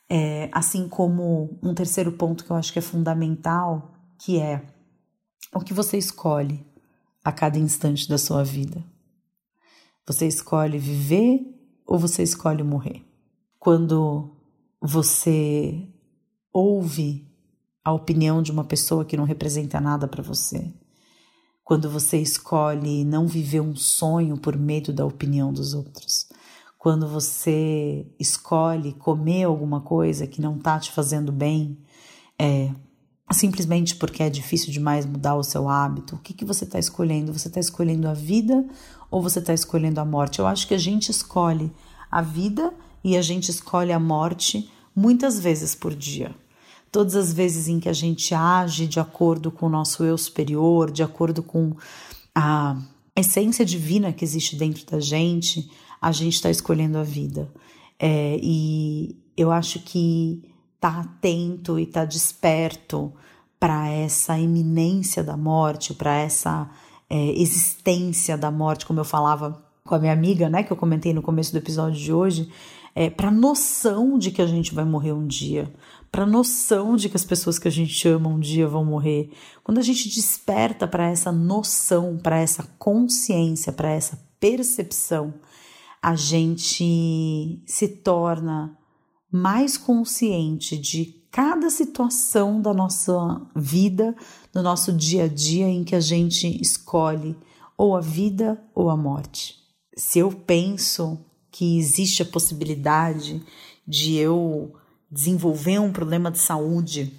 É, 0.10 0.50
assim 0.52 0.90
como 0.90 1.60
um 1.62 1.74
terceiro 1.74 2.12
ponto 2.14 2.44
que 2.44 2.52
eu 2.52 2.56
acho 2.56 2.74
que 2.74 2.80
é 2.80 2.82
fundamental, 2.82 3.94
que 4.18 4.40
é 4.40 4.66
o 5.54 5.60
que 5.60 5.74
você 5.74 5.98
escolhe 5.98 6.66
a 7.24 7.32
cada 7.32 7.60
instante 7.60 8.10
da 8.10 8.18
sua 8.18 8.44
vida. 8.44 8.84
Você 10.08 10.28
escolhe 10.28 10.80
viver 10.80 11.40
ou 11.86 12.00
você 12.00 12.24
escolhe 12.24 12.64
morrer? 12.64 13.06
Quando 13.60 14.36
você 14.82 15.88
ouve 16.52 17.31
a 17.84 17.92
opinião 17.92 18.42
de 18.42 18.52
uma 18.52 18.64
pessoa 18.64 19.04
que 19.04 19.18
não 19.18 19.24
representa 19.24 19.82
nada 19.82 20.08
para 20.08 20.22
você. 20.22 20.72
Quando 21.64 21.90
você 21.90 22.18
escolhe 22.18 23.04
não 23.04 23.28
viver 23.28 23.62
um 23.62 23.76
sonho 23.76 24.38
por 24.38 24.58
medo 24.58 24.94
da 24.94 25.06
opinião 25.06 25.52
dos 25.52 25.74
outros. 25.74 26.28
Quando 26.78 27.08
você 27.08 28.06
escolhe 28.20 28.94
comer 28.94 29.44
alguma 29.44 29.82
coisa 29.82 30.28
que 30.28 30.42
não 30.42 30.58
está 30.58 30.80
te 30.80 30.92
fazendo 30.92 31.32
bem, 31.32 31.78
é, 32.38 32.72
simplesmente 33.32 33.96
porque 33.96 34.24
é 34.24 34.30
difícil 34.30 34.72
demais 34.72 35.06
mudar 35.06 35.36
o 35.36 35.44
seu 35.44 35.70
hábito. 35.70 36.16
O 36.16 36.20
que, 36.20 36.34
que 36.34 36.46
você 36.46 36.66
está 36.66 36.78
escolhendo? 36.78 37.34
Você 37.34 37.48
está 37.48 37.60
escolhendo 37.60 38.08
a 38.08 38.14
vida 38.14 38.66
ou 39.10 39.22
você 39.22 39.40
está 39.40 39.54
escolhendo 39.54 40.00
a 40.00 40.06
morte? 40.06 40.40
Eu 40.40 40.48
acho 40.48 40.68
que 40.68 40.74
a 40.74 40.80
gente 40.80 41.10
escolhe 41.10 41.72
a 42.12 42.22
vida 42.22 42.74
e 43.04 43.16
a 43.16 43.22
gente 43.22 43.50
escolhe 43.50 43.92
a 43.92 44.00
morte 44.00 44.70
muitas 44.96 45.40
vezes 45.40 45.74
por 45.74 45.96
dia 45.96 46.36
todas 46.92 47.16
as 47.16 47.32
vezes 47.32 47.68
em 47.68 47.80
que 47.80 47.88
a 47.88 47.94
gente 47.94 48.34
age 48.36 48.86
de 48.86 49.00
acordo 49.00 49.52
com 49.52 49.68
o 49.68 49.70
nosso 49.70 50.04
eu 50.04 50.18
superior, 50.18 50.92
de 50.92 51.02
acordo 51.02 51.42
com 51.42 51.76
a 52.36 52.78
essência 53.16 53.64
divina 53.66 54.12
que 54.12 54.26
existe 54.26 54.56
dentro 54.56 54.86
da 54.86 55.00
gente, 55.00 55.72
a 56.02 56.12
gente 56.12 56.34
está 56.34 56.50
escolhendo 56.50 56.98
a 56.98 57.04
vida. 57.04 57.52
É, 58.00 58.40
e 58.42 59.16
eu 59.38 59.52
acho 59.52 59.80
que 59.80 60.44
tá 60.80 61.00
atento 61.00 61.80
e 61.80 61.86
tá 61.86 62.04
desperto 62.04 63.14
para 63.60 63.88
essa 63.90 64.38
iminência 64.38 65.24
da 65.24 65.38
morte, 65.38 65.94
para 65.94 66.16
essa 66.16 66.70
é, 67.08 67.40
existência 67.40 68.36
da 68.36 68.50
morte, 68.50 68.86
como 68.86 69.00
eu 69.00 69.06
falava 69.06 69.64
com 69.84 69.96
a 69.96 70.00
minha 70.00 70.14
amiga, 70.14 70.50
né, 70.50 70.64
que 70.64 70.72
eu 70.72 70.78
comentei 70.78 71.14
no 71.14 71.22
começo 71.22 71.52
do 71.52 71.58
episódio 71.60 72.00
de 72.00 72.12
hoje, 72.12 72.50
é, 72.94 73.10
para 73.10 73.30
a 73.30 73.32
noção 73.32 74.18
de 74.18 74.32
que 74.32 74.42
a 74.42 74.48
gente 74.48 74.74
vai 74.74 74.86
morrer 74.86 75.14
um 75.14 75.26
dia, 75.26 75.74
para 76.12 76.24
a 76.24 76.28
noção 76.28 76.96
de 76.96 77.08
que 77.08 77.16
as 77.16 77.24
pessoas 77.24 77.58
que 77.58 77.68
a 77.68 77.72
gente 77.72 78.06
ama 78.08 78.30
um 78.30 78.40
dia 78.40 78.68
vão 78.68 78.84
morrer. 78.84 79.32
Quando 79.64 79.78
a 79.78 79.84
gente 79.84 80.10
desperta 80.10 80.88
para 80.88 81.10
essa 81.10 81.32
noção, 81.32 82.18
para 82.18 82.40
essa 82.40 82.64
consciência, 82.78 83.72
para 83.72 83.92
essa 83.92 84.20
percepção, 84.40 85.34
a 86.02 86.16
gente 86.16 87.62
se 87.66 87.88
torna 87.88 88.78
mais 89.32 89.78
consciente 89.78 90.78
de 90.78 91.22
cada 91.32 91.70
situação 91.70 92.62
da 92.62 92.74
nossa 92.74 93.42
vida, 93.56 94.14
do 94.52 94.62
nosso 94.62 94.92
dia 94.92 95.24
a 95.24 95.28
dia 95.28 95.68
em 95.68 95.84
que 95.86 95.96
a 95.96 96.02
gente 96.02 96.62
escolhe 96.62 97.38
ou 97.78 97.96
a 97.96 98.02
vida 98.02 98.62
ou 98.76 98.90
a 98.90 98.98
morte. 98.98 99.56
Se 99.96 100.20
eu 100.20 100.32
penso 100.32 101.18
que 101.52 101.78
existe 101.78 102.22
a 102.22 102.26
possibilidade 102.26 103.42
de 103.88 104.16
eu 104.16 104.74
desenvolver 105.12 105.80
um 105.80 105.92
problema 105.92 106.32
de 106.32 106.40
saúde 106.40 107.14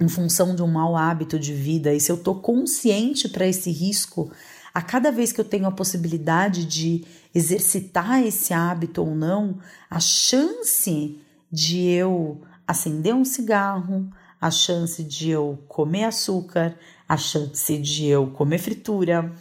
em 0.00 0.08
função 0.08 0.54
de 0.54 0.62
um 0.62 0.66
mau 0.66 0.96
hábito 0.96 1.38
de 1.38 1.54
vida, 1.54 1.94
e 1.94 2.00
se 2.00 2.10
eu 2.10 2.16
estou 2.16 2.34
consciente 2.40 3.28
para 3.28 3.46
esse 3.46 3.70
risco, 3.70 4.32
a 4.74 4.82
cada 4.82 5.12
vez 5.12 5.30
que 5.30 5.40
eu 5.40 5.44
tenho 5.44 5.66
a 5.66 5.70
possibilidade 5.70 6.64
de 6.64 7.04
exercitar 7.32 8.20
esse 8.26 8.52
hábito 8.52 9.02
ou 9.02 9.14
não, 9.14 9.58
a 9.88 10.00
chance 10.00 11.20
de 11.50 11.86
eu 11.86 12.40
acender 12.66 13.14
um 13.14 13.24
cigarro, 13.24 14.10
a 14.40 14.50
chance 14.50 15.04
de 15.04 15.30
eu 15.30 15.62
comer 15.68 16.04
açúcar, 16.04 16.76
a 17.08 17.16
chance 17.16 17.78
de 17.78 18.06
eu 18.06 18.26
comer 18.28 18.58
fritura, 18.58 19.32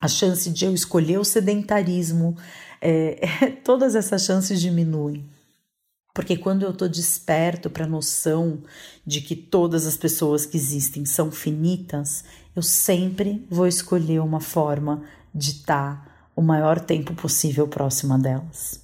a 0.00 0.06
chance 0.06 0.50
de 0.50 0.64
eu 0.64 0.74
escolher 0.74 1.18
o 1.18 1.24
sedentarismo, 1.24 2.36
é, 2.80 3.50
todas 3.64 3.94
essas 3.94 4.24
chances 4.24 4.60
diminuem. 4.60 5.24
Porque 6.14 6.36
quando 6.36 6.64
eu 6.64 6.70
estou 6.70 6.88
desperto 6.88 7.70
para 7.70 7.84
a 7.84 7.88
noção 7.88 8.62
de 9.06 9.20
que 9.20 9.36
todas 9.36 9.86
as 9.86 9.96
pessoas 9.96 10.44
que 10.44 10.56
existem 10.56 11.04
são 11.04 11.30
finitas, 11.30 12.24
eu 12.56 12.62
sempre 12.62 13.46
vou 13.48 13.68
escolher 13.68 14.20
uma 14.20 14.40
forma 14.40 15.04
de 15.32 15.52
estar 15.52 16.04
tá 16.04 16.30
o 16.34 16.42
maior 16.42 16.80
tempo 16.80 17.14
possível 17.14 17.68
próxima 17.68 18.18
delas. 18.18 18.80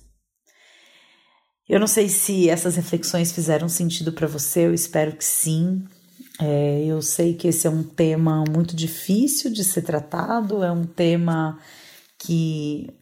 Eu 1.68 1.80
não 1.80 1.86
sei 1.86 2.08
se 2.08 2.48
essas 2.48 2.76
reflexões 2.76 3.32
fizeram 3.32 3.68
sentido 3.68 4.12
para 4.12 4.26
você, 4.26 4.66
eu 4.66 4.74
espero 4.74 5.16
que 5.16 5.24
sim. 5.24 5.84
É, 6.40 6.84
eu 6.84 7.00
sei 7.00 7.34
que 7.34 7.48
esse 7.48 7.66
é 7.66 7.70
um 7.70 7.82
tema 7.82 8.44
muito 8.50 8.76
difícil 8.76 9.52
de 9.52 9.64
ser 9.64 9.82
tratado, 9.82 10.62
é 10.62 10.70
um 10.70 10.84
tema 10.84 11.58
que, 12.18 12.92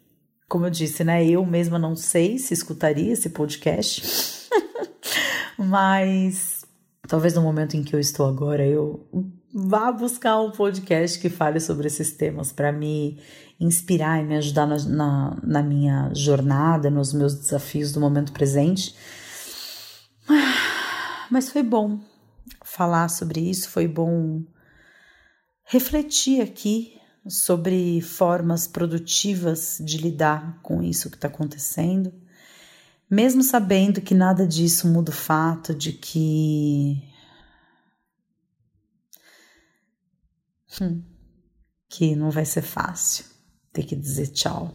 como 0.53 0.66
eu 0.66 0.70
disse, 0.70 1.03
né, 1.03 1.26
eu 1.26 1.46
mesma 1.46 1.78
não 1.78 1.96
sei 1.96 2.38
se 2.38 2.53
escutaria 2.53 3.11
esse 3.11 3.30
podcast, 3.30 4.50
mas 5.57 6.62
talvez 7.09 7.32
no 7.32 7.40
momento 7.40 7.74
em 7.74 7.82
que 7.82 7.96
eu 7.96 7.98
estou 7.98 8.26
agora 8.26 8.62
eu 8.62 9.09
vá 9.55 9.90
buscar 9.90 10.38
um 10.42 10.50
podcast 10.50 11.18
que 11.18 11.30
fale 11.30 11.59
sobre 11.59 11.86
esses 11.86 12.12
temas 12.12 12.53
para 12.53 12.70
me 12.70 13.18
inspirar 13.59 14.22
e 14.22 14.26
me 14.26 14.36
ajudar 14.36 14.66
na, 14.66 14.76
na, 14.84 15.40
na 15.42 15.62
minha 15.62 16.11
jornada, 16.12 16.90
nos 16.90 17.14
meus 17.14 17.34
desafios 17.34 17.90
do 17.90 17.98
momento 17.98 18.30
presente. 18.30 18.94
Mas 21.30 21.48
foi 21.48 21.62
bom 21.62 21.98
falar 22.62 23.09
sobre 23.09 23.40
isso, 23.40 23.70
foi 23.70 23.88
bom 23.88 24.44
refletir 25.64 26.42
aqui 26.42 27.00
sobre 27.29 28.01
formas 28.01 28.66
produtivas 28.66 29.79
de 29.85 29.99
lidar 29.99 30.61
com 30.62 30.83
isso 30.83 31.11
que 31.11 31.16
está 31.16 31.29
acontecendo, 31.29 32.12
mesmo 33.09 33.43
sabendo 33.43 34.01
que 34.01 34.14
nada 34.14 34.47
disso 34.47 34.89
muda 34.89 35.11
o 35.11 35.14
fato 35.14 35.75
de 35.75 35.93
que. 35.93 37.03
Hum, 40.81 41.03
que 41.89 42.16
não 42.16 42.31
vai 42.31 42.47
ser 42.47 42.62
fácil 42.62 43.27
ter 43.73 43.85
que 43.85 43.95
dizer 43.95 44.29
tchau 44.29 44.73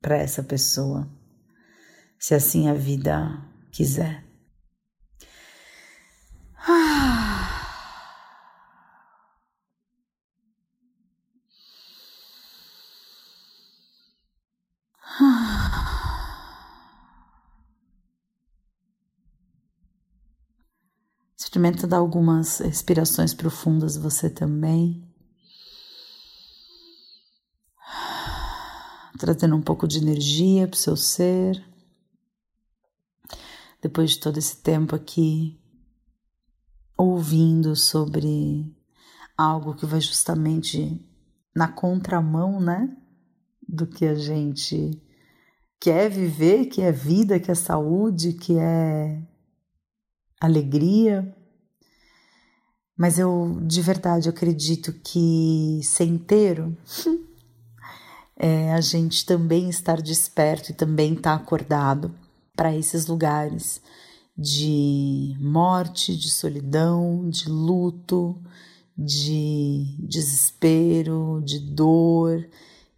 para 0.00 0.16
essa 0.16 0.42
pessoa, 0.42 1.08
se 2.18 2.34
assim 2.34 2.68
a 2.68 2.74
vida 2.74 3.42
quiser. 3.72 4.24
Experimenta 21.56 21.86
dar 21.86 21.96
algumas 21.96 22.58
respirações 22.58 23.32
profundas 23.32 23.96
você 23.96 24.28
também. 24.28 25.02
trazendo 29.18 29.56
um 29.56 29.62
pouco 29.62 29.88
de 29.88 29.96
energia 29.96 30.68
para 30.68 30.74
o 30.74 30.78
seu 30.78 30.94
ser. 30.94 31.64
Depois 33.80 34.10
de 34.10 34.20
todo 34.20 34.36
esse 34.36 34.58
tempo 34.58 34.94
aqui, 34.94 35.58
ouvindo 36.94 37.74
sobre 37.74 38.76
algo 39.34 39.74
que 39.74 39.86
vai 39.86 40.02
justamente 40.02 41.02
na 41.54 41.68
contramão, 41.68 42.60
né? 42.60 42.94
Do 43.66 43.86
que 43.86 44.04
a 44.04 44.14
gente 44.14 45.02
quer 45.80 46.10
viver, 46.10 46.66
que 46.66 46.82
é 46.82 46.92
vida, 46.92 47.40
que 47.40 47.50
é 47.50 47.54
saúde, 47.54 48.34
que 48.34 48.58
é 48.58 49.26
alegria. 50.38 51.34
Mas 52.96 53.18
eu 53.18 53.58
de 53.62 53.82
verdade 53.82 54.28
acredito 54.28 54.92
que 55.04 55.80
ser 55.82 56.04
inteiro 56.04 56.76
é 58.38 58.72
a 58.72 58.80
gente 58.80 59.26
também 59.26 59.68
estar 59.68 60.00
desperto 60.00 60.70
e 60.70 60.74
também 60.74 61.12
estar 61.12 61.34
acordado 61.34 62.14
para 62.54 62.74
esses 62.74 63.06
lugares 63.06 63.82
de 64.36 65.36
morte, 65.38 66.16
de 66.16 66.30
solidão, 66.30 67.28
de 67.28 67.48
luto, 67.48 68.36
de 68.96 69.94
desespero, 69.98 71.42
de 71.44 71.58
dor. 71.58 72.46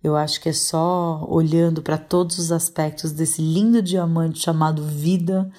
Eu 0.03 0.17
acho 0.17 0.41
que 0.41 0.49
é 0.49 0.53
só 0.53 1.27
olhando 1.29 1.83
para 1.83 1.99
todos 1.99 2.39
os 2.39 2.53
aspectos 2.53 3.11
desse 3.13 3.43
lindo 3.43 3.83
diamante 3.83 4.41
chamado 4.41 4.85
vida 4.85 5.51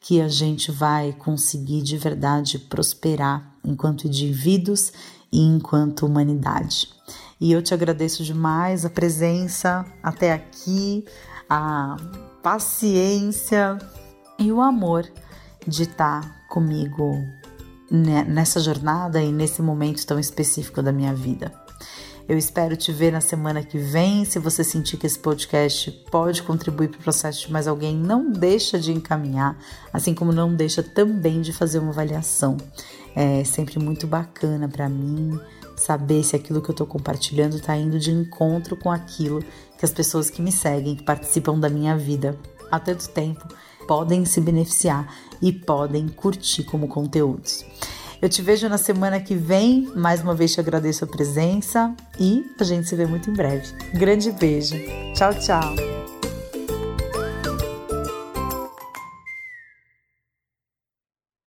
que 0.00 0.20
a 0.20 0.28
gente 0.28 0.70
vai 0.70 1.12
conseguir 1.12 1.82
de 1.82 1.96
verdade 1.96 2.58
prosperar 2.58 3.57
enquanto 3.68 4.06
indivíduos 4.06 4.92
e 5.30 5.40
enquanto 5.40 6.06
humanidade. 6.06 6.88
E 7.40 7.52
eu 7.52 7.62
te 7.62 7.72
agradeço 7.72 8.24
demais 8.24 8.84
a 8.84 8.90
presença 8.90 9.84
até 10.02 10.32
aqui, 10.32 11.04
a 11.48 11.96
paciência 12.42 13.78
e 14.38 14.50
o 14.50 14.60
amor 14.60 15.06
de 15.66 15.82
estar 15.82 16.46
comigo 16.48 17.22
nessa 17.90 18.60
jornada 18.60 19.22
e 19.22 19.32
nesse 19.32 19.62
momento 19.62 20.04
tão 20.06 20.18
específico 20.18 20.82
da 20.82 20.92
minha 20.92 21.14
vida. 21.14 21.52
Eu 22.28 22.36
espero 22.36 22.76
te 22.76 22.92
ver 22.92 23.10
na 23.10 23.22
semana 23.22 23.62
que 23.62 23.78
vem. 23.78 24.22
Se 24.26 24.38
você 24.38 24.62
sentir 24.62 24.98
que 24.98 25.06
esse 25.06 25.18
podcast 25.18 25.90
pode 26.10 26.42
contribuir 26.42 26.88
para 26.88 27.00
o 27.00 27.02
processo 27.02 27.46
de 27.46 27.52
mais 27.52 27.66
alguém, 27.66 27.96
não 27.96 28.30
deixa 28.30 28.78
de 28.78 28.92
encaminhar, 28.92 29.56
assim 29.90 30.12
como 30.12 30.30
não 30.30 30.54
deixa 30.54 30.82
também 30.82 31.40
de 31.40 31.54
fazer 31.54 31.78
uma 31.78 31.88
avaliação. 31.88 32.58
É 33.20 33.42
sempre 33.42 33.80
muito 33.80 34.06
bacana 34.06 34.68
para 34.68 34.88
mim 34.88 35.36
saber 35.74 36.22
se 36.22 36.36
aquilo 36.36 36.62
que 36.62 36.70
eu 36.70 36.72
estou 36.72 36.86
compartilhando 36.86 37.56
está 37.56 37.76
indo 37.76 37.98
de 37.98 38.12
encontro 38.12 38.76
com 38.76 38.92
aquilo 38.92 39.42
que 39.76 39.84
as 39.84 39.90
pessoas 39.90 40.30
que 40.30 40.40
me 40.40 40.52
seguem, 40.52 40.94
que 40.94 41.02
participam 41.02 41.58
da 41.58 41.68
minha 41.68 41.96
vida 41.96 42.38
há 42.70 42.78
tanto 42.78 43.08
tempo, 43.08 43.44
podem 43.88 44.24
se 44.24 44.40
beneficiar 44.40 45.12
e 45.42 45.52
podem 45.52 46.06
curtir 46.06 46.62
como 46.62 46.86
conteúdos. 46.86 47.64
Eu 48.22 48.28
te 48.28 48.40
vejo 48.40 48.68
na 48.68 48.78
semana 48.78 49.18
que 49.18 49.34
vem. 49.34 49.90
Mais 49.96 50.22
uma 50.22 50.34
vez 50.34 50.52
te 50.52 50.60
agradeço 50.60 51.02
a 51.02 51.08
presença 51.08 51.92
e 52.20 52.48
a 52.56 52.62
gente 52.62 52.88
se 52.88 52.94
vê 52.94 53.04
muito 53.04 53.30
em 53.30 53.32
breve. 53.32 53.66
Grande 53.94 54.30
beijo. 54.30 54.76
Tchau, 55.14 55.34
tchau. 55.34 55.97